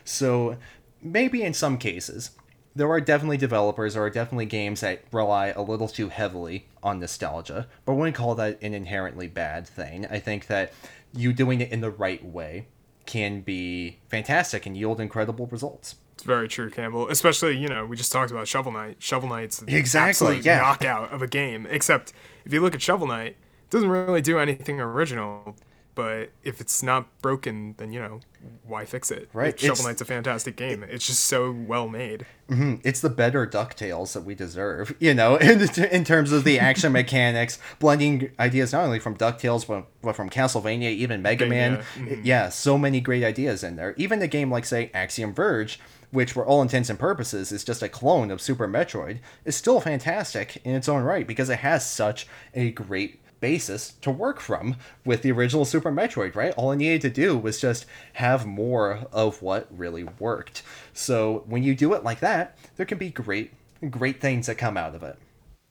So 0.04 0.58
maybe 1.04 1.44
in 1.44 1.54
some 1.54 1.78
cases, 1.78 2.32
there 2.80 2.90
are 2.90 3.02
definitely 3.02 3.36
developers 3.36 3.98
or 3.98 4.10
definitely 4.10 4.46
games 4.46 4.80
that 4.80 5.04
rely 5.12 5.48
a 5.48 5.62
little 5.62 5.90
too 5.90 6.08
heavily 6.08 6.66
on 6.82 6.98
nostalgia, 7.02 7.68
but 7.84 7.92
I 7.92 7.96
wouldn't 7.96 8.16
call 8.16 8.36
that 8.36 8.58
an 8.62 8.74
inherently 8.74 9.28
bad 9.28 9.68
thing. 9.68 10.06
I 10.10 10.20
think 10.20 10.48
that 10.48 10.72
you 11.14 11.34
doing 11.34 11.60
it 11.60 11.74
in 11.74 11.82
the 11.82 11.90
right 11.92 12.24
way 12.24 12.68
can 13.06 13.42
be 13.42 13.98
fantastic 14.08 14.66
and 14.66 14.78
yield 14.78 15.02
incredible 15.02 15.46
results. 15.48 15.96
it's 16.14 16.24
very 16.24 16.48
true, 16.48 16.70
Campbell. 16.70 17.10
Especially 17.10 17.58
you 17.58 17.68
know 17.68 17.86
we 17.86 17.98
just 17.98 18.14
talked 18.14 18.32
about 18.32 18.48
Shovel 18.48 18.72
Knight. 18.72 18.96
Shovel 19.04 19.28
Knight's 19.28 19.58
the 19.58 19.76
Exactly, 19.76 20.28
absolute 20.28 20.46
yeah. 20.46 20.60
knockout 20.60 21.12
of 21.12 21.22
a 21.22 21.28
game. 21.28 21.68
Except 21.70 22.14
if 22.46 22.54
you 22.54 22.62
look 22.62 22.74
at 22.74 22.82
Shovel 22.82 23.08
Knight, 23.08 23.32
it 23.32 23.70
doesn't 23.72 23.90
really 23.90 24.22
do 24.22 24.40
anything 24.40 24.80
original. 24.80 25.58
But 25.96 26.30
if 26.44 26.62
it's 26.62 26.82
not 26.82 27.08
broken, 27.22 27.76
then 27.78 27.92
you 27.92 28.00
know 28.00 28.20
why 28.64 28.86
fix 28.86 29.12
it? 29.12 29.30
Right, 29.34 29.60
Shovel 29.60 29.74
it's- 29.74 29.86
Knight's 29.86 30.02
a 30.02 30.06
fantastic 30.06 30.56
game. 30.56 30.84
It's 30.84 31.06
just 31.08 31.26
so 31.26 31.52
well 31.52 31.88
made. 31.90 32.26
Mm-hmm. 32.50 32.76
it's 32.84 33.00
the 33.02 33.12
better 33.12 33.46
Ducktales 33.46 34.14
that 34.14 34.22
we 34.24 34.34
deserve, 34.34 34.96
you 34.98 35.14
know, 35.14 35.36
in, 35.42 35.62
in 35.92 36.04
terms 36.04 36.32
of 36.32 36.44
the 36.46 36.58
action 36.60 36.92
mechanics, 37.02 37.60
blending 37.78 38.32
ideas 38.40 38.74
not 38.74 38.86
only 38.86 38.98
from 38.98 39.16
Ducktales 39.16 39.68
but, 39.68 39.86
but 40.02 40.16
from 40.16 40.30
Castlevania, 40.32 40.90
even 40.90 41.22
Mega 41.22 41.46
Man. 41.46 41.84
Mm-hmm. 41.96 42.22
Yeah, 42.24 42.50
so 42.50 42.78
many 42.78 43.02
great 43.02 43.24
ideas 43.24 43.64
in 43.64 43.76
there. 43.76 43.94
Even 43.98 44.22
a 44.24 44.28
game 44.28 44.50
like 44.50 44.66
say 44.66 44.90
Axiom 44.96 45.32
Verge, 45.34 45.80
which 46.12 46.32
for 46.32 46.44
all 46.44 46.62
intents 46.64 46.90
and 46.90 46.98
purposes 46.98 47.52
is 47.52 47.64
just 47.64 47.84
a 47.84 47.90
clone 47.90 48.32
of 48.32 48.42
Super 48.42 48.68
Metroid, 48.68 49.20
is 49.46 49.56
still 49.56 49.80
fantastic 49.80 50.60
in 50.64 50.74
its 50.76 50.90
own 50.90 51.04
right 51.04 51.28
because 51.28 51.50
it 51.52 51.60
has 51.60 51.86
such 51.88 52.26
a 52.56 52.72
great 52.72 53.20
basis 53.40 53.94
to 54.02 54.12
work 54.12 54.40
from 54.40 54.76
with 55.06 55.22
the 55.22 55.32
original 55.32 55.66
Super 55.66 55.92
Metroid, 55.92 56.36
right? 56.36 56.54
All 56.56 56.72
I 56.72 56.76
needed 56.76 57.02
to 57.02 57.10
do 57.10 57.38
was 57.38 57.60
just 57.60 57.86
have 58.14 58.46
more 58.46 59.08
of 59.12 59.42
what 59.42 59.68
really 59.70 60.04
worked. 60.04 60.64
So 60.94 61.44
when 61.48 61.64
you 61.64 61.76
do 61.76 61.94
it 61.94 62.04
like 62.04 62.20
that, 62.20 62.58
there 62.76 62.86
can 62.86 62.98
be 62.98 63.10
great 63.10 63.54
great 63.90 64.20
things 64.20 64.48
that 64.48 64.56
come 64.56 64.76
out 64.76 64.94
of 64.94 65.04
it. 65.04 65.18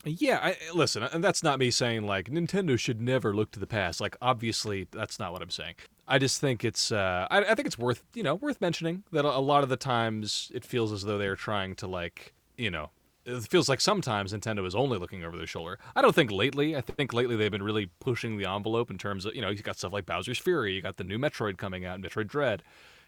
Yeah, 0.05 0.39
I, 0.43 0.57
listen, 0.75 1.03
and 1.03 1.23
that's 1.23 1.43
not 1.43 1.59
me 1.59 1.71
saying 1.71 2.07
like 2.07 2.31
Nintendo 2.31 2.79
should 2.79 3.01
never 3.01 3.35
look 3.35 3.51
to 3.51 3.61
the 3.61 3.67
past. 3.67 4.01
Like, 4.01 4.17
obviously, 4.23 4.87
that's 4.91 5.19
not 5.19 5.33
what 5.33 5.43
I'm 5.43 5.51
saying. 5.51 5.75
I 6.07 6.19
just 6.19 6.41
think 6.41 6.65
it's, 6.65 6.91
uh, 6.91 7.27
I, 7.31 7.41
I 7.45 7.55
think 7.55 7.67
it's 7.67 7.79
worth, 7.79 8.05
you 8.15 8.23
know, 8.23 8.37
worth 8.37 8.61
mentioning 8.61 9.03
that 9.13 9.25
a 9.25 9.39
lot 9.39 9.63
of 9.63 9.69
the 9.69 9.77
times 9.77 10.51
it 10.55 10.65
feels 10.65 10.93
as 10.93 11.03
though 11.03 11.19
they're 11.19 11.37
trying 11.37 11.75
to 11.77 11.87
like, 11.87 12.33
you 12.57 12.71
know, 12.71 12.91
it 13.29 13.43
feels 13.49 13.69
like 13.69 13.81
sometimes 13.81 14.33
Nintendo 14.33 14.67
is 14.67 14.75
only 14.75 14.99
looking 14.99 15.23
over 15.25 15.37
their 15.37 15.47
shoulder. 15.47 15.79
I 15.95 16.01
don't 16.01 16.15
think 16.15 16.31
lately. 16.31 16.75
I 16.75 16.81
think 16.81 17.13
lately 17.13 17.37
they've 17.37 17.51
been 17.51 17.63
really 17.63 17.91
pushing 18.01 18.39
the 18.39 18.47
envelope 18.47 18.91
in 18.91 18.97
terms 18.97 19.27
of, 19.27 19.35
you 19.35 19.43
know, 19.43 19.51
you've 19.51 19.63
got 19.63 19.77
stuff 19.77 19.93
like 19.93 20.07
Bowser's 20.07 20.39
Fury, 20.39 20.75
you 20.75 20.83
got 20.83 20.97
the 20.97 21.05
new 21.05 21.19
Metroid 21.19 21.59
coming 21.59 21.85
out, 21.85 22.01
Metroid 22.01 22.29
Dread. 22.29 22.63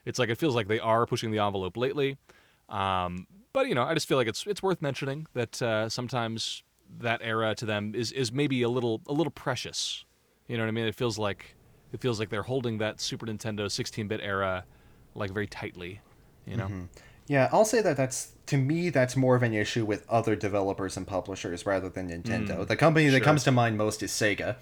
It's 0.05 0.19
like 0.19 0.29
it 0.29 0.37
feels 0.37 0.55
like 0.55 0.69
they 0.69 0.79
are 0.79 1.07
pushing 1.07 1.31
the 1.31 1.39
envelope 1.39 1.77
lately. 1.77 2.19
Um, 2.69 3.27
but 3.53 3.69
you 3.69 3.75
know, 3.75 3.83
I 3.83 3.95
just 3.95 4.09
feel 4.09 4.19
like 4.19 4.29
it's 4.29 4.47
it's 4.47 4.63
worth 4.63 4.81
mentioning 4.81 5.27
that 5.35 5.61
uh, 5.61 5.89
sometimes 5.89 6.63
that 6.99 7.21
era 7.23 7.55
to 7.55 7.67
them 7.67 7.95
is 7.95 8.13
is 8.13 8.33
maybe 8.33 8.63
a 8.63 8.69
little 8.69 9.01
a 9.07 9.13
little 9.13 9.31
precious. 9.33 10.05
You 10.49 10.57
know 10.57 10.65
what 10.65 10.69
I 10.69 10.73
mean? 10.73 10.87
It 10.87 10.95
feels 10.95 11.19
like 11.19 11.57
it 11.93 12.01
feels 12.01 12.19
like 12.19 12.31
they're 12.31 12.43
holding 12.43 12.79
that 12.79 13.01
Super 13.01 13.27
Nintendo 13.27 13.67
16-bit 13.67 14.21
era 14.23 14.65
like 15.15 15.33
very 15.33 15.47
tightly. 15.47 16.01
You 16.47 16.57
know? 16.57 16.71
Yeah, 17.27 17.49
I'll 17.53 17.65
say 17.65 17.81
that 17.83 17.97
that's 17.97 18.33
to 18.51 18.57
me 18.57 18.91
that's 18.91 19.17
more 19.17 19.37
of 19.37 19.43
an 19.43 19.55
issue 19.55 19.85
with 19.85 20.05
other 20.09 20.35
developers 20.37 20.97
and 20.97 21.07
publishers 21.07 21.65
rather 21.67 21.89
than 21.89 22.11
Nintendo. 22.11 22.59
Mm, 22.59 22.67
the 22.69 22.77
company 22.77 23.07
that 23.07 23.19
sure. 23.19 23.25
comes 23.25 23.45
to 23.45 23.53
mind 23.53 23.79
most 23.79 24.03
is 24.03 24.11
Sega. 24.11 24.57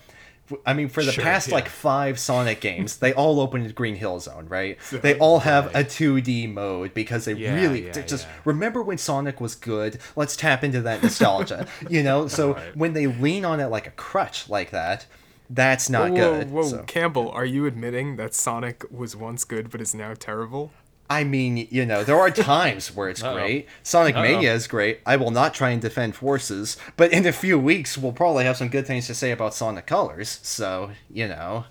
I 0.65 0.73
mean, 0.73 0.89
for 0.89 1.03
the 1.05 1.13
Sure, 1.13 1.25
past 1.25 1.49
yeah. 1.49 1.55
like 1.57 1.69
five 1.69 2.19
Sonic 2.19 2.61
games, 2.61 2.99
they 2.99 3.13
all 3.13 3.39
open 3.41 3.63
in 3.65 3.71
Green 3.73 3.97
Hill 3.97 4.19
Zone, 4.21 4.47
right? 4.49 4.79
They 4.91 5.19
all 5.19 5.41
have 5.41 5.67
a 5.75 5.85
2D 5.85 6.51
mode 6.53 6.95
because 6.95 7.27
they 7.27 7.35
Yeah, 7.35 7.55
really 7.55 7.87
yeah, 7.87 7.93
just 7.93 8.27
remember 8.47 8.83
when 8.83 8.97
Sonic 8.99 9.41
was 9.43 9.55
good. 9.55 9.99
Let's 10.17 10.37
tap 10.37 10.65
into 10.65 10.81
that 10.83 11.03
nostalgia, 11.03 11.67
you 11.91 12.03
know. 12.03 12.29
So 12.29 12.55
Right. 12.55 12.77
when 12.77 12.93
they 12.95 13.07
lean 13.07 13.45
on 13.45 13.61
it 13.61 13.67
like 13.67 13.87
a 13.87 13.91
crutch 13.91 14.49
like 14.49 14.71
that, 14.71 15.05
that's 15.51 15.89
not 15.91 16.11
whoa, 16.11 16.17
good. 16.17 16.51
whoa, 16.51 16.63
so. 16.63 16.83
Campbell, 16.87 17.31
are 17.31 17.45
you 17.45 17.67
admitting 17.67 18.17
that 18.17 18.35
Sonic 18.35 18.85
was 18.91 19.15
once 19.17 19.45
good 19.45 19.71
but 19.71 19.81
is 19.83 19.95
now 19.95 20.15
terrible? 20.15 20.73
I 21.11 21.25
mean, 21.25 21.69
you 21.71 21.87
know, 21.87 22.05
there 22.05 22.19
are 22.19 22.31
times 22.31 22.95
where 22.95 23.09
it's 23.09 23.23
Uh-oh. 23.25 23.35
great. 23.35 23.67
Sonic 23.83 24.15
Mania 24.15 24.53
is 24.53 24.67
great. 24.67 25.01
I 25.07 25.17
will 25.17 25.31
not 25.31 25.55
try 25.55 25.71
and 25.71 25.81
defend 25.81 26.15
forces, 26.17 26.77
but 26.97 27.13
in 27.13 27.27
a 27.27 27.33
few 27.33 27.59
weeks 27.59 27.97
we'll 27.97 28.13
probably 28.13 28.45
have 28.45 28.57
some 28.57 28.69
good 28.69 28.87
things 28.87 29.07
to 29.07 29.15
say 29.15 29.31
about 29.31 29.55
Sonic 29.55 29.87
Colors. 29.87 30.39
So, 30.43 30.91
you 31.11 31.29
know, 31.29 31.65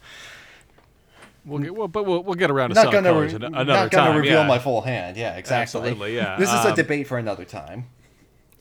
We'll 1.46 1.60
get, 1.60 1.74
well, 1.76 1.88
but 1.88 2.04
we'll, 2.06 2.24
we'll 2.24 2.36
get 2.36 2.52
around 2.52 2.70
to 2.70 2.76
not 2.76 2.82
Sonic 2.92 2.94
gonna 2.94 3.10
Colors 3.10 3.34
re- 3.34 3.46
another 3.48 3.66
not 3.66 3.92
gonna 3.92 4.18
reveal 4.18 4.42
yeah. 4.42 4.48
my 4.48 4.60
full 4.60 4.82
hand. 4.82 5.16
Yeah, 5.16 5.38
exactly. 5.38 5.80
Absolutely, 5.82 6.16
yeah. 6.16 6.36
This 6.38 6.50
is 6.50 6.66
a 6.66 6.70
Um, 6.70 6.76
debate 6.76 7.08
for 7.08 7.18
another 7.18 7.46
time. 7.46 7.86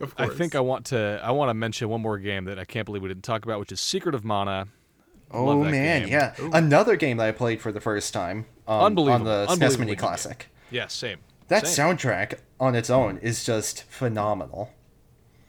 Of 0.01 0.15
course. 0.15 0.31
I 0.31 0.35
think 0.35 0.55
I 0.55 0.61
want 0.61 0.87
to 0.87 1.21
I 1.23 1.33
want 1.33 1.51
to 1.51 1.55
mention 1.55 1.89
one 1.89 2.01
more 2.01 2.17
game 2.19 2.45
that 2.45 2.61
I 2.61 2.65
can't 2.65 2.85
believe 2.87 3.03
we 3.03 3.09
didn't 3.09 3.25
talk 3.25 3.45
about, 3.45 3.59
which 3.59 3.73
is 3.73 3.81
Secret 3.81 4.15
of 4.15 4.25
Mana. 4.25 4.69
Oh 5.33 5.65
man, 5.65 6.03
game. 6.03 6.11
yeah, 6.11 6.35
another 6.53 6.95
game 6.95 7.17
that 7.17 7.27
I 7.27 7.33
played 7.33 7.61
for 7.61 7.73
the 7.73 7.81
first 7.81 8.15
time 8.15 8.47
on, 8.69 8.79
on 8.81 8.87
Unbelievable. 8.87 9.25
the 9.25 9.47
SNES 9.49 9.59
Mini 9.59 9.77
good 9.77 9.87
game. 9.87 9.97
Classic. 9.97 10.49
Yeah, 10.71 10.87
same. 10.89 11.19
That 11.49 11.67
Same. 11.67 11.97
soundtrack 11.97 12.41
on 12.59 12.75
its 12.75 12.91
own 12.91 13.19
is 13.19 13.45
just 13.45 13.85
phenomenal. 13.85 14.73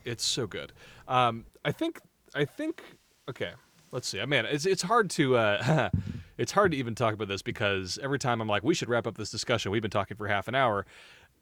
It's 0.05 0.23
so 0.23 0.45
good. 0.47 0.71
Um, 1.07 1.45
I 1.65 1.71
think. 1.71 1.99
I 2.35 2.45
think. 2.45 2.83
Okay. 3.29 3.51
Let's 3.91 4.07
see. 4.07 4.23
Man, 4.25 4.45
it's 4.45 4.65
it's 4.65 4.83
hard 4.83 5.09
to 5.11 5.37
uh, 5.37 5.89
it's 6.37 6.51
hard 6.51 6.71
to 6.71 6.77
even 6.77 6.93
talk 6.93 7.13
about 7.13 7.27
this 7.27 7.41
because 7.41 7.97
every 8.03 8.19
time 8.19 8.41
I'm 8.41 8.47
like, 8.47 8.63
we 8.63 8.73
should 8.75 8.89
wrap 8.89 9.07
up 9.07 9.17
this 9.17 9.31
discussion. 9.31 9.71
We've 9.71 9.81
been 9.81 9.89
talking 9.91 10.17
for 10.17 10.27
half 10.27 10.47
an 10.47 10.55
hour. 10.55 10.85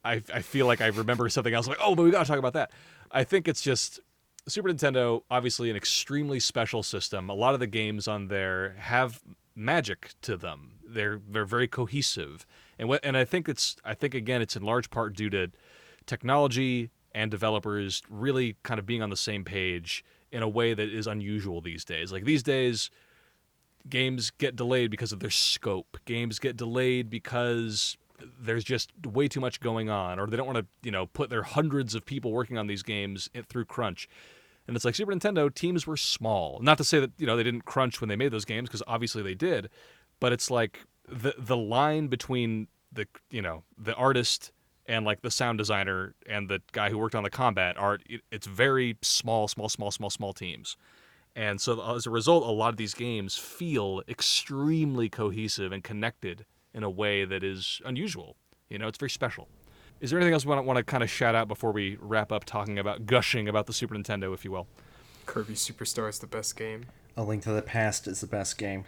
I 0.03 0.21
I 0.33 0.41
feel 0.41 0.67
like 0.67 0.79
I 0.79 0.87
remember 0.87 1.27
something 1.29 1.53
else. 1.53 1.67
like, 1.67 1.77
oh, 1.81 1.95
but 1.95 2.03
we 2.03 2.11
got 2.11 2.23
to 2.25 2.29
talk 2.29 2.39
about 2.39 2.53
that. 2.53 2.71
I 3.11 3.23
think 3.23 3.47
it's 3.47 3.61
just 3.61 3.99
Super 4.47 4.69
Nintendo. 4.69 5.23
Obviously, 5.29 5.69
an 5.69 5.75
extremely 5.75 6.39
special 6.39 6.81
system. 6.83 7.29
A 7.29 7.33
lot 7.33 7.55
of 7.55 7.59
the 7.59 7.67
games 7.67 8.07
on 8.07 8.27
there 8.29 8.75
have 8.77 9.21
magic 9.55 10.11
to 10.21 10.37
them. 10.37 10.73
They're 10.87 11.19
they're 11.27 11.45
very 11.45 11.67
cohesive, 11.67 12.45
and 12.77 12.89
what 12.89 13.03
and 13.03 13.15
I 13.17 13.25
think 13.25 13.47
it's 13.49 13.75
I 13.83 13.93
think 13.93 14.13
again 14.13 14.41
it's 14.41 14.55
in 14.55 14.63
large 14.63 14.89
part 14.89 15.15
due 15.15 15.29
to 15.29 15.51
technology 16.05 16.91
and 17.13 17.31
developers 17.31 18.01
really 18.09 18.57
kind 18.63 18.79
of 18.79 18.85
being 18.85 19.01
on 19.01 19.09
the 19.09 19.17
same 19.17 19.43
page 19.43 20.03
in 20.31 20.43
a 20.43 20.49
way 20.49 20.73
that 20.73 20.89
is 20.89 21.07
unusual 21.07 21.61
these 21.61 21.85
days. 21.85 22.11
Like 22.11 22.25
these 22.25 22.43
days, 22.43 22.89
games 23.87 24.31
get 24.31 24.55
delayed 24.55 24.91
because 24.91 25.13
of 25.13 25.21
their 25.21 25.29
scope. 25.29 25.97
Games 26.03 26.39
get 26.39 26.57
delayed 26.57 27.09
because 27.09 27.97
there's 28.39 28.63
just 28.63 28.91
way 29.05 29.27
too 29.27 29.39
much 29.39 29.61
going 29.61 29.89
on, 29.89 30.19
or 30.19 30.27
they 30.27 30.35
don't 30.37 30.45
want 30.45 30.57
to, 30.57 30.65
you 30.83 30.91
know, 30.91 31.05
put 31.05 31.29
their 31.29 31.43
hundreds 31.43 31.95
of 31.95 32.05
people 32.05 32.31
working 32.31 32.57
on 32.57 32.67
these 32.67 32.83
games 32.83 33.29
through 33.47 33.65
crunch. 33.65 34.09
And 34.67 34.75
it's 34.75 34.83
like 34.83 34.95
Super 34.95 35.13
Nintendo 35.13 35.53
teams 35.53 35.85
were 35.85 35.97
small. 35.97 36.59
Not 36.61 36.77
to 36.79 36.83
say 36.83 36.99
that 36.99 37.11
you 37.17 37.25
know 37.25 37.37
they 37.37 37.43
didn't 37.43 37.65
crunch 37.65 38.01
when 38.01 38.09
they 38.09 38.15
made 38.15 38.31
those 38.31 38.45
games, 38.45 38.67
because 38.67 38.83
obviously 38.87 39.23
they 39.23 39.35
did. 39.35 39.69
But 40.19 40.33
it's 40.33 40.51
like 40.51 40.81
the 41.07 41.35
the 41.37 41.57
line 41.57 42.07
between 42.07 42.67
the 42.91 43.07
you 43.29 43.41
know 43.41 43.63
the 43.77 43.93
artist 43.95 44.51
and 44.87 45.05
like 45.05 45.21
the 45.21 45.31
sound 45.31 45.57
designer 45.57 46.13
and 46.27 46.49
the 46.49 46.61
guy 46.71 46.89
who 46.89 46.97
worked 46.97 47.15
on 47.15 47.23
the 47.23 47.29
combat 47.29 47.75
art, 47.77 48.03
it, 48.07 48.21
it's 48.31 48.45
very 48.45 48.97
small, 49.01 49.47
small, 49.47 49.67
small, 49.67 49.91
small, 49.91 50.09
small 50.09 50.33
teams. 50.33 50.77
And 51.35 51.59
so 51.59 51.81
uh, 51.81 51.95
as 51.95 52.05
a 52.05 52.09
result, 52.09 52.43
a 52.43 52.51
lot 52.51 52.69
of 52.69 52.77
these 52.77 52.93
games 52.93 53.35
feel 53.35 54.03
extremely 54.07 55.09
cohesive 55.09 55.71
and 55.71 55.83
connected 55.83 56.45
in 56.73 56.83
a 56.83 56.89
way 56.89 57.25
that 57.25 57.43
is 57.43 57.81
unusual. 57.83 58.35
You 58.69 58.77
know, 58.77 58.87
it's 58.87 58.97
very 58.97 59.09
special. 59.09 59.47
Is 60.01 60.09
there 60.09 60.19
anything 60.19 60.33
else 60.33 60.45
we 60.45 60.49
want 60.49 60.65
want 60.65 60.77
to 60.77 60.83
kind 60.83 61.03
of 61.03 61.09
shout 61.09 61.35
out 61.35 61.47
before 61.47 61.71
we 61.71 61.97
wrap 61.99 62.31
up 62.31 62.45
talking 62.45 62.77
about 62.77 63.05
gushing 63.05 63.47
about 63.47 63.65
the 63.65 63.73
Super 63.73 63.95
Nintendo, 63.95 64.33
if 64.33 64.45
you 64.45 64.51
will? 64.51 64.67
Kirby 65.25 65.55
Superstar 65.55 66.09
is 66.09 66.19
the 66.19 66.27
best 66.27 66.55
game. 66.55 66.85
A 67.17 67.23
Link 67.23 67.43
to 67.43 67.51
the 67.51 67.61
Past 67.61 68.07
is 68.07 68.21
the 68.21 68.27
best 68.27 68.57
game. 68.57 68.83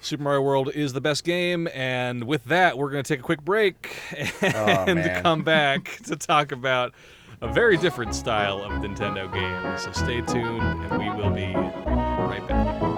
Super 0.00 0.22
Mario 0.22 0.42
World 0.42 0.70
is 0.74 0.92
the 0.92 1.00
best 1.00 1.24
game, 1.24 1.66
and 1.74 2.24
with 2.24 2.44
that, 2.44 2.76
we're 2.76 2.90
going 2.90 3.02
to 3.02 3.08
take 3.08 3.20
a 3.20 3.22
quick 3.22 3.42
break 3.42 3.96
oh, 4.42 4.84
and 4.86 4.96
man. 5.00 5.22
come 5.22 5.42
back 5.42 5.98
to 6.04 6.14
talk 6.14 6.52
about 6.52 6.92
a 7.40 7.52
very 7.52 7.76
different 7.76 8.14
style 8.14 8.62
of 8.62 8.72
Nintendo 8.72 9.32
game. 9.32 9.78
So 9.78 9.92
stay 9.92 10.20
tuned, 10.20 10.62
and 10.62 10.98
we 10.98 11.10
will 11.10 11.30
be 11.30 11.54
right 11.54 12.46
back. 12.46 12.97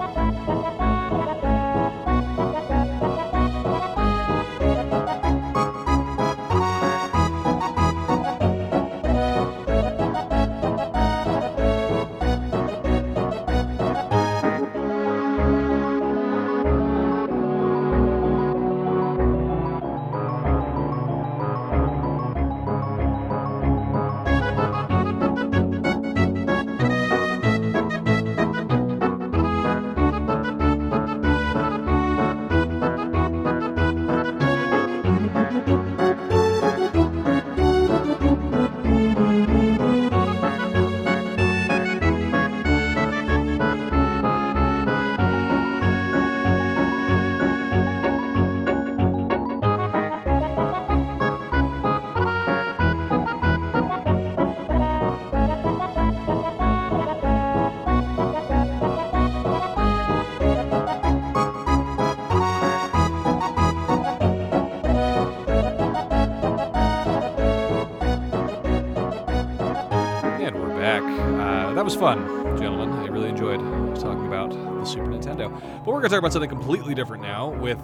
But 75.83 75.87
we're 75.87 75.93
going 75.93 76.03
to 76.03 76.09
talk 76.09 76.19
about 76.19 76.31
something 76.31 76.49
completely 76.49 76.93
different 76.93 77.23
now. 77.23 77.49
With 77.49 77.79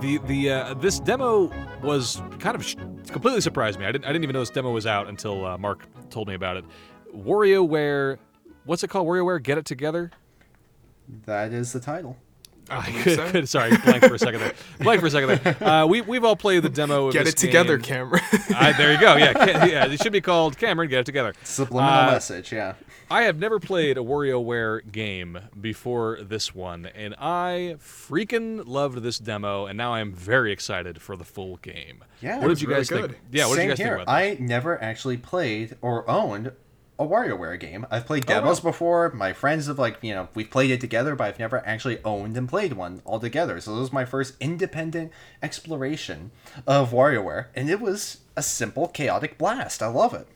the 0.00 0.18
the 0.26 0.50
uh, 0.50 0.74
this 0.74 1.00
demo 1.00 1.50
was 1.82 2.22
kind 2.38 2.54
of 2.54 2.64
sh- 2.64 2.76
completely 3.10 3.40
surprised 3.40 3.80
me. 3.80 3.84
I 3.84 3.90
didn't 3.90 4.04
I 4.04 4.08
didn't 4.12 4.22
even 4.22 4.34
know 4.34 4.40
this 4.40 4.50
demo 4.50 4.70
was 4.70 4.86
out 4.86 5.08
until 5.08 5.44
uh, 5.44 5.58
Marc 5.58 5.86
told 6.08 6.28
me 6.28 6.34
about 6.34 6.56
it. 6.56 6.64
WarioWare, 7.16 8.18
what's 8.64 8.84
it 8.84 8.90
called? 8.90 9.08
WarioWare 9.08 9.42
Get 9.42 9.58
It 9.58 9.64
Together. 9.64 10.12
That 11.24 11.52
is 11.52 11.72
the 11.72 11.80
title. 11.80 12.16
I 12.70 12.86
believe 12.90 13.04
Good, 13.04 13.16
so. 13.16 13.32
good. 13.32 13.48
Sorry, 13.48 13.76
blank 13.78 14.04
for 14.04 14.14
a 14.14 14.18
second 14.18 14.40
there. 14.40 14.54
Blank 14.80 15.00
for 15.00 15.06
a 15.06 15.10
second 15.10 15.40
there. 15.42 15.62
Uh, 15.68 15.86
we 15.86 16.00
we've 16.00 16.24
all 16.24 16.36
played 16.36 16.62
the 16.62 16.68
demo. 16.68 17.06
Of 17.08 17.12
Get 17.12 17.24
this 17.24 17.34
it 17.34 17.38
together, 17.38 17.76
game. 17.78 18.10
Cameron. 18.10 18.22
I, 18.56 18.72
there 18.72 18.92
you 18.92 19.00
go. 19.00 19.16
Yeah, 19.16 19.32
ca- 19.32 19.64
yeah. 19.66 19.86
It 19.86 20.02
should 20.02 20.12
be 20.12 20.20
called 20.20 20.58
Cameron. 20.58 20.88
Get 20.90 21.00
it 21.00 21.06
together. 21.06 21.32
Subliminal 21.44 22.08
Uh, 22.08 22.10
message, 22.12 22.52
yeah. 22.52 22.74
I 23.08 23.22
have 23.22 23.38
never 23.38 23.60
played 23.60 23.96
a 23.96 24.00
WarioWare 24.00 24.90
game 24.90 25.38
before 25.60 26.18
this 26.20 26.54
one, 26.56 26.86
and 26.86 27.14
I 27.20 27.76
freaking 27.78 28.64
loved 28.66 29.02
this 29.02 29.18
demo, 29.18 29.66
and 29.66 29.78
now 29.78 29.94
I'm 29.94 30.12
very 30.12 30.50
excited 30.50 31.00
for 31.00 31.16
the 31.16 31.24
full 31.24 31.56
game. 31.58 32.02
Yeah, 32.20 32.36
what 32.36 32.42
did 32.42 32.48
was 32.48 32.62
you 32.62 32.68
really 32.68 32.80
guys 32.80 32.88
think? 32.88 33.00
good. 33.02 33.16
Yeah, 33.30 33.46
what 33.46 33.56
Same 33.56 33.68
did 33.68 33.78
you 33.78 33.84
guys 33.84 33.86
here. 33.86 33.96
think 33.98 34.02
about 34.08 34.18
this? 34.22 34.40
I 34.40 34.42
never 34.44 34.82
actually 34.82 35.18
played 35.18 35.76
or 35.82 36.08
owned 36.10 36.50
a 36.98 37.04
WarioWare 37.06 37.60
game. 37.60 37.86
I've 37.90 38.06
played 38.06 38.24
Oh, 38.30 38.34
wow. 38.34 38.40
demos 38.40 38.60
before. 38.60 39.10
My 39.12 39.32
friends 39.34 39.66
have 39.66 39.78
like, 39.78 39.98
you 40.02 40.14
know, 40.14 40.28
we've 40.34 40.50
played 40.50 40.70
it 40.70 40.80
together, 40.80 41.14
but 41.14 41.24
I've 41.24 41.38
never 41.38 41.64
actually 41.66 42.02
owned 42.04 42.36
and 42.36 42.48
played 42.48 42.72
one 42.72 43.02
all 43.04 43.20
together. 43.20 43.60
So 43.60 43.72
this 43.72 43.80
was 43.80 43.92
my 43.92 44.04
first 44.06 44.34
independent 44.40 45.12
exploration 45.42 46.30
of 46.66 46.92
WarioWare, 46.92 47.46
and 47.54 47.68
it 47.68 47.80
was 47.80 48.20
a 48.36 48.42
simple 48.42 48.88
chaotic 48.88 49.36
blast. 49.38 49.82
I 49.82 49.88
love 49.88 50.14
it. 50.14 50.26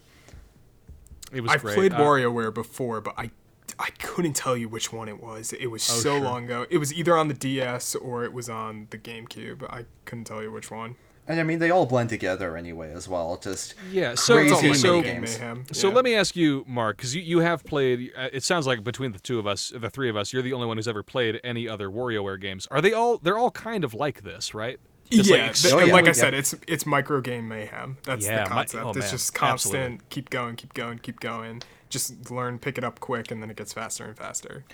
It 1.33 1.41
was 1.43 1.53
I've 1.53 1.63
great. 1.63 1.77
played 1.77 1.93
Uh, 1.95 2.01
WarioWare 2.01 2.53
before, 2.53 3.01
but 3.01 3.15
I 3.17 3.31
I 3.79 3.91
couldn't 4.03 4.35
tell 4.35 4.57
you 4.57 4.69
which 4.69 4.93
one 4.93 5.09
it 5.09 5.23
was. 5.23 5.53
It 5.55 5.69
was 5.69 5.83
so 5.83 5.95
Oh, 5.95 6.01
sure. 6.17 6.21
long 6.21 6.45
ago. 6.45 6.67
It 6.69 6.77
was 6.79 6.93
either 6.93 7.17
on 7.17 7.29
the 7.29 7.35
DS 7.35 7.95
or 7.95 8.25
it 8.25 8.33
was 8.33 8.51
on 8.51 8.89
the 8.91 8.99
GameCube. 8.99 9.63
I 9.71 9.87
couldn't 10.05 10.25
tell 10.25 10.43
you 10.43 10.51
which 10.53 10.71
one. 10.71 10.97
And 11.31 11.39
I 11.41 11.43
mean, 11.45 11.61
they 11.61 11.71
all 11.71 11.87
blend 11.87 12.09
together 12.11 12.57
anyway 12.57 12.93
as 12.93 13.09
well. 13.09 13.39
Just 13.43 13.75
Yeah, 13.91 14.15
so 14.17 14.35
crazy 14.35 14.55
It's 14.71 14.85
all 14.85 14.91
so- 14.91 15.03
games. 15.03 15.39
mayhem. 15.39 15.65
So 15.73 15.89
Yeah. 15.89 15.95
let 15.95 16.05
me 16.05 16.15
ask 16.15 16.35
you, 16.35 16.65
Marc, 16.67 16.97
because 16.97 17.15
you, 17.15 17.23
you 17.23 17.39
have 17.39 17.65
played. 17.65 18.11
Uh, 18.17 18.29
it 18.33 18.43
sounds 18.43 18.67
like 18.67 18.83
between 18.83 19.13
the 19.13 19.21
two 19.21 19.39
of 19.39 19.47
us, 19.47 19.73
the 19.75 19.89
three 19.91 20.11
of 20.11 20.17
us, 20.17 20.33
you're 20.33 20.43
the 20.43 20.53
only 20.53 20.67
one 20.67 20.77
who's 20.77 20.89
ever 20.89 21.03
played 21.03 21.41
any 21.45 21.69
other 21.69 21.89
WarioWare 21.89 22.41
games. 22.41 22.67
Are 22.71 22.81
they 22.81 22.93
all? 22.93 23.19
They're 23.19 23.39
all 23.39 23.53
kind 23.53 23.85
of 23.85 23.95
like 23.95 24.23
this, 24.25 24.55
right? 24.55 24.79
Just 25.11 25.29
yeah, 25.31 25.47
like 25.75 25.83
Oh, 25.83 25.87
yeah. 25.87 25.93
like 25.93 26.07
I 26.09 26.13
said, 26.13 26.35
it's 26.35 26.55
it's 26.69 26.87
micro 26.87 27.21
game 27.21 27.49
mayhem. 27.49 27.97
That's 28.05 28.25
Yeah, 28.27 28.45
the 28.45 28.51
mi- 28.51 28.55
concept. 28.57 28.85
oh, 28.85 28.91
it's 28.91 29.11
just 29.11 29.35
constant. 29.35 29.75
absolutely. 29.75 30.07
Keep 30.11 30.31
going, 30.31 30.57
keep 30.57 30.75
going, 30.75 30.99
keep 30.99 31.21
going. 31.21 31.63
Just 31.89 32.31
learn, 32.31 32.59
pick 32.61 32.79
it 32.79 32.85
up 32.85 33.01
quick, 33.01 33.31
and 33.33 33.43
then 33.43 33.51
it 33.51 33.57
gets 33.57 33.73
faster 33.73 34.05
and 34.05 34.17
faster. 34.17 34.65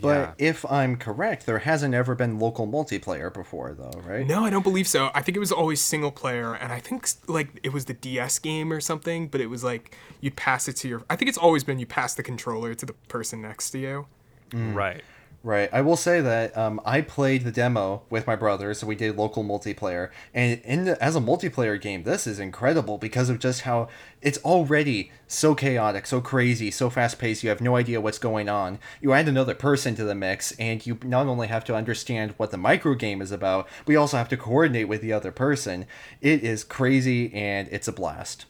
But 0.00 0.34
if 0.38 0.64
I'm 0.70 0.96
correct, 0.96 1.46
there 1.46 1.58
hasn't 1.58 1.94
ever 1.94 2.14
been 2.14 2.38
local 2.38 2.66
multiplayer 2.66 3.32
before, 3.32 3.74
though, 3.74 4.00
right? 4.06 4.26
No, 4.26 4.44
I 4.44 4.50
don't 4.50 4.62
believe 4.62 4.88
so. 4.88 5.10
I 5.14 5.22
think 5.22 5.36
it 5.36 5.40
was 5.40 5.52
always 5.52 5.80
single 5.80 6.10
player, 6.10 6.54
and 6.54 6.72
I 6.72 6.80
think 6.80 7.08
like 7.28 7.60
it 7.62 7.72
was 7.72 7.84
the 7.84 7.94
DS 7.94 8.38
game 8.38 8.72
or 8.72 8.80
something. 8.80 9.28
But 9.28 9.40
it 9.40 9.48
was 9.48 9.62
like 9.62 9.96
you'd 10.20 10.36
pass 10.36 10.66
it 10.68 10.76
to 10.76 10.88
your. 10.88 11.02
I 11.10 11.16
think 11.16 11.28
it's 11.28 11.38
always 11.38 11.62
been 11.64 11.78
you 11.78 11.86
pass 11.86 12.14
the 12.14 12.22
controller 12.22 12.74
to 12.74 12.86
the 12.86 12.94
person 13.08 13.42
next 13.42 13.70
to 13.70 13.78
you. 13.78 14.06
right. 14.52 15.02
Right. 15.44 15.68
I 15.72 15.80
will 15.80 15.96
say 15.96 16.20
that 16.20 16.56
um, 16.56 16.80
I 16.84 17.00
played 17.00 17.42
the 17.42 17.50
demo 17.50 18.02
with 18.08 18.28
my 18.28 18.36
brother, 18.36 18.72
so 18.74 18.86
we 18.86 18.94
did 18.94 19.16
local 19.16 19.42
multiplayer. 19.42 20.10
And 20.32 20.60
in 20.60 20.84
the, 20.84 21.02
as 21.02 21.16
a 21.16 21.20
multiplayer 21.20 21.80
game, 21.80 22.04
this 22.04 22.28
is 22.28 22.38
incredible 22.38 22.96
because 22.96 23.28
of 23.28 23.40
just 23.40 23.62
how 23.62 23.88
it's 24.20 24.38
already 24.38 25.10
so 25.26 25.56
chaotic, 25.56 26.06
so 26.06 26.20
crazy, 26.20 26.70
so 26.70 26.88
fast 26.88 27.18
paced. 27.18 27.42
You 27.42 27.48
have 27.48 27.60
no 27.60 27.74
idea 27.74 28.00
what's 28.00 28.20
going 28.20 28.48
on. 28.48 28.78
You 29.00 29.14
add 29.14 29.26
another 29.26 29.54
person 29.54 29.96
to 29.96 30.04
the 30.04 30.14
mix, 30.14 30.52
and 30.60 30.86
you 30.86 30.96
not 31.02 31.26
only 31.26 31.48
have 31.48 31.64
to 31.64 31.74
understand 31.74 32.34
what 32.36 32.52
the 32.52 32.56
micro 32.56 32.94
game 32.94 33.20
is 33.20 33.32
about, 33.32 33.66
but 33.84 33.92
you 33.92 33.98
also 33.98 34.18
have 34.18 34.28
to 34.28 34.36
coordinate 34.36 34.86
with 34.86 35.00
the 35.00 35.12
other 35.12 35.32
person. 35.32 35.86
It 36.20 36.44
is 36.44 36.62
crazy, 36.62 37.34
and 37.34 37.66
it's 37.72 37.88
a 37.88 37.92
blast. 37.92 38.46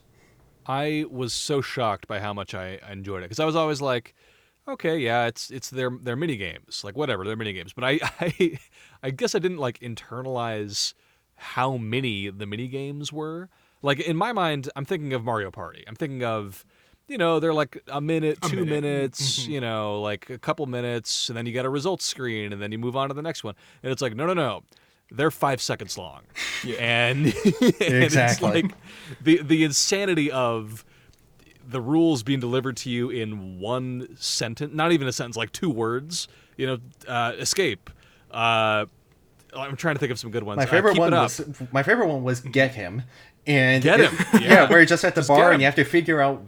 I 0.67 1.07
was 1.11 1.33
so 1.33 1.63
shocked 1.63 2.07
by 2.07 2.21
how 2.21 2.35
much 2.35 2.55
I 2.55 2.81
enjoyed 2.91 3.23
it 3.23 3.31
because 3.31 3.41
I 3.41 3.47
was 3.47 3.57
always 3.57 3.81
like, 3.81 4.15
okay, 4.69 4.99
yeah, 4.99 5.27
it's 5.27 5.51
it's 5.51 5.71
their 5.71 5.91
their 5.91 6.17
mini 6.17 6.37
games, 6.37 6.83
like 6.85 6.97
whatever, 6.97 7.25
they're 7.25 7.37
mini 7.37 7.53
games. 7.53 7.73
But 7.73 7.85
I 7.85 7.99
I 8.21 8.59
I 9.03 9.11
guess 9.11 9.35
I 9.35 9.39
didn't 9.39 9.59
like 9.59 9.79
internalize 9.81 10.95
how 11.37 11.77
many 11.77 12.31
the 12.31 12.47
mini 12.47 12.69
games 12.69 13.13
were. 13.13 13.49
Like 13.83 14.01
in 14.01 14.17
my 14.17 14.33
mind, 14.33 14.71
I'm 14.77 14.85
thinking 14.85 15.13
of 15.13 15.25
Mario 15.25 15.51
Party. 15.51 15.85
I'm 15.87 15.97
thinking 15.97 16.25
of 16.25 16.65
you 17.09 17.19
know, 17.19 17.41
they're 17.41 17.53
like 17.53 17.83
a 17.89 18.01
minute, 18.01 18.41
two 18.43 18.65
minute. 18.65 18.83
minutes, 18.83 19.41
mm-hmm. 19.41 19.53
you 19.53 19.61
know, 19.61 20.01
like 20.01 20.31
a 20.31 20.39
couple 20.39 20.65
minutes, 20.67 21.29
and 21.29 21.37
then 21.37 21.47
you 21.47 21.53
get 21.53 21.65
a 21.65 21.69
results 21.69 22.05
screen, 22.05 22.53
and 22.53 22.63
then 22.63 22.73
you 22.73 22.79
move 22.79 22.97
on 22.97 23.09
to 23.09 23.15
the 23.15 23.23
next 23.23 23.45
one. 23.45 23.55
And 23.83 23.93
it's 23.93 24.01
like, 24.01 24.15
no, 24.15 24.27
no, 24.27 24.35
no. 24.35 24.63
They're 25.11 25.31
five 25.31 25.61
seconds 25.61 25.99
long. 25.99 26.23
And, 26.79 27.27
and 27.27 27.35
it's 27.61 28.41
like 28.41 28.73
the 29.21 29.43
the 29.43 29.63
insanity 29.65 30.31
of 30.31 30.87
the 31.69 31.81
rules 31.81 32.23
being 32.23 32.41
delivered 32.41 32.77
to 32.79 32.91
you 32.91 33.11
in 33.11 33.59
one 33.59 34.09
sentence, 34.17 34.73
not 34.75 34.93
even 34.93 35.07
a 35.07 35.13
sentence, 35.13 35.37
like 35.37 35.53
two 35.53 35.71
words. 35.71 36.29
You 36.57 36.67
know, 36.67 36.79
uh, 37.09 37.33
escape. 37.39 37.89
Uh, 38.31 38.87
I'm 39.57 39.77
trying 39.77 39.95
to 39.95 39.99
think 39.99 40.13
of 40.13 40.19
some 40.19 40.31
good 40.31 40.43
ones. 40.43 40.59
My 40.59 40.65
Uh, 40.65 40.67
favorite 40.67 40.93
keep 40.93 41.01
one 41.01 41.11
was 41.13 41.41
my 41.73 41.83
favorite 41.83 42.09
one 42.09 42.23
was 42.25 42.41
get 42.41 42.75
him, 42.75 43.03
and 43.47 43.83
Get 43.83 44.01
it- 44.01 44.11
him, 44.11 44.27
yeah. 44.43 44.49
yeah. 44.49 44.69
where 44.69 44.79
you're 44.79 44.87
just 44.87 45.05
at 45.05 45.15
the 45.15 45.21
Just 45.21 45.29
bar 45.29 45.53
and 45.53 45.61
you 45.61 45.67
have 45.67 45.75
to 45.77 45.85
figure 45.85 46.21
out 46.21 46.43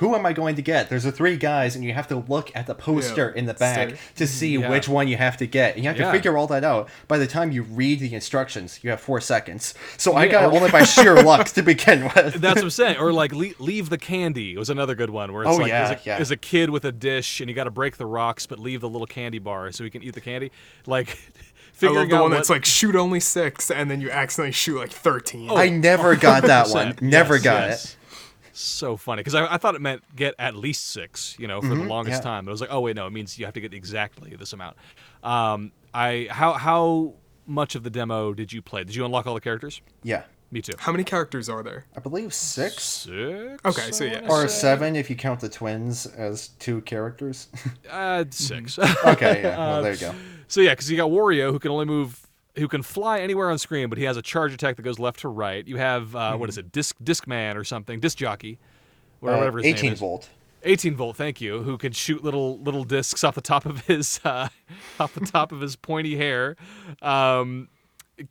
who 0.00 0.14
am 0.14 0.26
I 0.26 0.32
going 0.32 0.56
to 0.56 0.62
get. 0.62 0.88
There's 0.88 1.04
the 1.04 1.12
three 1.12 1.36
guys, 1.36 1.76
and 1.76 1.84
you 1.84 1.92
have 1.94 2.08
to 2.08 2.16
look 2.16 2.50
at 2.54 2.66
the 2.66 2.74
poster 2.74 3.32
Yeah, 3.34 3.38
in 3.38 3.46
the 3.46 3.54
back 3.54 3.90
start- 3.90 4.00
to 4.16 4.26
see 4.26 4.56
Yeah. 4.56 4.68
which 4.70 4.88
one 4.88 5.08
you 5.08 5.16
have 5.18 5.36
to 5.36 5.46
get, 5.46 5.74
and 5.76 5.84
you 5.84 5.88
have 5.90 5.98
Yeah. 5.98 6.06
to 6.06 6.12
figure 6.12 6.36
all 6.36 6.46
that 6.48 6.64
out. 6.64 6.88
By 7.06 7.18
the 7.18 7.26
time 7.26 7.52
you 7.52 7.62
read 7.62 8.00
the 8.00 8.14
instructions, 8.14 8.80
you 8.82 8.88
have 8.90 9.00
four 9.00 9.20
seconds. 9.20 9.74
So 9.98 10.14
I 10.16 10.26
got 10.26 10.44
it 10.52 10.56
only 10.56 10.70
by 10.70 10.84
sheer 10.84 11.22
luck 11.22 11.48
to 11.48 11.62
begin 11.62 12.04
with. 12.04 12.34
That's 12.40 12.56
what 12.56 12.64
I'm 12.64 12.70
saying. 12.70 12.96
Or 12.96 13.12
like 13.12 13.32
le- 13.32 13.54
leave 13.58 13.90
the 13.90 13.98
candy 13.98 14.56
was 14.56 14.70
another 14.70 14.94
good 14.94 15.10
one 15.10 15.32
where 15.32 15.42
it's 15.42 15.52
Oh, 15.52 15.56
like 15.56 15.68
yeah, 15.68 15.82
as, 15.82 15.90
a, 15.90 15.98
yeah. 16.04 16.16
as 16.16 16.30
a 16.30 16.36
kid 16.36 16.70
with 16.70 16.84
a 16.84 16.92
dish 16.92 17.40
and 17.40 17.48
you 17.50 17.54
got 17.54 17.64
to 17.64 17.70
break 17.70 17.96
the 17.98 18.06
rocks 18.06 18.46
but 18.46 18.58
leave 18.58 18.80
the 18.80 18.88
little 18.88 19.06
candy 19.06 19.38
bar 19.38 19.70
so 19.70 19.84
he 19.84 19.90
can 19.90 20.02
eat 20.02 20.14
the 20.14 20.20
candy. 20.20 20.50
Like 20.86 21.18
I 21.82 21.86
love 21.86 22.08
the 22.08 22.14
one 22.16 22.22
what, 22.24 22.30
that's 22.36 22.50
like 22.50 22.64
shoot 22.64 22.94
only 22.96 23.20
six, 23.20 23.70
and 23.70 23.90
then 23.90 24.00
you 24.00 24.10
accidentally 24.10 24.52
shoot 24.52 24.78
like 24.78 24.90
thirteen. 24.90 25.50
I 25.50 25.68
never 25.70 26.12
oh, 26.12 26.16
got 26.16 26.42
that 26.44 26.68
one. 26.68 26.94
Never 27.00 27.34
Yes, 27.36 27.42
got 27.44 27.68
yes. 27.68 27.84
it. 27.84 27.96
So 28.52 28.96
funny 28.96 29.20
because 29.20 29.34
I, 29.34 29.54
I 29.54 29.56
thought 29.58 29.74
it 29.74 29.80
meant 29.80 30.02
get 30.16 30.34
at 30.38 30.54
least 30.54 30.88
six, 30.88 31.36
you 31.38 31.46
know, 31.46 31.60
for 31.60 31.68
the 31.68 31.74
longest 31.76 32.20
Mm-hmm. 32.20 32.28
yeah. 32.28 32.32
time. 32.34 32.44
But 32.44 32.50
I 32.50 32.52
was 32.52 32.60
like, 32.60 32.72
oh 32.72 32.80
wait, 32.80 32.96
no, 32.96 33.06
it 33.06 33.10
means 33.10 33.38
you 33.38 33.44
have 33.44 33.54
to 33.54 33.60
get 33.60 33.72
exactly 33.74 34.34
this 34.36 34.52
amount. 34.52 34.76
Um, 35.22 35.72
I 35.94 36.28
how 36.30 36.52
how 36.54 37.14
much 37.46 37.74
of 37.74 37.82
the 37.82 37.90
demo 37.90 38.32
did 38.34 38.52
you 38.52 38.62
play? 38.62 38.84
Did 38.84 38.94
you 38.94 39.04
unlock 39.04 39.26
all 39.26 39.34
the 39.34 39.40
characters? 39.40 39.80
Yeah, 40.02 40.22
Me 40.52 40.62
too. 40.62 40.72
How 40.78 40.92
many 40.92 41.04
characters 41.04 41.48
are 41.48 41.62
there? 41.62 41.86
I 41.96 42.00
believe 42.00 42.32
six 42.34 42.82
Six. 42.82 43.60
Okay, 43.64 43.90
so 43.92 44.04
yeah. 44.04 44.26
or 44.28 44.46
say? 44.48 44.60
seven 44.60 44.96
if 44.96 45.10
you 45.10 45.16
count 45.16 45.40
the 45.40 45.48
twins 45.48 46.06
as 46.06 46.48
two 46.58 46.80
characters. 46.82 47.48
Uh, 47.90 48.24
six. 48.30 48.78
okay, 48.78 49.42
yeah. 49.42 49.58
Well, 49.58 49.82
there 49.82 49.92
you 49.94 49.98
go. 50.00 50.14
So 50.48 50.60
yeah, 50.60 50.70
because 50.72 50.90
you 50.90 50.96
got 50.96 51.10
Wario 51.10 51.50
who 51.50 51.58
can 51.58 51.70
only 51.72 51.86
move, 51.86 52.26
who 52.56 52.68
can 52.68 52.82
fly 52.82 53.20
anywhere 53.20 53.50
on 53.50 53.58
screen, 53.58 53.88
but 53.88 53.98
he 53.98 54.04
has 54.04 54.16
a 54.16 54.22
charge 54.22 54.52
attack 54.52 54.76
that 54.76 54.82
goes 54.82 54.98
left 54.98 55.20
to 55.20 55.28
right. 55.28 55.66
You 55.66 55.76
have 55.76 56.14
uh, 56.16 56.36
what 56.36 56.48
is 56.48 56.58
it, 56.58 56.72
disc 56.72 56.96
disc 57.02 57.26
man 57.26 57.56
or 57.56 57.64
something, 57.64 58.00
disc 58.00 58.18
jockey, 58.18 58.58
or 59.20 59.30
Uh, 59.30 59.36
whatever 59.38 59.58
his 59.58 59.66
18 59.66 59.82
name 59.84 59.92
is. 59.94 60.00
volt. 60.00 60.28
18 60.62 60.94
volt, 60.94 61.16
thank 61.16 61.40
you. 61.40 61.62
Who 61.62 61.78
can 61.78 61.92
shoot 61.92 62.22
little 62.22 62.58
little 62.58 62.84
discs 62.84 63.24
off 63.24 63.34
the 63.34 63.40
top 63.40 63.64
of 63.66 63.86
his 63.86 64.20
uh, 64.24 64.48
off 65.00 65.14
the 65.14 65.24
top 65.24 65.52
of 65.52 65.60
his 65.60 65.76
pointy 65.76 66.16
hair. 66.16 66.56
Um, 67.00 67.68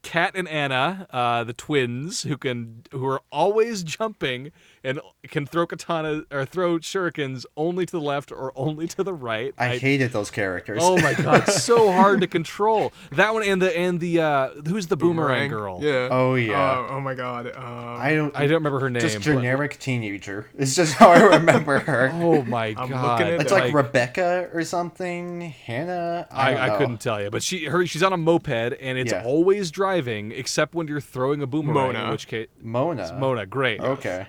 Kat 0.04 0.34
and 0.36 0.48
Ana, 0.48 1.08
uh, 1.10 1.44
the 1.44 1.54
twins, 1.54 2.22
who 2.22 2.38
can 2.38 2.84
who 2.92 3.04
are 3.08 3.24
always 3.32 3.82
jumping 3.82 4.52
and 4.84 5.00
can 5.28 5.46
throw 5.46 5.66
katana 5.68 6.24
or 6.32 6.46
throw 6.46 6.80
shurikens 6.80 7.46
only 7.58 7.86
to 7.86 7.92
the 7.92 8.02
left 8.02 8.32
or 8.32 8.52
only 8.56 8.88
to 8.88 9.04
the 9.04 9.14
right. 9.14 9.54
I, 9.58 9.78
hated 9.78 10.12
those 10.12 10.32
characters. 10.32 10.80
Oh 10.84 10.98
my 10.98 11.14
god, 11.14 11.48
so 11.50 11.92
hard 11.92 12.22
to 12.22 12.28
control. 12.28 12.92
That 13.12 13.34
one 13.34 13.44
and 13.44 13.62
the 13.62 13.78
and 13.78 14.00
the 14.00 14.20
uh 14.22 14.50
who's 14.68 14.88
the 14.88 14.98
boomerang, 14.98 15.50
girl? 15.50 15.80
Yeah. 15.82 16.10
Oh, 16.12 16.36
yeah. 16.36 16.86
Oh, 16.90 16.96
oh 16.96 17.02
my 17.02 17.14
god. 17.16 17.48
Um, 17.56 17.64
I 18.00 18.14
don't. 18.16 18.36
I 18.36 18.42
don't 18.48 18.56
remember 18.56 18.80
her 18.80 18.90
name. 18.90 19.02
just 19.02 19.16
but- 19.18 19.24
generic 19.24 19.80
teenager. 19.80 20.48
It's 20.58 20.76
just 20.76 20.94
how 20.96 21.10
I 21.10 21.22
remember 21.22 21.80
her. 21.90 22.12
Oh 22.16 22.42
my 22.44 22.68
I'm 22.78 22.90
god. 22.90 23.20
looking 23.20 23.34
at 23.36 23.42
it's 23.42 23.52
like, 23.52 23.74
Rebecca 23.74 24.50
or 24.54 24.64
something. 24.64 25.42
Hannah. 25.42 26.28
I, 26.32 26.56
I, 26.56 26.76
I 26.76 26.78
couldn't 26.78 27.00
tell 27.00 27.22
you, 27.22 27.30
but 27.30 27.44
she 27.44 27.66
her 27.66 27.86
she's 27.86 28.04
on 28.04 28.14
a 28.14 28.18
moped 28.18 28.50
and 28.80 28.98
it's 28.98 29.12
Yeah. 29.12 29.24
always 29.26 29.72
driving 29.72 30.32
except 30.32 30.74
when 30.76 30.88
you're 30.88 31.02
throwing 31.02 31.42
a 31.42 31.48
boomerang. 31.48 31.96
In 31.96 32.10
which 32.12 32.28
case, 32.28 32.48
Mona. 32.62 33.18
Mona, 33.20 33.46
great. 33.46 33.80
Okay. 33.82 34.28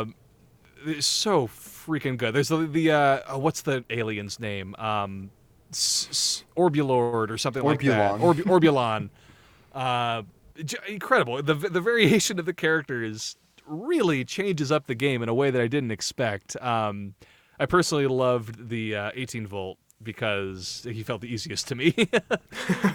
Um, 0.00 0.14
it's 0.86 1.06
so 1.06 1.46
freaking 1.46 2.16
good. 2.16 2.34
There's 2.34 2.48
the 2.48 2.58
the 2.66 2.90
uh, 2.92 3.20
oh, 3.28 3.38
what's 3.38 3.62
the 3.62 3.84
alien's 3.90 4.38
name? 4.40 4.74
Um, 4.76 5.30
S- 5.70 6.08
S- 6.10 6.44
Orbulord 6.56 7.30
or 7.30 7.38
something 7.38 7.62
like 7.62 7.80
that. 7.82 8.12
Orbulon. 8.20 8.20
Orb- 8.22 8.36
Orbulon. 8.62 9.10
Uh, 9.72 10.22
j- 10.64 10.76
incredible. 10.88 11.42
The 11.42 11.54
the 11.54 11.80
variation 11.80 12.38
of 12.38 12.46
the 12.46 12.54
characters 12.54 13.36
really 13.66 14.24
changes 14.24 14.70
up 14.70 14.86
the 14.86 14.94
game 14.94 15.22
in 15.22 15.28
a 15.28 15.34
way 15.34 15.50
that 15.50 15.60
I 15.60 15.66
didn't 15.68 15.90
expect. 15.90 16.54
Um, 16.62 17.14
I 17.58 17.66
personally 17.66 18.06
loved 18.06 18.68
the 18.68 18.94
uh, 18.96 19.10
18 19.14 19.46
volt 19.46 19.78
because 20.04 20.86
he 20.88 21.02
felt 21.02 21.22
the 21.22 21.32
easiest 21.32 21.68
to 21.68 21.74
me. 21.74 21.94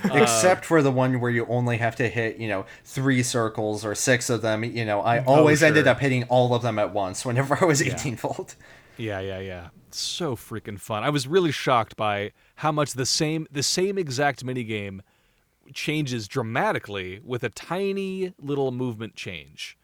Uh, 0.09 0.21
Except 0.21 0.65
for 0.65 0.81
the 0.81 0.91
one 0.91 1.19
where 1.19 1.29
you 1.29 1.45
only 1.47 1.77
have 1.77 1.95
to 1.95 2.07
hit, 2.07 2.37
you 2.37 2.47
know, 2.47 2.65
three 2.83 3.21
circles 3.21 3.85
or 3.85 3.93
six 3.93 4.29
of 4.29 4.41
them. 4.41 4.63
You 4.63 4.85
know, 4.85 5.01
I 5.01 5.19
oh, 5.19 5.35
always 5.35 5.61
ended 5.61 5.85
sure. 5.85 5.91
up 5.91 5.99
hitting 5.99 6.23
all 6.23 6.55
of 6.55 6.63
them 6.63 6.79
at 6.79 6.93
once 6.93 7.25
whenever 7.25 7.57
I 7.61 7.65
was 7.65 7.81
18 7.81 8.15
volt. 8.15 8.55
Yeah, 8.97 9.19
yeah, 9.19 9.39
yeah. 9.39 9.67
So 9.91 10.35
freaking 10.35 10.79
fun. 10.79 11.03
I 11.03 11.09
was 11.09 11.27
really 11.27 11.51
shocked 11.51 11.95
by 11.95 12.31
how 12.55 12.71
much 12.71 12.93
the 12.93 13.05
same 13.05 13.47
the 13.51 13.63
same 13.63 13.97
exact 13.97 14.45
minigame 14.45 15.01
changes 15.73 16.27
dramatically 16.27 17.21
with 17.23 17.43
a 17.43 17.49
tiny 17.49 18.33
little 18.39 18.71
movement 18.71 19.15
change. 19.15 19.77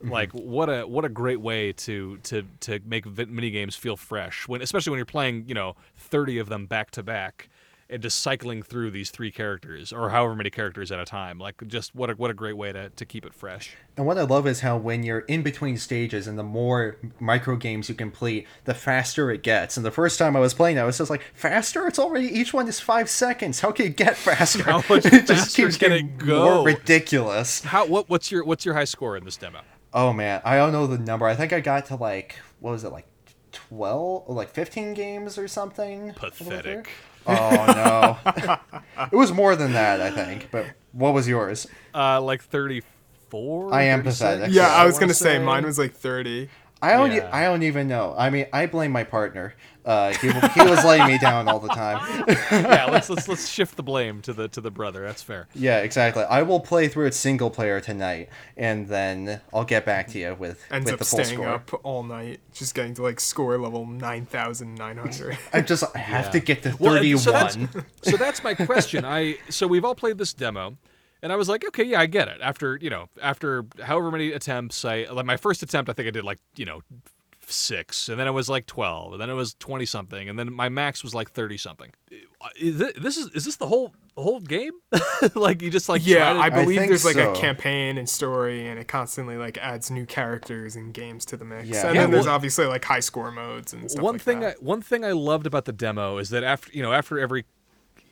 Like 0.08 0.32
what 0.32 0.68
a 0.68 0.86
what 0.86 1.04
a 1.04 1.08
great 1.08 1.40
way 1.40 1.72
to 1.72 2.18
to 2.18 2.44
to 2.60 2.80
make 2.84 3.04
vi- 3.04 3.26
minigames 3.26 3.76
feel 3.76 3.96
fresh 3.96 4.46
when 4.48 4.62
especially 4.62 4.90
when 4.90 4.98
you're 4.98 5.06
playing, 5.06 5.44
you 5.48 5.54
know, 5.54 5.76
30 5.96 6.38
of 6.38 6.48
them 6.48 6.66
back 6.66 6.90
to 6.92 7.02
back 7.02 7.48
and 7.90 8.02
just 8.02 8.18
cycling 8.20 8.62
through 8.62 8.90
these 8.90 9.10
three 9.10 9.30
characters 9.30 9.92
or 9.92 10.10
however 10.10 10.34
many 10.34 10.50
characters 10.50 10.92
at 10.92 10.98
a 10.98 11.04
time. 11.04 11.38
Like 11.38 11.66
just 11.66 11.94
what 11.94 12.10
a 12.10 12.14
what 12.14 12.30
a 12.30 12.34
great 12.34 12.56
way 12.56 12.72
to 12.72 12.90
to 12.90 13.04
keep 13.04 13.24
it 13.24 13.32
fresh. 13.32 13.76
And 13.96 14.06
what 14.06 14.18
I 14.18 14.22
love 14.22 14.46
is 14.46 14.60
how 14.60 14.76
when 14.76 15.02
you're 15.02 15.20
in 15.20 15.42
between 15.42 15.76
stages 15.76 16.26
and 16.26 16.38
the 16.38 16.42
more 16.42 16.98
micro 17.18 17.56
games 17.56 17.88
you 17.88 17.94
complete, 17.94 18.46
the 18.64 18.74
faster 18.74 19.30
it 19.30 19.42
gets. 19.42 19.76
And 19.76 19.86
the 19.86 19.90
first 19.90 20.18
time 20.18 20.36
I 20.36 20.40
was 20.40 20.54
playing, 20.54 20.78
I 20.78 20.84
was 20.84 20.98
just 20.98 21.10
like, 21.10 21.22
faster? 21.34 21.86
It's 21.86 21.98
already 21.98 22.26
each 22.26 22.52
one 22.52 22.68
is 22.68 22.78
five 22.78 23.08
seconds. 23.08 23.60
How 23.60 23.72
can 23.72 23.86
it 23.86 23.96
get 23.96 24.16
faster? 24.16 24.64
How 24.64 24.82
much 24.88 25.06
it 25.06 25.26
faster 25.26 25.62
keeps 25.62 25.76
getting 25.76 26.16
go? 26.18 26.44
more 26.44 26.64
ridiculous. 26.66 27.62
How 27.62 27.86
what 27.86 28.08
what's 28.08 28.30
your 28.30 28.44
what's 28.44 28.64
your 28.64 28.74
high 28.74 28.84
score 28.84 29.16
in 29.16 29.24
this 29.24 29.36
demo? 29.36 29.60
Oh 29.98 30.12
man, 30.12 30.40
I 30.44 30.56
don't 30.56 30.70
know 30.70 30.86
the 30.86 30.96
number. 30.96 31.26
I 31.26 31.34
think 31.34 31.52
I 31.52 31.58
got 31.58 31.86
to 31.86 31.96
like 31.96 32.36
what 32.60 32.70
was 32.70 32.84
it 32.84 32.92
like 32.92 33.08
twelve 33.50 34.22
or 34.28 34.34
like 34.36 34.48
fifteen 34.48 34.94
games 34.94 35.36
or 35.36 35.48
something. 35.48 36.12
Pathetic. 36.12 36.88
Oh 37.26 38.16
no, 38.24 38.58
it 39.12 39.16
was 39.16 39.32
more 39.32 39.56
than 39.56 39.72
that, 39.72 40.00
I 40.00 40.12
think. 40.12 40.50
But 40.52 40.66
what 40.92 41.14
was 41.14 41.26
yours? 41.26 41.66
Uh, 41.92 42.20
like 42.22 42.42
34? 42.42 43.74
I 43.74 43.82
am 43.82 44.04
36? 44.04 44.18
pathetic. 44.20 44.54
Yeah, 44.54 44.68
I 44.68 44.86
was 44.86 44.94
wanna 44.94 45.06
gonna 45.06 45.14
say 45.14 45.40
mine 45.40 45.64
was 45.64 45.80
like 45.80 45.94
30. 45.94 46.48
I 46.80 46.92
don't. 46.92 47.12
e- 47.12 47.16
Yeah. 47.16 47.30
I 47.32 47.44
don't 47.44 47.62
even 47.62 47.88
know. 47.88 48.14
I 48.16 48.30
mean, 48.30 48.46
I 48.52 48.66
blame 48.66 48.92
my 48.92 49.04
partner. 49.04 49.54
Uh, 49.84 50.12
he, 50.12 50.28
he 50.30 50.60
was 50.68 50.84
laying 50.84 51.06
me 51.06 51.16
down 51.16 51.48
all 51.48 51.58
the 51.58 51.68
time. 51.68 52.24
yeah, 52.52 52.88
let's 52.90 53.08
let's 53.08 53.26
let's 53.32 53.48
shift 53.48 53.76
the 53.76 53.82
blame 53.82 54.20
to 54.20 54.34
the 54.34 54.46
to 54.48 54.60
the 54.60 54.70
brother. 54.70 55.00
That's 55.02 55.22
fair. 55.22 55.48
Yeah, 55.54 55.78
exactly. 55.78 56.24
I 56.24 56.42
will 56.42 56.60
play 56.60 56.88
through 56.88 57.06
it 57.06 57.14
single 57.14 57.48
player 57.48 57.80
tonight, 57.80 58.28
and 58.56 58.86
then 58.88 59.40
I'll 59.52 59.64
get 59.64 59.86
back 59.86 60.08
to 60.08 60.18
you 60.18 60.36
with 60.38 60.62
Ends 60.70 60.84
with 60.86 60.94
up 60.94 60.98
the 60.98 61.04
full 61.06 61.24
staying 61.24 61.38
score. 61.38 61.48
up 61.48 61.80
all 61.84 62.02
night, 62.02 62.40
just 62.52 62.74
getting 62.74 62.92
to 62.94 63.02
like 63.02 63.18
score 63.18 63.56
level 63.58 63.86
9,900. 63.86 65.38
I 65.52 65.60
just 65.60 65.84
I 65.94 65.98
have 65.98 66.26
Yeah. 66.26 66.30
to 66.32 66.40
get 66.40 66.62
to 66.64 66.76
Well, 66.78 66.94
thirty-one. 66.94 67.18
so 67.22 67.32
that's, 67.32 67.56
so 68.02 68.16
that's 68.16 68.44
my 68.44 68.54
question. 68.54 69.04
I 69.04 69.36
so 69.48 69.66
we've 69.66 69.84
all 69.84 69.94
played 69.94 70.18
this 70.18 70.32
demo, 70.34 70.76
and 71.22 71.32
I 71.32 71.36
was 71.36 71.48
like, 71.48 71.66
okay, 71.68 71.84
yeah, 71.84 72.00
I 72.00 72.06
get 72.06 72.28
it. 72.28 72.38
After 72.40 72.78
you 72.80 72.90
know, 72.90 73.08
after 73.22 73.66
however 73.82 74.10
many 74.10 74.32
attempts, 74.32 74.84
I 74.84 75.06
like 75.10 75.26
my 75.26 75.36
first 75.36 75.62
attempt, 75.62 75.90
I 75.90 75.92
think 75.92 76.08
I 76.08 76.10
did 76.10 76.24
like 76.24 76.38
you 76.56 76.64
know 76.64 76.82
six, 77.46 78.08
and 78.08 78.18
then 78.20 78.26
it 78.26 78.32
was 78.32 78.48
like 78.48 78.66
twelve, 78.66 79.12
and 79.12 79.20
then 79.20 79.30
it 79.30 79.34
was 79.34 79.54
twenty 79.54 79.86
something, 79.86 80.28
and 80.28 80.38
then 80.38 80.52
my 80.52 80.68
max 80.68 81.02
was 81.02 81.14
like 81.14 81.30
thirty 81.30 81.56
something. 81.56 81.92
This 82.60 83.16
is 83.16 83.30
is 83.32 83.44
this 83.44 83.56
the 83.56 83.66
whole 83.66 83.94
the 84.14 84.22
whole 84.22 84.40
game? 84.40 84.72
like 85.34 85.62
you 85.62 85.70
just 85.70 85.88
like 85.88 86.06
yeah, 86.06 86.32
try 86.32 86.46
I 86.46 86.50
believe 86.50 86.78
think 86.78 86.90
there's 86.90 87.04
like 87.04 87.16
a 87.16 87.32
campaign 87.32 87.98
and 87.98 88.08
story, 88.08 88.68
and 88.68 88.78
it 88.78 88.88
constantly 88.88 89.36
like 89.36 89.58
adds 89.58 89.90
new 89.90 90.06
characters 90.06 90.76
and 90.76 90.92
games 90.92 91.24
to 91.26 91.36
the 91.36 91.44
mix. 91.44 91.68
Yeah. 91.68 91.86
and 91.86 91.94
Yeah, 91.94 92.02
then 92.02 92.10
there's 92.10 92.26
obviously 92.26 92.66
like 92.66 92.84
high 92.84 93.00
score 93.00 93.30
modes 93.30 93.72
and 93.72 93.90
stuff 93.90 94.02
one 94.02 94.14
like 94.14 94.22
thing 94.22 94.40
that. 94.40 94.56
I, 94.56 94.64
one 94.64 94.82
thing 94.82 95.04
I 95.04 95.12
loved 95.12 95.46
about 95.46 95.64
the 95.64 95.72
demo 95.72 96.18
is 96.18 96.30
that 96.30 96.44
after 96.44 96.70
you 96.72 96.82
know 96.82 96.92
after 96.92 97.18
every 97.18 97.44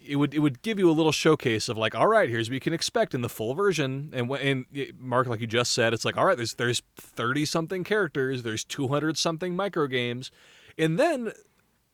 it 0.09 0.17
would 0.17 0.35
it 0.35 0.39
would 0.41 0.63
give 0.63 0.79
you 0.79 0.89
a 0.91 0.93
little 0.93 1.13
showcase 1.13 1.69
of 1.69 1.77
like 1.77 1.95
all 1.95 2.07
right 2.07 2.29
here's 2.29 2.49
what 2.49 2.55
you 2.55 2.61
can 2.61 2.73
expect 2.73 3.15
in 3.15 3.21
the 3.23 3.29
full 3.29 3.55
version 3.55 4.11
and 4.13 4.31
and 4.31 4.67
Marc 4.99 5.27
like 5.27 5.41
you 5.41 5.47
just 5.47 5.73
said 5.73 5.93
it's 5.93 6.05
like 6.05 6.17
all 6.17 6.25
right 6.25 6.37
there's 6.37 6.55
there's 6.55 6.83
30 6.97 7.45
something 7.45 7.85
characters 7.85 8.43
there's 8.43 8.65
200 8.65 9.19
something 9.19 9.55
micro 9.57 9.87
games 9.87 10.31
and 10.79 10.99
then 10.99 11.33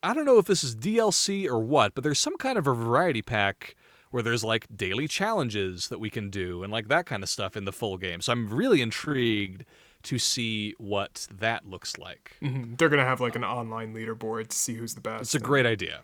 I 0.03 0.15
don't 0.15 0.25
know 0.25 0.39
if 0.39 0.47
this 0.47 0.65
is 0.65 0.75
DLC 0.75 1.47
or 1.47 1.59
what 1.61 1.95
but 1.95 2.03
there's 2.05 2.19
some 2.19 2.37
kind 2.37 2.59
of 2.59 2.67
a 2.67 2.75
variety 2.75 3.23
pack 3.23 3.77
where 4.11 4.23
there's 4.23 4.45
like 4.45 4.67
daily 4.75 5.09
challenges 5.09 5.89
that 5.89 5.99
we 5.99 6.11
can 6.11 6.29
do 6.29 6.63
and 6.63 6.73
like 6.73 6.89
that 6.89 7.07
kind 7.07 7.23
of 7.23 7.29
stuff 7.29 7.57
in 7.57 7.65
the 7.65 7.73
full 7.73 7.97
game 7.97 8.21
so 8.21 8.33
I'm 8.33 8.49
really 8.49 8.81
intrigued 8.83 9.65
to 10.05 10.19
see 10.19 10.75
what 10.79 11.29
that 11.33 11.65
looks 11.71 11.97
like 11.97 12.37
Mhm. 12.43 12.77
They're 12.77 12.89
gonna 12.89 13.05
have 13.05 13.21
like 13.21 13.37
an 13.37 13.45
online 13.45 13.95
leaderboard 13.95 14.49
to 14.49 14.57
see 14.57 14.75
who's 14.75 14.95
the 14.95 15.01
best. 15.01 15.23
it's 15.23 15.35
a 15.37 15.39
great 15.41 15.65
idea. 15.67 16.01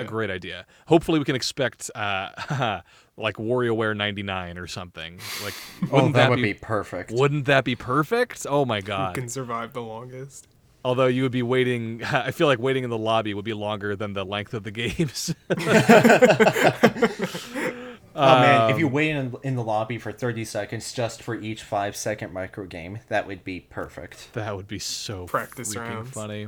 A 0.00 0.04
great 0.04 0.30
idea. 0.30 0.66
Hopefully, 0.86 1.18
we 1.18 1.24
can 1.24 1.36
expect 1.36 1.90
uh, 1.94 2.80
like 3.16 3.36
WarioWare 3.36 3.96
'99 3.96 4.58
or 4.58 4.66
something. 4.66 5.18
Like, 5.42 5.54
oh, 5.84 5.86
wouldn't 5.96 6.14
that 6.14 6.30
would 6.30 6.42
be 6.42 6.54
perfect. 6.54 7.10
Wouldn't 7.12 7.46
that 7.46 7.64
be 7.64 7.76
perfect? 7.76 8.46
Oh 8.48 8.64
my 8.64 8.80
god! 8.80 8.98
Who 8.98 9.04
god! 9.06 9.14
can 9.14 9.28
survive 9.28 9.72
the 9.72 9.82
longest? 9.82 10.48
Although 10.84 11.06
you 11.06 11.22
would 11.22 11.32
be 11.32 11.42
waiting, 11.42 12.02
I 12.12 12.30
feel 12.30 12.46
like 12.46 12.58
waiting 12.58 12.84
in 12.84 12.90
the 12.90 12.98
lobby 12.98 13.32
would 13.34 13.44
be 13.44 13.54
longer 13.54 13.96
than 13.96 14.12
the 14.12 14.24
length 14.24 14.52
of 14.52 14.64
the 14.64 14.70
games. 14.70 15.34
Oh 18.16 18.40
man, 18.40 18.60
Um, 18.62 18.70
if 18.70 18.78
you 18.78 18.86
wait 18.86 19.10
in, 19.10 19.34
in 19.42 19.56
the 19.56 19.64
lobby 19.64 19.98
for 19.98 20.12
30 20.12 20.44
seconds 20.44 20.92
just 20.92 21.20
for 21.20 21.34
each 21.34 21.64
five 21.64 21.96
second 21.96 22.32
micro 22.32 22.64
game, 22.64 23.00
that 23.08 23.26
would 23.26 23.42
be 23.42 23.60
perfect. 23.60 24.32
that 24.34 24.54
would 24.54 24.68
be 24.68 24.78
so 24.78 25.26
Practice 25.26 25.74
freaking 25.74 25.94
rounds. 25.94 26.10
funny, 26.10 26.46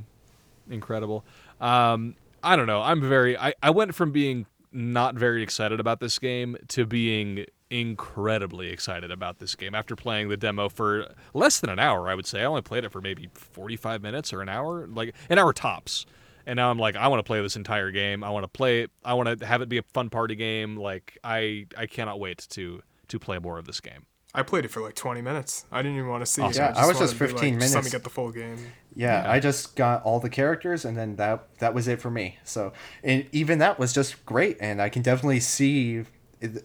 incredible. 0.71 1.25
Um, 1.61 2.15
I 2.47 2.55
don't 2.55 2.69
know. 2.69 2.81
I'm 2.81 3.01
very. 3.01 3.37
I, 3.37 3.55
I 3.61 3.71
went 3.71 3.95
from 3.95 4.13
being 4.13 4.47
not 4.71 5.17
very 5.17 5.43
excited 5.43 5.81
about 5.81 5.99
this 5.99 6.19
game 6.19 6.57
to 6.69 6.87
being 6.87 7.45
incredibly 7.71 8.69
excited 8.69 9.11
about 9.11 9.41
this 9.41 9.57
game 9.57 9.75
after 9.75 9.97
playing 9.97 10.29
the 10.29 10.37
demo 10.37 10.69
for 10.69 11.13
less 11.35 11.59
than 11.59 11.71
an 11.71 11.81
hour. 11.81 12.09
I 12.09 12.15
would 12.15 12.27
say 12.27 12.43
I 12.43 12.45
only 12.45 12.63
played 12.63 12.85
it 12.85 12.93
for 12.93 13.01
maybe 13.01 13.29
45 13.33 14.01
minutes 14.01 14.33
or 14.33 14.43
an 14.43 14.49
hour, 14.49 14.87
like 14.87 15.13
an 15.29 15.39
hour 15.39 15.53
tops. 15.53 16.07
And 16.47 16.59
now 16.59 16.71
I'm 16.71 16.79
like, 16.79 16.95
I 16.95 17.09
want 17.09 17.19
to 17.19 17.25
play 17.25 17.43
this 17.43 17.57
entire 17.57 17.91
game. 17.91 18.23
I 18.23 18.31
want 18.31 18.45
to 18.45 18.49
play 18.49 18.83
it. 18.83 18.93
I 19.05 19.15
want 19.15 19.41
to 19.41 19.45
have 19.45 19.61
it 19.61 19.69
be 19.69 19.79
a 19.79 19.83
fun 19.83 20.09
party 20.09 20.37
game. 20.37 20.77
Like 20.77 21.19
I, 21.25 21.67
I 21.77 21.87
cannot 21.87 22.21
wait 22.21 22.47
to 22.51 22.81
to 23.09 23.19
play 23.19 23.41
more 23.41 23.59
of 23.59 23.67
this 23.67 23.81
game. 23.81 24.07
I 24.37 24.43
played 24.43 24.67
it 24.67 24.71
for 24.71 24.83
like 24.83 24.95
20 24.95 25.23
minutes. 25.23 25.65
I 25.73 25.81
didn't 25.81 25.97
even 25.97 26.11
want 26.11 26.21
to 26.21 26.31
see 26.31 26.43
it. 26.45 26.57
Yeah, 26.57 26.75
I 26.77 26.87
was 26.87 26.97
wanted 26.97 26.99
just 26.99 27.13
to 27.15 27.25
be 27.25 27.31
15 27.31 27.55
like, 27.55 27.63
Just 27.63 27.75
let 27.75 27.85
me 27.85 27.91
get 27.91 28.05
the 28.05 28.11
full 28.11 28.31
game. 28.31 28.59
Yeah, 28.95 29.23
Yeah. 29.23 29.33
I 29.33 29.41
just 29.41 29.77
got 29.77 30.03
all 30.03 30.21
the 30.21 30.29
characters, 30.29 30.85
and 30.85 30.95
then 30.95 31.17
that 31.17 31.49
that 31.59 31.73
was 31.73 31.89
it 31.89 32.03
for 32.03 32.11
me. 32.11 32.39
So, 32.45 32.75
and 33.03 33.27
even 33.33 33.59
that 33.61 33.79
was 33.79 33.95
just 33.95 34.27
great, 34.27 34.59
and 34.61 34.83
I 34.83 34.91
can 34.91 35.01
definitely 35.01 35.41
see 35.41 36.05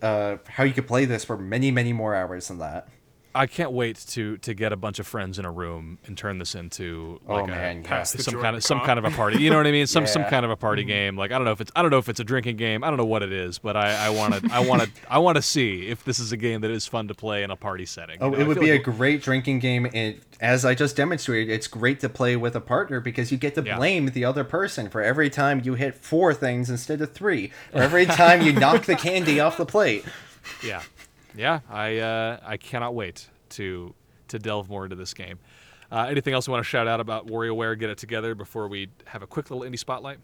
uh, 0.01 0.37
how 0.47 0.65
you 0.65 0.73
could 0.73 0.85
play 0.85 1.05
this 1.05 1.23
for 1.23 1.37
many, 1.37 1.71
many 1.71 1.93
more 1.93 2.13
hours 2.13 2.49
than 2.49 2.59
that. 2.59 2.89
I 3.33 3.47
can't 3.47 3.71
wait 3.71 3.97
to 4.09 4.37
to 4.37 4.53
get 4.53 4.73
a 4.73 4.75
bunch 4.75 4.99
of 4.99 5.07
friends 5.07 5.39
in 5.39 5.45
a 5.45 5.51
room 5.51 5.97
and 6.05 6.17
turn 6.17 6.37
this 6.39 6.55
into 6.55 7.19
Oh, 7.27 7.35
like 7.35 7.43
a, 7.45 7.47
man, 7.47 7.81
yeah. 7.81 7.87
Pass 7.87 8.11
some 8.11 8.19
Jordan 8.33 8.41
kind 8.41 8.55
of 8.55 8.63
some 8.63 8.79
kind 8.81 8.99
of 8.99 9.05
a 9.05 9.11
party. 9.11 9.41
You 9.41 9.49
know 9.49 9.57
what 9.57 9.67
I 9.67 9.71
mean? 9.71 9.87
Some 9.87 10.05
some 10.07 10.25
kind 10.25 10.43
of 10.45 10.51
a 10.51 10.55
party 10.55 10.83
game. 10.83 11.15
Like 11.17 11.31
I 11.31 11.35
don't 11.37 11.45
know 11.45 11.51
if 11.51 11.61
it's 11.61 11.71
I 11.75 11.81
don't 11.81 11.91
know 11.91 11.97
if 11.97 12.09
it's 12.09 12.19
a 12.19 12.23
drinking 12.23 12.57
game. 12.57 12.83
I 12.83 12.87
don't 12.89 12.97
know 12.97 13.05
what 13.05 13.23
it 13.23 13.31
is, 13.31 13.57
but 13.59 13.75
I 13.77 14.07
I 14.07 14.09
want 14.09 14.33
to 14.35 14.53
I 14.53 14.59
want 14.67 14.83
to 14.83 14.89
I 15.09 15.17
want 15.19 15.35
to 15.37 15.41
see 15.41 15.87
if 15.87 16.03
this 16.03 16.19
is 16.19 16.31
a 16.31 16.37
game 16.37 16.61
that 16.61 16.71
is 16.71 16.87
fun 16.87 17.07
to 17.07 17.13
play 17.15 17.43
in 17.43 17.51
a 17.51 17.55
party 17.55 17.85
setting. 17.85 18.17
Oh, 18.21 18.27
you 18.27 18.33
Oh, 18.33 18.35
know? 18.37 18.41
it 18.43 18.47
would 18.47 18.59
be 18.59 18.71
like- 18.71 18.81
a 18.81 18.91
great 18.91 19.21
drinking 19.21 19.59
game. 19.59 19.87
And 19.93 20.19
as 20.39 20.65
I 20.65 20.73
just 20.75 20.95
demonstrated, 20.95 21.53
it's 21.53 21.67
great 21.67 21.99
to 22.01 22.09
play 22.09 22.35
with 22.35 22.55
a 22.55 22.61
partner 22.61 22.99
because 22.99 23.31
you 23.31 23.37
get 23.37 23.55
to 23.55 23.61
Yeah. 23.63 23.77
blame 23.77 24.07
the 24.07 24.25
other 24.25 24.43
person 24.43 24.89
for 24.89 25.01
every 25.01 25.29
time 25.29 25.61
you 25.63 25.75
hit 25.75 25.95
four 25.95 26.33
things 26.33 26.69
instead 26.69 26.99
of 27.01 27.11
three, 27.13 27.51
or 27.73 27.81
every 27.83 28.05
time 28.07 28.41
you 28.41 28.51
knock 28.51 28.85
the 28.85 28.95
candy 28.95 29.39
off 29.39 29.57
the 29.57 29.65
plate. 29.65 30.03
yeah, 30.63 30.81
yeah. 31.35 31.59
I 31.69 31.97
uh, 31.97 32.39
I 32.43 32.57
cannot 32.57 32.95
wait 32.95 33.29
to 33.49 33.93
to 34.29 34.39
delve 34.39 34.69
more 34.69 34.83
into 34.83 34.95
this 34.95 35.13
game. 35.13 35.39
Uh, 35.91 36.07
anything 36.09 36.33
else 36.33 36.47
you 36.47 36.51
want 36.51 36.63
to 36.63 36.69
shout 36.69 36.87
out 36.87 36.99
about 37.01 37.27
WarioWare? 37.27 37.77
Get 37.77 37.89
it 37.89 37.97
together 37.97 38.33
before 38.33 38.67
we 38.67 38.89
have 39.05 39.21
a 39.21 39.27
quick 39.27 39.51
little 39.51 39.69
indie 39.69 39.77
spotlight. 39.77 40.19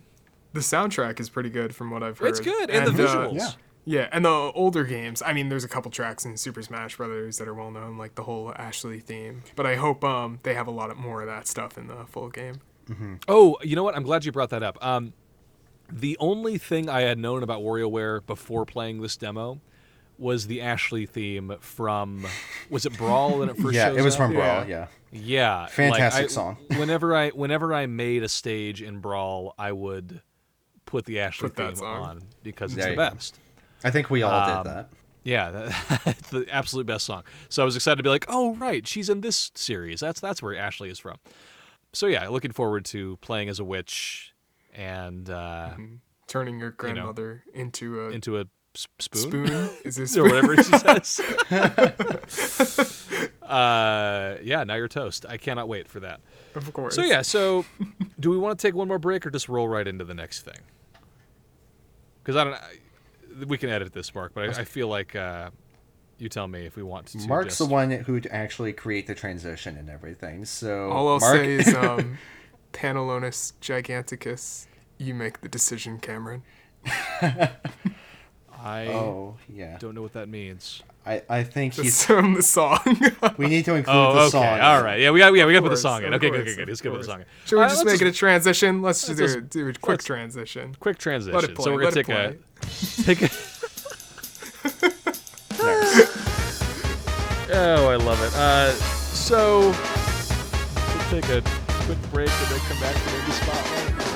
The 0.53 0.61
soundtrack 0.61 1.19
is 1.19 1.29
pretty 1.29 1.49
good 1.49 1.75
from 1.75 1.91
what 1.91 2.03
I've 2.03 2.17
heard. 2.17 2.29
It's 2.29 2.39
good, 2.39 2.69
and, 2.69 2.95
the 2.95 3.03
uh, 3.03 3.07
visuals. 3.07 3.37
yeah. 3.37 3.51
Yeah, 3.89 4.09
and 4.11 4.25
the 4.25 4.29
older 4.29 4.83
games. 4.83 5.21
I 5.25 5.31
mean, 5.31 5.47
there's 5.47 5.63
a 5.63 5.67
couple 5.69 5.89
tracks 5.91 6.25
in 6.25 6.35
Super 6.35 6.61
Smash 6.61 6.97
Brothers 6.97 7.37
that 7.37 7.47
are 7.47 7.53
well 7.53 7.71
known, 7.71 7.97
like 7.97 8.15
the 8.15 8.23
whole 8.23 8.51
Ashley 8.57 8.99
theme. 8.99 9.43
But 9.55 9.65
I 9.65 9.75
hope 9.75 10.03
um 10.03 10.39
they 10.43 10.55
have 10.55 10.67
a 10.67 10.71
lot 10.71 10.91
of 10.91 10.97
more 10.97 11.21
of 11.21 11.27
that 11.27 11.47
stuff 11.47 11.77
in 11.77 11.87
the 11.87 12.05
full 12.05 12.27
game. 12.27 12.59
Oh, 13.29 13.57
you 13.63 13.77
know 13.77 13.83
what? 13.83 13.95
I'm 13.95 14.03
glad 14.03 14.25
you 14.25 14.33
brought 14.33 14.49
that 14.49 14.61
up. 14.63 14.77
Um, 14.85 15.13
the 15.89 16.17
only 16.19 16.57
thing 16.57 16.89
I 16.89 17.01
had 17.01 17.17
known 17.17 17.43
about 17.43 17.61
WarioWare 17.61 18.25
before 18.25 18.65
playing 18.65 19.01
this 19.01 19.15
demo 19.15 19.61
was 20.17 20.47
the 20.47 20.61
Ashley 20.61 21.05
theme 21.05 21.55
from 21.59 22.25
was 22.69 22.85
it 22.85 22.97
Brawl 22.97 23.39
when 23.39 23.49
it 23.49 23.57
first 23.57 23.75
yeah, 23.75 23.87
shows 23.89 23.97
it 23.97 24.01
was 24.01 24.13
up? 24.15 24.17
from 24.19 24.33
Brawl. 24.33 24.65
Yeah. 24.65 24.87
Yeah, 25.11 25.61
like, 25.61 25.71
Fantastic 25.71 26.25
I- 26.25 26.27
song. 26.27 26.57
whenever 26.77 27.15
I 27.15 27.29
whenever 27.29 27.73
I 27.73 27.85
made 27.85 28.23
a 28.23 28.29
stage 28.29 28.81
in 28.81 28.99
Brawl, 28.99 29.53
I 29.57 29.71
would 29.71 30.21
put 30.85 31.05
the 31.05 31.19
Ashley 31.21 31.49
Put 31.49 31.75
theme 31.77 31.85
on 31.85 32.23
because 32.43 32.71
it's 32.73 32.77
There 32.83 32.95
the 32.95 33.01
you 33.03 33.09
go. 33.09 33.15
best. 33.15 33.39
I 33.83 33.91
think 33.91 34.09
we 34.09 34.23
all 34.23 34.31
Um, 34.33 34.63
did 34.63 34.71
that. 34.73 34.89
Yeah, 35.23 35.51
that, 36.05 36.17
the 36.31 36.45
absolute 36.51 36.85
best 36.87 37.05
song. 37.05 37.23
So 37.49 37.61
I 37.61 37.65
was 37.65 37.75
excited 37.75 37.97
to 37.97 38.03
be 38.03 38.09
like, 38.09 38.25
"Oh, 38.29 38.55
right, 38.55 38.85
she's 38.87 39.09
in 39.09 39.21
this 39.21 39.51
series. 39.55 39.99
That's 39.99 40.19
that's 40.19 40.41
where 40.41 40.55
Ashley 40.55 40.89
is 40.89 40.99
from." 40.99 41.17
so 41.93 42.05
yeah, 42.07 42.27
looking 42.27 42.51
forward 42.51 42.83
to 42.85 43.17
playing 43.21 43.47
as 43.49 43.59
a 43.59 43.63
witch 43.63 44.33
and 44.73 45.29
uh, 45.29 45.71
Turning 46.27 46.59
your 46.59 46.71
grandmother 46.71 47.43
into 47.53 48.01
a 48.01 48.09
into 48.11 48.37
a 48.37 48.41
s- 48.41 48.47
spoon, 48.77 49.47
spoon. 49.47 49.69
Is 49.83 49.95
this 49.95 50.15
or 50.17 50.23
whatever 50.23 50.55
she 50.57 50.71
says. 50.77 51.21
uh, 53.43 54.37
yeah, 54.43 54.63
now 54.63 54.75
you're 54.75 54.87
toast. 54.87 55.25
I 55.27 55.37
cannot 55.37 55.67
wait 55.67 55.87
for 55.87 55.99
that. 56.01 56.21
Of 56.55 56.71
course. 56.73 56.95
So 56.95 57.03
yeah, 57.03 57.21
so 57.21 57.65
do 58.19 58.29
we 58.29 58.37
want 58.37 58.59
to 58.59 58.67
take 58.67 58.75
one 58.75 58.87
more 58.87 58.99
break 58.99 59.25
or 59.25 59.29
just 59.29 59.49
roll 59.49 59.67
right 59.67 59.87
into 59.87 60.05
the 60.05 60.13
next 60.13 60.41
thing? 60.41 60.59
Because 62.23 62.35
I 62.35 62.43
don't. 62.43 62.53
I, 62.53 63.45
we 63.45 63.57
can 63.57 63.69
edit 63.69 63.93
this, 63.93 64.13
Marc, 64.15 64.33
but 64.33 64.57
I, 64.57 64.61
I 64.61 64.63
feel 64.63 64.87
like 64.87 65.15
uh, 65.15 65.51
you 66.17 66.29
tell 66.29 66.47
me 66.47 66.65
if 66.65 66.75
we 66.75 66.83
want 66.83 67.07
to. 67.07 67.27
Marc's 67.27 67.57
just, 67.57 67.59
the 67.59 67.65
one 67.65 67.91
who'd 67.91 68.27
actually 68.31 68.73
create 68.73 69.07
the 69.07 69.15
transition 69.15 69.77
and 69.77 69.89
everything. 69.89 70.45
So 70.45 70.89
All 70.89 71.07
I'll 71.07 71.19
Marc, 71.19 71.35
say 71.37 71.53
is, 71.53 71.73
um, 71.73 72.17
Panelonus 72.73 73.53
giganticus. 73.61 74.67
You 74.97 75.13
make 75.13 75.41
the 75.41 75.49
decision, 75.49 75.99
Cameron. 75.99 76.41
I 78.63 78.87
oh 78.87 79.37
yeah, 79.47 79.77
don't 79.79 79.93
know 79.95 80.01
what 80.01 80.13
that 80.13 80.27
means. 80.29 80.81
I, 81.05 81.21
I 81.29 81.43
think 81.43 81.75
he's. 81.75 82.03
From 82.05 82.33
the 82.33 82.43
song. 82.43 82.79
We 83.37 83.47
need 83.47 83.63
to 83.65 83.75
include 83.75 83.95
Oh, 83.95 84.13
the 84.13 84.19
okay. 84.21 84.29
song. 84.31 84.59
All 84.59 84.83
right. 84.83 84.99
Yeah, 84.99 85.11
we 85.11 85.19
got. 85.19 85.33
Yeah, 85.33 85.45
we 85.45 85.53
got 85.53 85.59
to 85.59 85.63
put 85.63 85.69
the 85.69 85.77
song 85.77 86.03
in. 86.03 86.13
Okay, 86.13 86.29
good, 86.29 86.43
course, 86.43 86.55
good, 86.55 86.57
good. 86.57 86.67
Let's 86.67 86.79
of 86.81 86.83
go 86.83 86.91
with 86.91 87.01
the 87.01 87.07
song. 87.07 87.19
in. 87.21 87.25
Should 87.45 87.57
we 87.59 87.63
just 87.65 87.85
let's 87.85 87.91
make 87.93 88.01
it 88.01 88.07
a 88.07 88.11
transition? 88.17 88.81
Let's 88.81 89.05
just 89.07 89.17
do, 89.17 89.23
let's 89.25 89.35
do 89.47 89.69
a 89.69 89.73
quick 89.73 90.03
transition. 90.03 90.75
quick 90.79 90.97
transition? 90.97 91.33
Let 91.33 91.45
it 91.45 91.55
play. 91.55 91.63
So 91.65 91.73
we're 91.73 91.81
gonna 91.81 91.91
it 91.99 92.05
take 92.05 92.09
a 92.09 92.35
take 93.03 93.21
a. 93.21 93.29
oh, 97.53 97.87
I 97.89 97.95
love 97.95 98.21
it. 98.23 98.33
Uh, 98.35 98.71
so 98.73 99.59
we'll 99.61 101.21
take 101.21 101.29
a 101.29 101.41
quick 101.85 102.01
break 102.11 102.29
and 102.29 102.47
then 102.51 102.59
come 102.67 102.79
back 102.81 102.95
to 102.95 103.25
the 103.25 103.31
spotlight. 103.31 104.06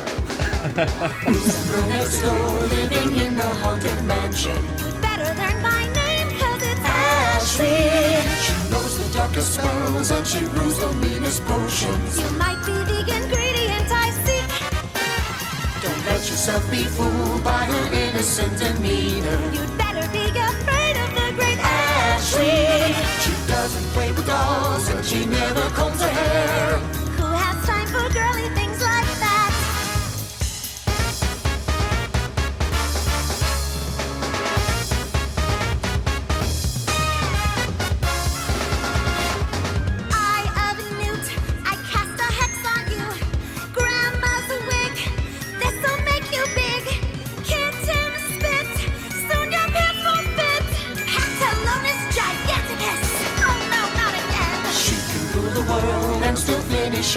Next 0.75 2.21
door 2.21 2.59
living 2.71 3.17
in 3.17 3.35
the 3.35 3.49
haunted 3.61 4.03
mansion. 4.05 4.55
You'd 4.79 5.01
better 5.01 5.29
learn 5.35 5.61
my 5.61 5.83
name, 5.93 6.29
cause 6.39 6.61
it's 6.61 6.79
Ashley, 6.83 8.23
she 8.43 8.53
knows 8.71 8.97
the 8.97 9.17
darkest 9.17 9.55
spells 9.55 10.11
and 10.11 10.25
she 10.25 10.39
brews 10.45 10.77
the 10.77 10.93
meanest 10.93 11.43
potions. 11.45 12.19
You 12.19 12.29
might 12.37 12.59
be 12.65 12.71
the 12.71 12.99
ingredient 12.99 13.91
I 13.91 14.11
seek. 14.23 14.47
Don't 15.81 16.05
let 16.05 16.21
yourself 16.29 16.69
be 16.71 16.83
fooled 16.83 17.43
by 17.43 17.65
her 17.65 17.93
innocent 17.93 18.57
demeanor. 18.57 19.39
You'd 19.51 19.77
better 19.77 20.07
be 20.11 20.25
afraid 20.29 20.95
of 21.03 21.09
the 21.19 21.33
great 21.35 21.59
Ashley, 21.59 22.95
she 23.23 23.31
doesn't 23.47 23.87
play 23.93 24.11
with 24.11 24.25
dolls 24.25 24.87
and 24.89 25.05
she 25.05 25.25
never 25.25 25.69
combs 25.71 26.01
her 26.01 26.07
hair. 26.07 27.00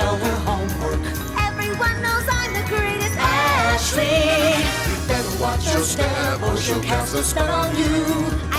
All 0.00 0.16
her 0.16 0.36
homework. 0.46 1.00
Everyone 1.38 2.02
knows 2.02 2.26
I'm 2.28 2.52
the 2.52 2.64
greatest. 2.68 3.16
Ashley, 3.16 4.02
you 4.90 5.06
better 5.06 5.40
watch 5.40 5.64
your 5.72 5.82
step 5.82 6.42
or 6.42 6.56
she'll 6.56 6.82
cast 6.82 7.14
a 7.14 7.22
spell 7.22 7.48
on 7.48 7.76
you. 7.76 8.53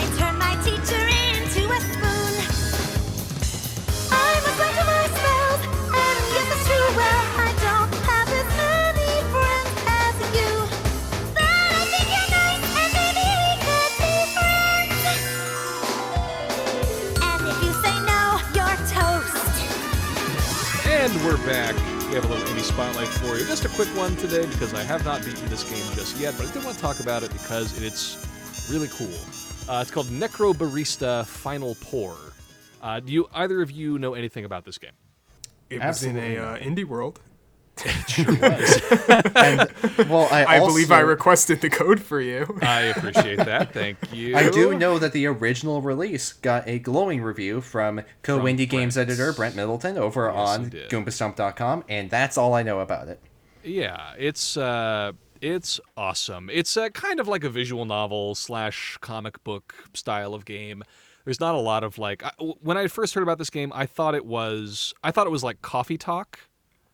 We're 21.26 21.38
back. 21.38 21.74
We 22.08 22.14
have 22.14 22.26
a 22.26 22.28
little 22.28 22.46
indie 22.50 22.62
spotlight 22.62 23.08
for 23.08 23.36
you. 23.36 23.48
Just 23.48 23.66
a 23.66 23.70
quick 23.70 23.88
one 23.98 24.16
today 24.18 24.46
because 24.46 24.76
I 24.76 24.84
have 24.84 25.04
not 25.04 25.26
beaten 25.26 25.50
this 25.50 25.64
game 25.64 25.84
just 25.96 26.20
yet, 26.20 26.36
but 26.38 26.48
I 26.48 26.52
did 26.52 26.64
want 26.64 26.76
to 26.76 26.82
talk 26.84 27.00
about 27.00 27.24
it 27.24 27.34
because 27.34 27.82
it's 27.82 28.24
really 28.70 28.90
cool. 28.90 29.18
Uh, 29.68 29.82
it's 29.82 29.90
called 29.90 30.06
Necrobarista 30.06 31.26
Final 31.26 31.74
Pour. 31.82 32.16
Uh, 32.80 33.00
do 33.00 33.12
you 33.12 33.28
either 33.34 33.64
of 33.64 33.72
you 33.72 33.98
know 33.98 34.14
anything 34.14 34.46
about 34.46 34.66
this 34.66 34.78
game? 34.78 34.92
It 35.72 35.82
was 35.82 36.04
in 36.04 36.16
a 36.16 36.38
uh, 36.38 36.58
indie 36.60 36.86
world. 36.86 37.20
And 39.36 39.70
well, 40.10 40.28
I, 40.32 40.46
I 40.48 40.60
believe 40.60 40.92
I 40.92 41.02
requested 41.02 41.62
the 41.62 41.70
code 41.70 42.00
for 42.00 42.22
you. 42.22 42.58
I 42.62 42.82
appreciate 42.84 43.38
that. 43.38 43.74
Thank 43.74 43.98
you. 44.14 44.36
I 44.36 44.50
do 44.50 44.78
know 44.78 44.98
that 45.00 45.12
the 45.12 45.26
original 45.28 45.82
release 45.82 46.34
got 46.34 46.68
a 46.68 46.80
glowing 46.80 47.22
review 47.22 47.62
from 47.62 48.02
co-indie 48.24 48.70
games 48.70 48.98
editor 48.98 49.34
Brent 49.34 49.56
Middleton 49.56 49.98
over 49.98 50.32
Yes, 50.34 50.50
on 50.50 50.64
he 50.66 50.70
did. 50.70 50.90
GoombaStomp.com, 50.90 51.84
and 51.90 52.10
that's 52.10 52.38
all 52.38 52.54
I 52.54 52.64
know 52.64 52.80
about 52.80 53.08
it. 53.08 53.20
Yeah, 53.64 54.14
it's 54.18 54.58
uh, 54.58 55.12
it's 55.42 55.80
awesome. 55.98 56.50
It's 56.52 56.78
uh, 56.78 56.90
kind 56.90 57.20
of 57.20 57.28
like 57.28 57.44
a 57.44 57.50
visual 57.50 57.86
novel 57.86 58.36
slash 58.36 58.98
comic 59.02 59.44
book 59.44 59.76
style 59.94 60.34
of 60.34 60.46
game. 60.46 60.84
There's 61.26 61.40
not 61.40 61.56
a 61.56 61.60
lot 61.60 61.84
of 61.84 61.98
like 61.98 62.24
I, 62.24 62.32
when 62.40 62.78
I 62.78 62.88
first 62.88 63.14
heard 63.16 63.24
about 63.24 63.38
this 63.40 63.50
game, 63.50 63.72
I 63.76 63.86
thought 63.86 64.16
it 64.16 64.26
was 64.26 64.94
I 65.04 65.12
thought 65.12 65.28
it 65.28 65.32
was 65.32 65.44
like 65.44 65.62
Coffee 65.62 65.98
Talk. 65.98 66.40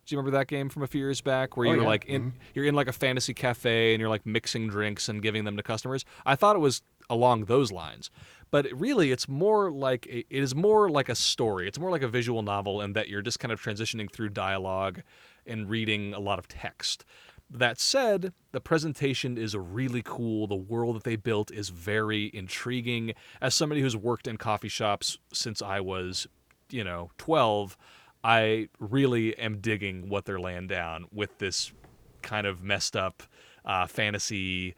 Do 0.06 0.16
you 0.16 0.20
remember 0.20 0.38
that 0.38 0.48
game 0.48 0.70
from 0.70 0.84
a 0.84 0.88
few 0.88 1.00
years 1.00 1.22
back 1.22 1.56
where 1.56 1.68
Oh, 1.68 1.72
you're 1.74 1.82
yeah. 1.84 1.88
like 1.88 2.06
in 2.06 2.22
mm-hmm. 2.22 2.38
you're 2.54 2.66
in 2.66 2.76
like 2.76 2.88
a 2.88 2.94
fantasy 2.94 3.34
cafe 3.34 3.94
and 3.94 4.00
you're 4.02 4.10
like 4.10 4.26
mixing 4.26 4.68
drinks 4.68 5.08
and 5.08 5.22
giving 5.22 5.46
them 5.46 5.58
to 5.58 5.64
customers? 5.64 6.06
I 6.26 6.36
thought 6.36 6.56
it 6.56 6.60
was 6.60 6.82
along 7.10 7.46
those 7.46 7.72
lines. 7.72 8.10
But 8.50 8.66
it 8.66 8.76
really 8.76 9.12
it's 9.12 9.30
more 9.30 9.72
like 9.72 10.06
a, 10.08 10.20
it 10.30 10.44
is 10.44 10.54
more 10.56 10.90
like 10.90 11.08
a 11.08 11.16
story. 11.16 11.68
It's 11.68 11.80
more 11.80 11.92
like 11.92 12.02
a 12.02 12.08
visual 12.08 12.42
novel 12.42 12.82
in 12.82 12.94
that 12.94 13.08
you're 13.08 13.22
just 13.22 13.40
kind 13.40 13.52
of 13.52 13.62
transitioning 13.62 14.12
through 14.12 14.30
dialogue 14.30 15.02
and 15.46 15.70
reading 15.70 16.14
a 16.14 16.20
lot 16.20 16.40
of 16.40 16.48
text. 16.48 17.06
That 17.50 17.80
said, 17.82 18.34
the 18.54 18.62
presentation 18.62 19.38
is 19.38 19.56
really 19.58 20.02
cool. 20.04 20.48
The 20.48 20.56
world 20.56 20.96
that 20.96 21.04
they 21.04 21.18
built 21.18 21.52
is 21.52 21.70
very 21.70 22.32
intriguing. 22.34 23.14
As 23.42 23.54
somebody 23.54 23.82
who's 23.82 23.96
worked 23.96 24.26
in 24.28 24.38
coffee 24.38 24.70
shops 24.70 25.18
since 25.34 25.62
I 25.62 25.82
was, 25.82 26.28
you 26.70 26.84
know, 26.86 27.12
12, 27.18 27.78
I 28.24 28.70
really 28.80 29.38
am 29.38 29.60
digging 29.60 30.10
what 30.10 30.26
they're 30.26 30.40
laying 30.40 30.68
down 30.68 31.06
with 31.12 31.38
this 31.40 31.72
kind 32.22 32.46
of 32.46 32.62
messed 32.62 32.96
up 32.96 33.24
uh, 33.66 33.88
fantasy 33.88 34.76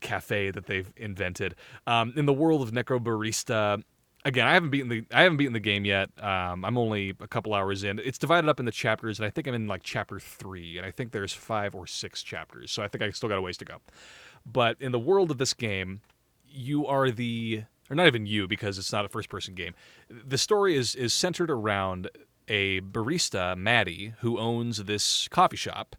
cafe 0.00 0.50
that 0.50 0.66
they've 0.66 0.90
invented. 0.96 1.54
Um, 1.86 2.12
in 2.16 2.26
the 2.26 2.32
world 2.32 2.62
of 2.62 2.72
Necrobarista, 2.72 3.82
again, 4.24 4.46
I 4.46 4.54
haven't 4.54 4.70
beaten 4.70 4.88
the 4.88 5.04
I 5.12 5.22
haven't 5.22 5.38
beaten 5.38 5.52
the 5.52 5.60
game 5.60 5.84
yet. 5.84 6.10
Um, 6.22 6.64
I'm 6.64 6.78
only 6.78 7.10
a 7.20 7.28
couple 7.28 7.54
hours 7.54 7.84
in. 7.84 7.98
It's 7.98 8.18
divided 8.18 8.48
up 8.48 8.60
into 8.60 8.72
chapters, 8.72 9.18
and 9.18 9.26
I 9.26 9.30
think 9.30 9.46
I'm 9.46 9.54
in 9.54 9.66
like 9.66 9.82
chapter 9.82 10.18
three, 10.18 10.76
and 10.78 10.86
I 10.86 10.90
think 10.90 11.12
there's 11.12 11.32
five 11.32 11.74
or 11.74 11.86
six 11.86 12.22
chapters. 12.22 12.70
So 12.70 12.82
I 12.82 12.88
think 12.88 13.02
I 13.02 13.10
still 13.10 13.28
got 13.28 13.38
a 13.38 13.42
ways 13.42 13.56
to 13.58 13.64
go. 13.64 13.76
But 14.46 14.76
in 14.80 14.92
the 14.92 14.98
world 14.98 15.30
of 15.30 15.38
this 15.38 15.54
game, 15.54 16.00
you 16.48 16.86
are 16.86 17.10
the 17.10 17.64
or 17.90 17.96
not 17.96 18.06
even 18.06 18.26
you 18.26 18.46
because 18.46 18.78
it's 18.78 18.92
not 18.92 19.04
a 19.04 19.08
first 19.08 19.28
person 19.28 19.54
game. 19.54 19.74
The 20.08 20.38
story 20.38 20.76
is 20.76 20.94
is 20.94 21.12
centered 21.12 21.50
around 21.50 22.08
a 22.50 22.82
barista, 22.82 23.56
Maddie, 23.56 24.12
who 24.18 24.38
owns 24.38 24.84
this 24.84 25.26
coffee 25.28 25.56
shop 25.56 25.96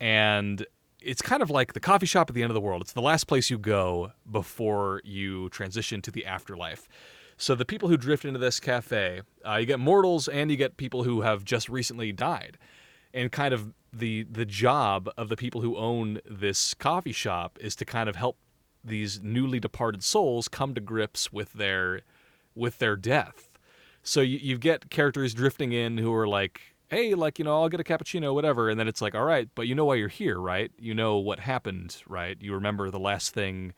and 0.00 0.66
it's 1.00 1.22
kind 1.22 1.42
of 1.42 1.50
like 1.50 1.74
the 1.74 1.80
coffee 1.80 2.06
shop 2.06 2.30
at 2.30 2.34
the 2.34 2.42
end 2.42 2.50
of 2.50 2.54
the 2.54 2.60
world. 2.60 2.82
It's 2.82 2.92
the 2.92 3.02
last 3.02 3.24
place 3.24 3.50
you 3.50 3.58
go 3.58 4.12
before 4.30 5.00
you 5.04 5.48
transition 5.50 6.02
to 6.02 6.10
the 6.10 6.26
afterlife. 6.26 6.88
So 7.36 7.54
the 7.54 7.64
people 7.64 7.88
who 7.88 7.96
drift 7.96 8.24
into 8.24 8.38
this 8.38 8.60
cafe, 8.60 9.22
uh, 9.46 9.56
you 9.56 9.66
get 9.66 9.80
mortals 9.80 10.28
and 10.28 10.50
you 10.50 10.56
get 10.56 10.76
people 10.76 11.04
who 11.04 11.22
have 11.22 11.44
just 11.44 11.68
recently 11.68 12.12
died, 12.12 12.58
and 13.14 13.32
kind 13.32 13.54
of 13.54 13.72
the 13.92 14.24
the 14.24 14.44
job 14.44 15.10
of 15.16 15.28
the 15.28 15.36
people 15.36 15.62
who 15.62 15.76
own 15.76 16.20
this 16.28 16.74
coffee 16.74 17.12
shop 17.12 17.58
is 17.60 17.74
to 17.76 17.84
kind 17.84 18.08
of 18.08 18.16
help 18.16 18.36
these 18.84 19.20
newly 19.22 19.58
departed 19.58 20.02
souls 20.02 20.48
come 20.48 20.74
to 20.74 20.80
grips 20.80 21.32
with 21.32 21.54
their 21.54 22.02
with 22.54 22.78
their 22.78 22.94
death. 22.94 23.49
So 24.02 24.20
you, 24.20 24.38
you 24.38 24.58
get 24.58 24.90
characters 24.90 25.34
drifting 25.34 25.72
in 25.72 25.98
who 25.98 26.12
are 26.14 26.28
like, 26.28 26.60
hey, 26.88 27.14
like, 27.14 27.38
you 27.38 27.44
know, 27.44 27.62
I'll 27.62 27.68
get 27.68 27.80
a 27.80 27.84
cappuccino, 27.84 28.34
whatever. 28.34 28.68
And 28.68 28.78
then 28.78 28.88
it's 28.88 29.00
like, 29.00 29.14
all 29.14 29.24
right, 29.24 29.48
but 29.54 29.66
you 29.68 29.74
know 29.74 29.84
why 29.84 29.94
you're 29.94 30.08
here, 30.08 30.40
right? 30.40 30.72
You 30.78 30.94
know 30.94 31.18
what 31.18 31.40
happened, 31.40 32.02
right? 32.08 32.36
You 32.40 32.54
remember 32.54 32.90
the 32.90 32.98
last 32.98 33.32
thing 33.32 33.74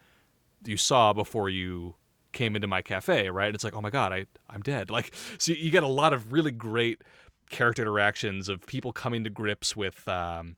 you 0.65 0.77
saw 0.77 1.13
before 1.13 1.49
you 1.49 1.97
came 2.33 2.57
into 2.57 2.67
my 2.67 2.81
cafe, 2.81 3.29
right? 3.29 3.47
And 3.47 3.55
It's 3.55 3.65
like, 3.65 3.75
oh 3.75 3.83
my 3.83 3.91
God, 3.91 4.13
I, 4.13 4.27
I'm 4.49 4.63
dead. 4.63 4.91
Like, 4.91 5.15
so 5.39 5.53
you 5.53 5.71
get 5.71 5.83
a 5.83 5.89
lot 5.89 6.13
of 6.13 6.33
really 6.33 6.51
great 6.51 7.03
character 7.51 7.83
interactions 7.83 8.49
of 8.49 8.67
people 8.67 8.93
coming 8.93 9.25
to 9.25 9.31
grips 9.31 9.77
with, 9.77 10.09
um, 10.09 10.57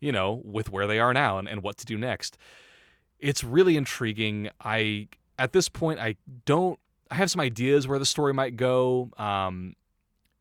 you 0.00 0.12
know, 0.12 0.42
with 0.44 0.70
where 0.70 0.86
they 0.86 1.00
are 1.00 1.14
now 1.14 1.38
and, 1.38 1.48
and 1.48 1.62
what 1.62 1.78
to 1.78 1.86
do 1.86 1.96
next. 1.96 2.36
It's 3.18 3.42
really 3.42 3.76
intriguing. 3.76 4.50
I 4.60 5.08
at 5.38 5.52
this 5.52 5.68
point 5.68 5.98
I 5.98 6.16
don't. 6.44 6.78
I 7.14 7.16
have 7.18 7.30
some 7.30 7.40
ideas 7.40 7.86
where 7.86 8.00
the 8.00 8.04
story 8.04 8.34
might 8.34 8.56
go. 8.56 9.08
Um, 9.18 9.76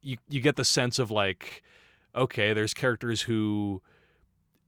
you 0.01 0.17
you 0.27 0.41
get 0.41 0.55
the 0.55 0.65
sense 0.65 0.97
of 0.97 1.11
like, 1.11 1.61
okay, 2.15 2.51
there's 2.51 2.73
characters 2.73 3.21
who 3.21 3.83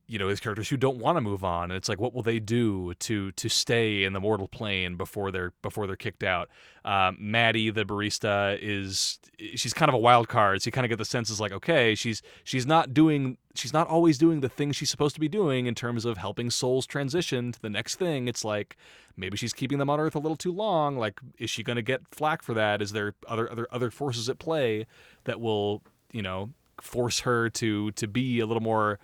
you 0.07 0.19
know, 0.19 0.27
his 0.27 0.39
characters 0.39 0.69
who 0.69 0.77
don't 0.77 0.97
want 0.97 1.17
to 1.17 1.21
move 1.21 1.43
on, 1.43 1.71
and 1.71 1.73
it's 1.73 1.89
like, 1.89 1.99
what 1.99 2.13
will 2.13 2.21
they 2.21 2.39
do 2.39 2.93
to 2.95 3.31
to 3.31 3.49
stay 3.49 4.03
in 4.03 4.13
the 4.13 4.19
mortal 4.19 4.47
plane 4.47 4.97
before 4.97 5.31
they're 5.31 5.51
before 5.63 5.87
they're 5.87 5.95
kicked 5.95 6.23
out? 6.23 6.49
Um, 6.83 7.17
Maddie, 7.19 7.71
the 7.71 7.85
barista, 7.85 8.57
is 8.61 9.19
she's 9.55 9.73
kind 9.73 9.89
of 9.89 9.95
a 9.95 9.99
wild 9.99 10.27
card. 10.27 10.61
So 10.61 10.67
you 10.67 10.71
kind 10.71 10.85
of 10.85 10.89
get 10.89 10.99
the 10.99 11.05
sense 11.05 11.31
is 11.31 11.41
like, 11.41 11.51
okay, 11.51 11.95
she's 11.95 12.21
she's 12.43 12.67
not 12.67 12.93
doing 12.93 13.37
she's 13.55 13.73
not 13.73 13.87
always 13.87 14.19
doing 14.19 14.41
the 14.41 14.49
things 14.49 14.75
she's 14.75 14.91
supposed 14.91 15.15
to 15.15 15.21
be 15.21 15.27
doing 15.27 15.65
in 15.65 15.73
terms 15.73 16.05
of 16.05 16.17
helping 16.17 16.51
souls 16.51 16.85
transition 16.85 17.51
to 17.51 17.61
the 17.61 17.69
next 17.69 17.95
thing. 17.95 18.27
It's 18.27 18.45
like 18.45 18.77
maybe 19.17 19.37
she's 19.37 19.53
keeping 19.53 19.79
them 19.79 19.89
on 19.89 19.99
Earth 19.99 20.13
a 20.13 20.19
little 20.19 20.37
too 20.37 20.51
long. 20.51 20.97
Like, 20.97 21.19
is 21.39 21.49
she 21.49 21.63
going 21.63 21.77
to 21.77 21.81
get 21.81 22.01
flack 22.11 22.43
for 22.43 22.53
that? 22.53 22.79
Is 22.79 22.91
there 22.91 23.15
other 23.27 23.51
other 23.51 23.67
other 23.71 23.89
forces 23.89 24.29
at 24.29 24.37
play 24.37 24.85
that 25.23 25.41
will 25.41 25.81
you 26.11 26.21
know 26.21 26.51
force 26.79 27.21
her 27.21 27.49
to 27.49 27.89
to 27.91 28.07
be 28.07 28.39
a 28.39 28.45
little 28.45 28.61
more 28.61 28.99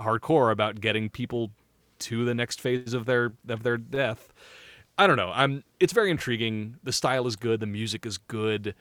hardcore 0.00 0.50
about 0.50 0.80
getting 0.80 1.08
people 1.08 1.50
to 2.00 2.24
the 2.24 2.34
next 2.34 2.60
phase 2.60 2.94
of 2.94 3.06
their 3.06 3.32
of 3.48 3.62
their 3.62 3.76
death. 3.76 4.32
I 4.98 5.06
don't 5.06 5.16
know. 5.16 5.32
I'm 5.34 5.64
it's 5.78 5.92
very 5.92 6.10
intriguing. 6.10 6.76
The 6.82 6.92
style 6.92 7.26
is 7.26 7.36
good, 7.36 7.60
the 7.60 7.66
music 7.66 8.04
is 8.04 8.18
good, 8.18 8.74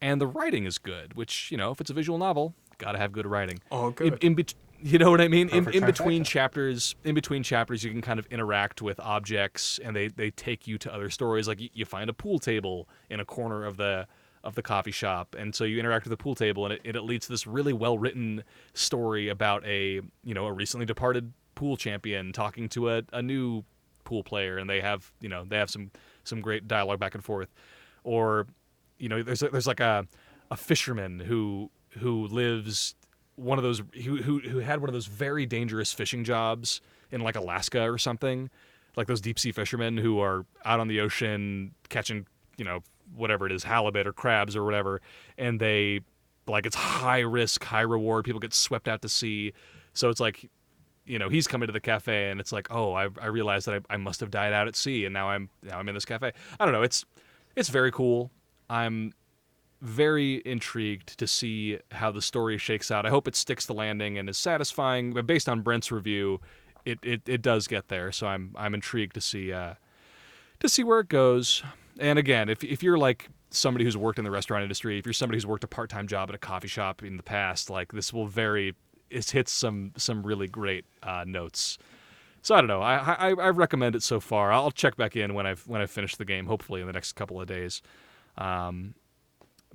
and 0.00 0.20
the 0.20 0.26
writing 0.26 0.64
is 0.64 0.78
good, 0.78 1.14
which, 1.14 1.50
you 1.50 1.56
know, 1.56 1.70
if 1.70 1.80
it's 1.80 1.90
a 1.90 1.94
visual 1.94 2.18
novel, 2.18 2.54
got 2.78 2.92
to 2.92 2.98
have 2.98 3.12
good 3.12 3.26
writing. 3.26 3.60
Oh, 3.70 3.88
in, 3.88 3.92
good. 3.92 4.24
in 4.24 4.34
bet- 4.34 4.54
you 4.82 4.98
know 4.98 5.10
what 5.10 5.20
I 5.20 5.28
mean? 5.28 5.50
In, 5.50 5.68
in 5.70 5.84
between 5.84 6.24
chapters, 6.24 6.94
in 7.04 7.14
between 7.14 7.42
chapters, 7.42 7.84
you 7.84 7.90
can 7.90 8.00
kind 8.00 8.18
of 8.18 8.26
interact 8.26 8.80
with 8.80 8.98
objects, 8.98 9.78
and 9.84 9.94
they 9.94 10.08
they 10.08 10.30
take 10.30 10.66
you 10.66 10.78
to 10.78 10.92
other 10.92 11.10
stories. 11.10 11.46
Like 11.46 11.60
you, 11.60 11.68
you 11.74 11.84
find 11.84 12.08
a 12.08 12.14
pool 12.14 12.38
table 12.38 12.88
in 13.10 13.20
a 13.20 13.24
corner 13.24 13.64
of 13.64 13.76
the 13.76 14.06
of 14.42 14.54
the 14.54 14.62
coffee 14.62 14.90
shop, 14.90 15.36
and 15.38 15.54
so 15.54 15.64
you 15.64 15.78
interact 15.78 16.04
with 16.04 16.10
the 16.10 16.16
pool 16.16 16.34
table, 16.34 16.64
and 16.64 16.74
it, 16.74 16.96
it 16.96 17.02
leads 17.02 17.26
to 17.26 17.32
this 17.32 17.46
really 17.46 17.72
well 17.72 17.98
written 17.98 18.42
story 18.74 19.28
about 19.28 19.64
a 19.66 20.00
you 20.24 20.34
know 20.34 20.46
a 20.46 20.52
recently 20.52 20.86
departed 20.86 21.32
pool 21.54 21.76
champion 21.76 22.32
talking 22.32 22.68
to 22.70 22.90
a, 22.90 23.02
a 23.12 23.22
new 23.22 23.62
pool 24.04 24.24
player, 24.24 24.58
and 24.58 24.68
they 24.68 24.80
have 24.80 25.12
you 25.20 25.28
know 25.28 25.44
they 25.44 25.58
have 25.58 25.70
some 25.70 25.90
some 26.24 26.40
great 26.40 26.66
dialogue 26.66 26.98
back 26.98 27.14
and 27.14 27.24
forth, 27.24 27.48
or 28.04 28.46
you 28.98 29.08
know 29.08 29.22
there's 29.22 29.40
there's 29.40 29.66
like 29.66 29.80
a 29.80 30.06
a 30.50 30.56
fisherman 30.56 31.20
who 31.20 31.70
who 31.98 32.26
lives 32.28 32.94
one 33.36 33.58
of 33.58 33.64
those 33.64 33.82
who, 34.04 34.16
who 34.16 34.40
who 34.40 34.58
had 34.58 34.80
one 34.80 34.88
of 34.88 34.92
those 34.92 35.06
very 35.06 35.46
dangerous 35.46 35.92
fishing 35.92 36.24
jobs 36.24 36.80
in 37.10 37.20
like 37.20 37.36
Alaska 37.36 37.90
or 37.90 37.98
something, 37.98 38.50
like 38.96 39.06
those 39.06 39.20
deep 39.20 39.38
sea 39.38 39.52
fishermen 39.52 39.96
who 39.96 40.18
are 40.20 40.44
out 40.64 40.80
on 40.80 40.88
the 40.88 41.00
ocean 41.00 41.74
catching 41.88 42.26
you 42.56 42.64
know 42.64 42.82
whatever 43.14 43.46
it 43.46 43.52
is 43.52 43.64
halibut 43.64 44.06
or 44.06 44.12
crabs 44.12 44.56
or 44.56 44.64
whatever, 44.64 45.00
and 45.38 45.60
they 45.60 46.00
like 46.46 46.66
it's 46.66 46.76
high 46.76 47.20
risk, 47.20 47.64
high 47.64 47.80
reward. 47.80 48.24
People 48.24 48.40
get 48.40 48.54
swept 48.54 48.88
out 48.88 49.02
to 49.02 49.08
sea, 49.08 49.52
so 49.92 50.08
it's 50.08 50.20
like 50.20 50.50
you 51.06 51.18
know 51.18 51.28
he's 51.28 51.46
coming 51.46 51.66
to 51.66 51.72
the 51.72 51.80
cafe 51.80 52.30
and 52.30 52.40
it's 52.40 52.52
like 52.52 52.68
oh 52.70 52.92
I, 52.92 53.08
I 53.20 53.26
realized 53.26 53.66
that 53.66 53.82
I, 53.90 53.94
I 53.94 53.96
must 53.96 54.20
have 54.20 54.30
died 54.30 54.52
out 54.52 54.68
at 54.68 54.76
sea 54.76 55.06
and 55.06 55.12
now 55.12 55.28
I'm 55.30 55.48
now 55.62 55.78
I'm 55.78 55.88
in 55.88 55.94
this 55.94 56.04
cafe. 56.04 56.32
I 56.58 56.64
don't 56.64 56.72
know. 56.72 56.82
It's 56.82 57.04
it's 57.56 57.68
very 57.68 57.90
cool. 57.90 58.30
I'm 58.68 59.12
very 59.80 60.42
intrigued 60.44 61.18
to 61.18 61.26
see 61.26 61.78
how 61.90 62.10
the 62.10 62.20
story 62.22 62.58
shakes 62.58 62.90
out. 62.90 63.06
I 63.06 63.10
hope 63.10 63.26
it 63.26 63.34
sticks 63.34 63.66
the 63.66 63.72
landing 63.72 64.18
and 64.18 64.28
is 64.28 64.36
satisfying. 64.36 65.12
But 65.12 65.26
based 65.26 65.48
on 65.48 65.62
Brent's 65.62 65.90
review, 65.90 66.40
it, 66.84 66.98
it, 67.02 67.22
it 67.26 67.42
does 67.42 67.66
get 67.66 67.88
there. 67.88 68.12
So 68.12 68.26
I'm 68.26 68.54
I'm 68.56 68.74
intrigued 68.74 69.14
to 69.14 69.20
see 69.20 69.52
uh, 69.52 69.74
to 70.60 70.68
see 70.68 70.84
where 70.84 71.00
it 71.00 71.08
goes. 71.08 71.62
And 72.00 72.18
again, 72.18 72.48
if 72.48 72.64
if 72.64 72.82
you're 72.82 72.98
like 72.98 73.28
somebody 73.50 73.84
who's 73.84 73.96
worked 73.96 74.18
in 74.18 74.24
the 74.24 74.30
restaurant 74.30 74.62
industry, 74.62 74.98
if 74.98 75.06
you're 75.06 75.12
somebody 75.12 75.36
who's 75.36 75.46
worked 75.46 75.64
a 75.64 75.68
part 75.68 75.90
time 75.90 76.06
job 76.06 76.30
at 76.30 76.34
a 76.34 76.38
coffee 76.38 76.68
shop 76.68 77.02
in 77.02 77.16
the 77.16 77.22
past, 77.22 77.68
like 77.70 77.92
this 77.92 78.12
will 78.12 78.26
very 78.26 78.74
it 79.10 79.30
hits 79.30 79.52
some 79.52 79.92
some 79.96 80.22
really 80.22 80.48
great 80.48 80.84
uh, 81.02 81.24
notes. 81.26 81.78
So 82.42 82.54
I 82.54 82.60
don't 82.60 82.68
know. 82.68 82.80
I, 82.80 82.96
I 82.96 83.28
I 83.30 83.48
recommend 83.50 83.94
it 83.94 84.02
so 84.02 84.18
far. 84.18 84.50
I'll 84.50 84.70
check 84.70 84.96
back 84.96 85.14
in 85.14 85.34
when 85.34 85.46
I've 85.46 85.66
when 85.68 85.82
I 85.82 85.86
finish 85.86 86.16
the 86.16 86.24
game, 86.24 86.46
hopefully 86.46 86.80
in 86.80 86.86
the 86.86 86.92
next 86.92 87.12
couple 87.12 87.40
of 87.40 87.46
days. 87.46 87.82
Um, 88.38 88.94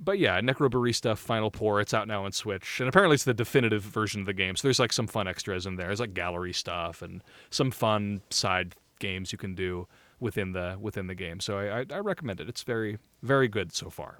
but 0.00 0.18
yeah, 0.18 0.40
Necrobarista 0.40 1.16
Final 1.16 1.50
Pour. 1.50 1.80
It's 1.80 1.94
out 1.94 2.08
now 2.08 2.24
on 2.24 2.32
Switch, 2.32 2.80
and 2.80 2.88
apparently 2.88 3.14
it's 3.14 3.24
the 3.24 3.34
definitive 3.34 3.82
version 3.82 4.20
of 4.20 4.26
the 4.26 4.34
game. 4.34 4.56
So 4.56 4.66
there's 4.66 4.80
like 4.80 4.92
some 4.92 5.06
fun 5.06 5.28
extras 5.28 5.64
in 5.64 5.76
there. 5.76 5.86
There's 5.86 6.00
like 6.00 6.12
gallery 6.12 6.52
stuff 6.52 7.02
and 7.02 7.22
some 7.50 7.70
fun 7.70 8.20
side 8.30 8.74
games 8.98 9.30
you 9.30 9.38
can 9.38 9.54
do 9.54 9.86
within 10.20 10.52
the 10.52 10.76
within 10.80 11.06
the 11.06 11.14
game. 11.14 11.40
So 11.40 11.58
I, 11.58 11.80
I, 11.80 11.86
I 11.90 11.98
recommend 11.98 12.40
it. 12.40 12.48
It's 12.48 12.62
very 12.62 12.98
very 13.22 13.48
good 13.48 13.72
so 13.74 13.90
far. 13.90 14.18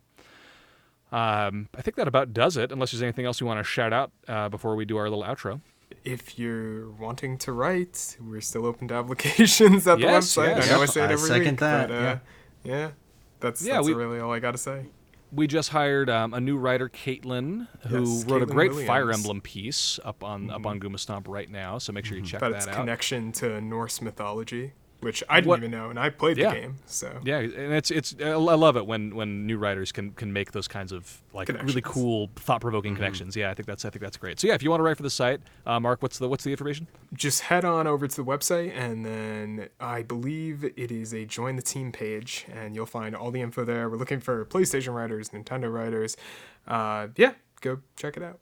Um, 1.12 1.68
I 1.76 1.82
think 1.82 1.96
that 1.96 2.08
about 2.08 2.32
does 2.32 2.56
it. 2.56 2.72
Unless 2.72 2.90
there's 2.92 3.02
anything 3.02 3.26
else 3.26 3.40
you 3.40 3.46
want 3.46 3.60
to 3.60 3.64
shout 3.64 3.92
out 3.92 4.10
uh, 4.28 4.48
before 4.48 4.74
we 4.74 4.84
do 4.84 4.96
our 4.96 5.08
little 5.08 5.24
outro. 5.24 5.60
if 6.04 6.36
you're 6.38 6.90
wanting 6.90 7.38
to 7.38 7.52
write, 7.52 8.16
we're 8.20 8.40
still 8.40 8.66
open 8.66 8.88
to 8.88 8.94
applications 8.94 9.86
at 9.86 9.98
Yes, 10.00 10.34
the 10.34 10.40
website. 10.42 10.56
yes. 10.56 10.66
I 10.66 10.70
know 10.74 10.76
I 10.78 10.80
Yep, 10.80 10.88
say 10.90 11.00
it 11.02 11.10
I 11.10 11.12
every 11.12 11.28
second 11.28 11.50
week, 11.52 11.60
that, 11.60 11.88
but 11.88 11.94
uh, 11.94 12.00
yeah. 12.00 12.18
yeah, 12.64 12.90
that's 13.40 13.62
Yeah, 13.64 13.74
that's 13.74 13.86
we- 13.86 13.94
really 13.94 14.18
all 14.18 14.32
I 14.32 14.40
got 14.40 14.50
to 14.52 14.58
say. 14.58 14.86
we 15.32 15.46
just 15.46 15.68
hired 15.70 16.10
um, 16.10 16.34
a 16.34 16.40
new 16.40 16.56
writer, 16.58 16.88
Caitlin, 16.88 17.68
who 17.88 18.02
Yes, 18.16 18.24
wrote 18.26 18.42
a 18.42 18.46
Caitlin 18.46 18.50
great 18.50 18.72
Fire 18.86 19.12
Emblem 19.12 19.40
piece 19.40 20.00
up 20.04 20.24
on 20.24 20.50
up 20.50 20.66
on 20.66 20.80
Goomba 20.80 20.98
Stomp 20.98 21.28
right 21.28 21.48
now. 21.50 21.78
So 21.78 21.92
make 21.92 22.04
sure 22.04 22.16
you 22.16 22.24
check 22.24 22.40
About 22.40 22.50
that 22.52 22.56
its 22.58 22.66
out. 22.68 22.74
connection 22.74 23.30
to 23.32 23.60
Norse 23.60 24.00
mythology, 24.02 24.72
which 25.00 25.22
I 25.28 25.36
didn't 25.40 25.48
What- 25.48 25.58
even 25.58 25.70
know, 25.70 25.90
and 25.90 25.98
I 25.98 26.08
played 26.10 26.38
Yeah. 26.38 26.54
the 26.54 26.60
game. 26.60 26.76
So 26.86 27.20
Yeah, 27.22 27.38
and 27.38 27.72
it's 27.74 27.90
it's 27.90 28.14
I 28.20 28.32
love 28.34 28.76
it 28.76 28.86
when 28.86 29.14
when 29.14 29.46
new 29.46 29.58
writers 29.58 29.92
can 29.92 30.12
can 30.12 30.32
make 30.32 30.52
those 30.52 30.66
kinds 30.68 30.90
of 30.92 31.22
like 31.32 31.48
really 31.48 31.82
cool 31.82 32.30
thought 32.36 32.60
provoking 32.62 32.94
connections. 32.94 33.36
Yeah, 33.36 33.50
I 33.50 33.54
think 33.54 33.66
that's 33.66 33.84
I 33.84 33.90
think 33.90 34.02
that's 34.02 34.16
great. 34.16 34.40
So 34.40 34.46
yeah, 34.48 34.54
if 34.54 34.62
you 34.62 34.70
want 34.70 34.80
to 34.80 34.84
write 34.84 34.96
for 34.96 35.02
the 35.02 35.10
site, 35.10 35.40
uh, 35.66 35.78
Marc, 35.80 36.02
what's 36.02 36.18
the 36.18 36.28
what's 36.28 36.44
the 36.44 36.50
information? 36.50 36.86
just 37.14 37.42
head 37.42 37.64
on 37.64 37.86
over 37.86 38.06
to 38.08 38.16
the 38.16 38.24
website, 38.24 38.72
and 38.76 39.04
then 39.06 39.68
I 39.80 40.02
believe 40.02 40.64
it 40.64 40.90
is 40.90 41.14
a 41.14 41.24
join 41.24 41.56
the 41.56 41.62
team 41.62 41.92
page, 41.92 42.44
and 42.52 42.74
you'll 42.74 42.84
find 42.86 43.14
all 43.14 43.30
the 43.30 43.40
info 43.40 43.64
there. 43.64 43.88
We're 43.88 43.96
looking 43.96 44.20
for 44.20 44.44
PlayStation 44.44 44.94
writers, 44.94 45.30
Nintendo 45.30 45.72
writers. 45.72 46.16
Uh, 46.66 47.08
yeah, 47.16 47.34
go 47.60 47.80
check 47.96 48.16
it 48.16 48.22
out. 48.22 48.40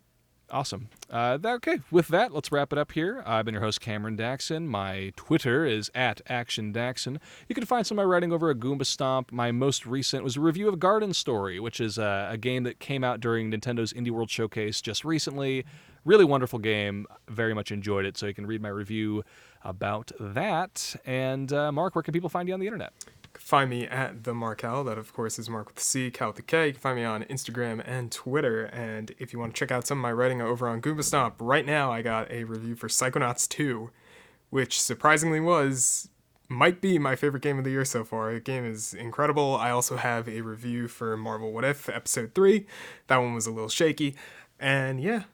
Awesome. 0.50 0.88
Uh, 1.10 1.36
that, 1.38 1.54
okay, 1.54 1.80
with 1.90 2.08
that, 2.08 2.32
let's 2.32 2.52
wrap 2.52 2.72
it 2.72 2.78
up 2.78 2.92
here. 2.92 3.22
I've 3.26 3.44
been 3.44 3.54
your 3.54 3.62
host, 3.62 3.80
Cameron 3.80 4.16
Daxon. 4.16 4.66
My 4.66 5.12
Twitter 5.16 5.64
is 5.64 5.90
at 5.94 6.20
Action 6.28 6.72
Daxon. 6.72 7.18
You 7.48 7.54
can 7.54 7.64
find 7.64 7.86
some 7.86 7.98
of 7.98 8.04
my 8.04 8.08
writing 8.08 8.32
over 8.32 8.50
at 8.50 8.58
Goomba 8.58 8.84
Stomp. 8.84 9.32
My 9.32 9.50
most 9.50 9.86
recent 9.86 10.22
was 10.22 10.36
a 10.36 10.40
review 10.40 10.68
of 10.68 10.78
Garden 10.78 11.14
Story, 11.14 11.58
which 11.58 11.80
is 11.80 11.98
a, 11.98 12.28
a 12.30 12.36
game 12.36 12.62
that 12.64 12.78
came 12.78 13.02
out 13.02 13.20
during 13.20 13.50
Nintendo's 13.50 13.92
Indie 13.92 14.10
World 14.10 14.30
Showcase 14.30 14.80
just 14.80 15.04
recently. 15.04 15.64
Really 16.04 16.24
wonderful 16.26 16.58
game. 16.58 17.06
Very 17.28 17.54
much 17.54 17.72
enjoyed 17.72 18.04
it. 18.04 18.16
So 18.18 18.26
you 18.26 18.34
can 18.34 18.46
read 18.46 18.60
my 18.60 18.68
review 18.68 19.24
about 19.64 20.12
that. 20.20 20.94
And 21.06 21.52
uh, 21.52 21.72
Marc, 21.72 21.94
where 21.94 22.02
can 22.02 22.12
people 22.12 22.28
find 22.28 22.46
you 22.46 22.54
on 22.54 22.60
the 22.60 22.66
internet? 22.66 22.92
Find 23.38 23.70
me 23.70 23.86
at 23.86 24.24
the 24.24 24.34
Markel. 24.34 24.84
That 24.84 24.98
of 24.98 25.12
course 25.12 25.38
is 25.38 25.50
Mark 25.50 25.68
with 25.68 25.80
C, 25.80 26.10
Cal 26.10 26.32
with 26.32 26.46
K. 26.46 26.68
You 26.68 26.72
can 26.72 26.80
find 26.80 26.96
me 26.96 27.04
on 27.04 27.24
Instagram 27.24 27.82
and 27.86 28.10
Twitter. 28.10 28.64
And 28.66 29.14
if 29.18 29.32
you 29.32 29.38
want 29.38 29.54
to 29.54 29.58
check 29.58 29.70
out 29.70 29.86
some 29.86 29.98
of 29.98 30.02
my 30.02 30.12
writing 30.12 30.40
over 30.40 30.68
on 30.68 30.80
Goomba 30.80 31.04
Stomp, 31.04 31.36
right 31.38 31.66
now 31.66 31.92
I 31.92 32.02
got 32.02 32.30
a 32.30 32.44
review 32.44 32.74
for 32.74 32.88
Psychonauts 32.88 33.48
2, 33.48 33.90
which 34.50 34.80
surprisingly 34.80 35.40
was 35.40 36.08
might 36.48 36.80
be 36.80 36.98
my 36.98 37.16
favorite 37.16 37.42
game 37.42 37.58
of 37.58 37.64
the 37.64 37.70
year 37.70 37.84
so 37.84 38.04
far. 38.04 38.32
The 38.32 38.40
game 38.40 38.64
is 38.64 38.94
incredible. 38.94 39.56
I 39.56 39.70
also 39.70 39.96
have 39.96 40.28
a 40.28 40.42
review 40.42 40.88
for 40.88 41.16
Marvel 41.16 41.52
What 41.52 41.64
If 41.64 41.88
Episode 41.88 42.34
3. 42.34 42.66
That 43.06 43.16
one 43.16 43.34
was 43.34 43.46
a 43.46 43.50
little 43.50 43.68
shaky. 43.68 44.14
And 44.60 45.00
yeah, 45.00 45.24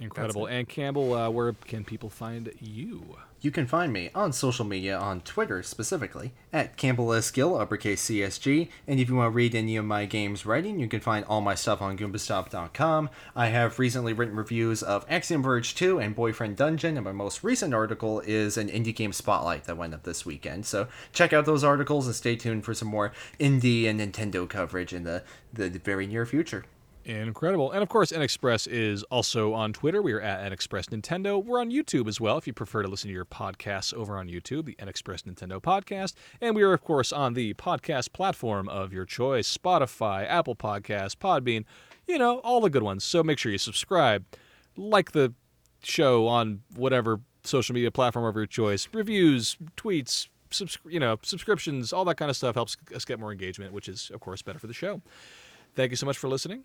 Incredible. 0.00 0.46
And 0.46 0.68
Campbell, 0.68 1.14
uh, 1.14 1.30
where 1.30 1.52
can 1.52 1.84
people 1.84 2.10
find 2.10 2.52
you? 2.58 3.16
You 3.44 3.50
can 3.50 3.66
find 3.66 3.92
me 3.92 4.08
on 4.14 4.32
social 4.32 4.64
media, 4.64 4.96
on 4.96 5.20
Twitter 5.20 5.62
specifically, 5.62 6.32
at 6.50 6.78
Campbell 6.78 7.12
S. 7.12 7.30
Gill, 7.30 7.60
uppercase 7.60 8.02
CSG. 8.08 8.70
And 8.88 8.98
if 8.98 9.10
you 9.10 9.16
want 9.16 9.26
to 9.26 9.36
read 9.36 9.54
any 9.54 9.76
of 9.76 9.84
my 9.84 10.06
games 10.06 10.46
writing, 10.46 10.80
you 10.80 10.88
can 10.88 11.00
find 11.00 11.26
all 11.26 11.42
my 11.42 11.54
stuff 11.54 11.82
on 11.82 11.98
GoombaStomp.com. 11.98 13.10
I 13.36 13.48
have 13.48 13.78
recently 13.78 14.14
written 14.14 14.34
reviews 14.34 14.82
of 14.82 15.04
Axiom 15.10 15.42
Verge 15.42 15.74
2 15.74 15.98
and 15.98 16.14
Boyfriend 16.14 16.56
Dungeon, 16.56 16.96
and 16.96 17.04
my 17.04 17.12
most 17.12 17.44
recent 17.44 17.74
article 17.74 18.20
is 18.20 18.56
an 18.56 18.70
indie 18.70 18.96
game 18.96 19.12
spotlight 19.12 19.64
that 19.64 19.76
went 19.76 19.92
up 19.92 20.04
this 20.04 20.24
weekend. 20.24 20.64
So 20.64 20.88
check 21.12 21.34
out 21.34 21.44
those 21.44 21.62
articles 21.62 22.06
and 22.06 22.16
stay 22.16 22.36
tuned 22.36 22.64
for 22.64 22.72
some 22.72 22.88
more 22.88 23.12
indie 23.38 23.86
and 23.86 24.00
Nintendo 24.00 24.48
coverage 24.48 24.94
in 24.94 25.04
the, 25.04 25.22
the 25.52 25.68
very 25.68 26.06
near 26.06 26.24
future. 26.24 26.64
Incredible. 27.04 27.70
And 27.70 27.82
of 27.82 27.90
course, 27.90 28.12
NXpress 28.12 28.66
is 28.66 29.02
also 29.04 29.52
on 29.52 29.74
Twitter. 29.74 30.00
We 30.00 30.14
are 30.14 30.20
at 30.22 30.50
NXpress 30.50 30.88
Nintendo. 30.88 31.42
We're 31.44 31.60
on 31.60 31.70
YouTube 31.70 32.08
as 32.08 32.18
well 32.18 32.38
if 32.38 32.46
you 32.46 32.54
prefer 32.54 32.82
to 32.82 32.88
listen 32.88 33.08
to 33.08 33.14
your 33.14 33.26
podcasts 33.26 33.92
over 33.92 34.16
on 34.16 34.28
YouTube, 34.28 34.64
the 34.64 34.74
NXpress 34.76 35.24
Nintendo 35.24 35.60
podcast. 35.60 36.14
And 36.40 36.56
we 36.56 36.62
are, 36.62 36.72
of 36.72 36.82
course, 36.82 37.12
on 37.12 37.34
the 37.34 37.52
podcast 37.54 38.14
platform 38.14 38.70
of 38.70 38.94
your 38.94 39.04
choice 39.04 39.54
Spotify, 39.54 40.26
Apple 40.26 40.56
Podcasts, 40.56 41.14
Podbean. 41.14 41.64
you 42.08 42.18
know, 42.18 42.38
all 42.38 42.62
the 42.62 42.70
good 42.70 42.82
ones. 42.82 43.04
So 43.04 43.22
make 43.22 43.38
sure 43.38 43.52
you 43.52 43.58
subscribe, 43.58 44.24
like 44.76 45.12
the 45.12 45.34
show 45.82 46.26
on 46.26 46.60
whatever 46.74 47.20
social 47.42 47.74
media 47.74 47.90
platform 47.90 48.24
of 48.24 48.34
your 48.34 48.46
choice, 48.46 48.88
reviews, 48.94 49.58
tweets, 49.76 50.28
subs- 50.50 50.78
you 50.88 50.98
know, 51.00 51.18
subscriptions, 51.22 51.92
all 51.92 52.06
that 52.06 52.16
kind 52.16 52.30
of 52.30 52.36
stuff 52.36 52.54
helps 52.54 52.78
us 52.94 53.04
get 53.04 53.20
more 53.20 53.30
engagement, 53.30 53.74
which 53.74 53.90
is, 53.90 54.10
of 54.14 54.20
course, 54.20 54.40
better 54.40 54.58
for 54.58 54.68
the 54.68 54.72
show. 54.72 55.02
Thank 55.74 55.90
you 55.90 55.96
so 55.96 56.06
much 56.06 56.16
for 56.16 56.28
listening, 56.28 56.64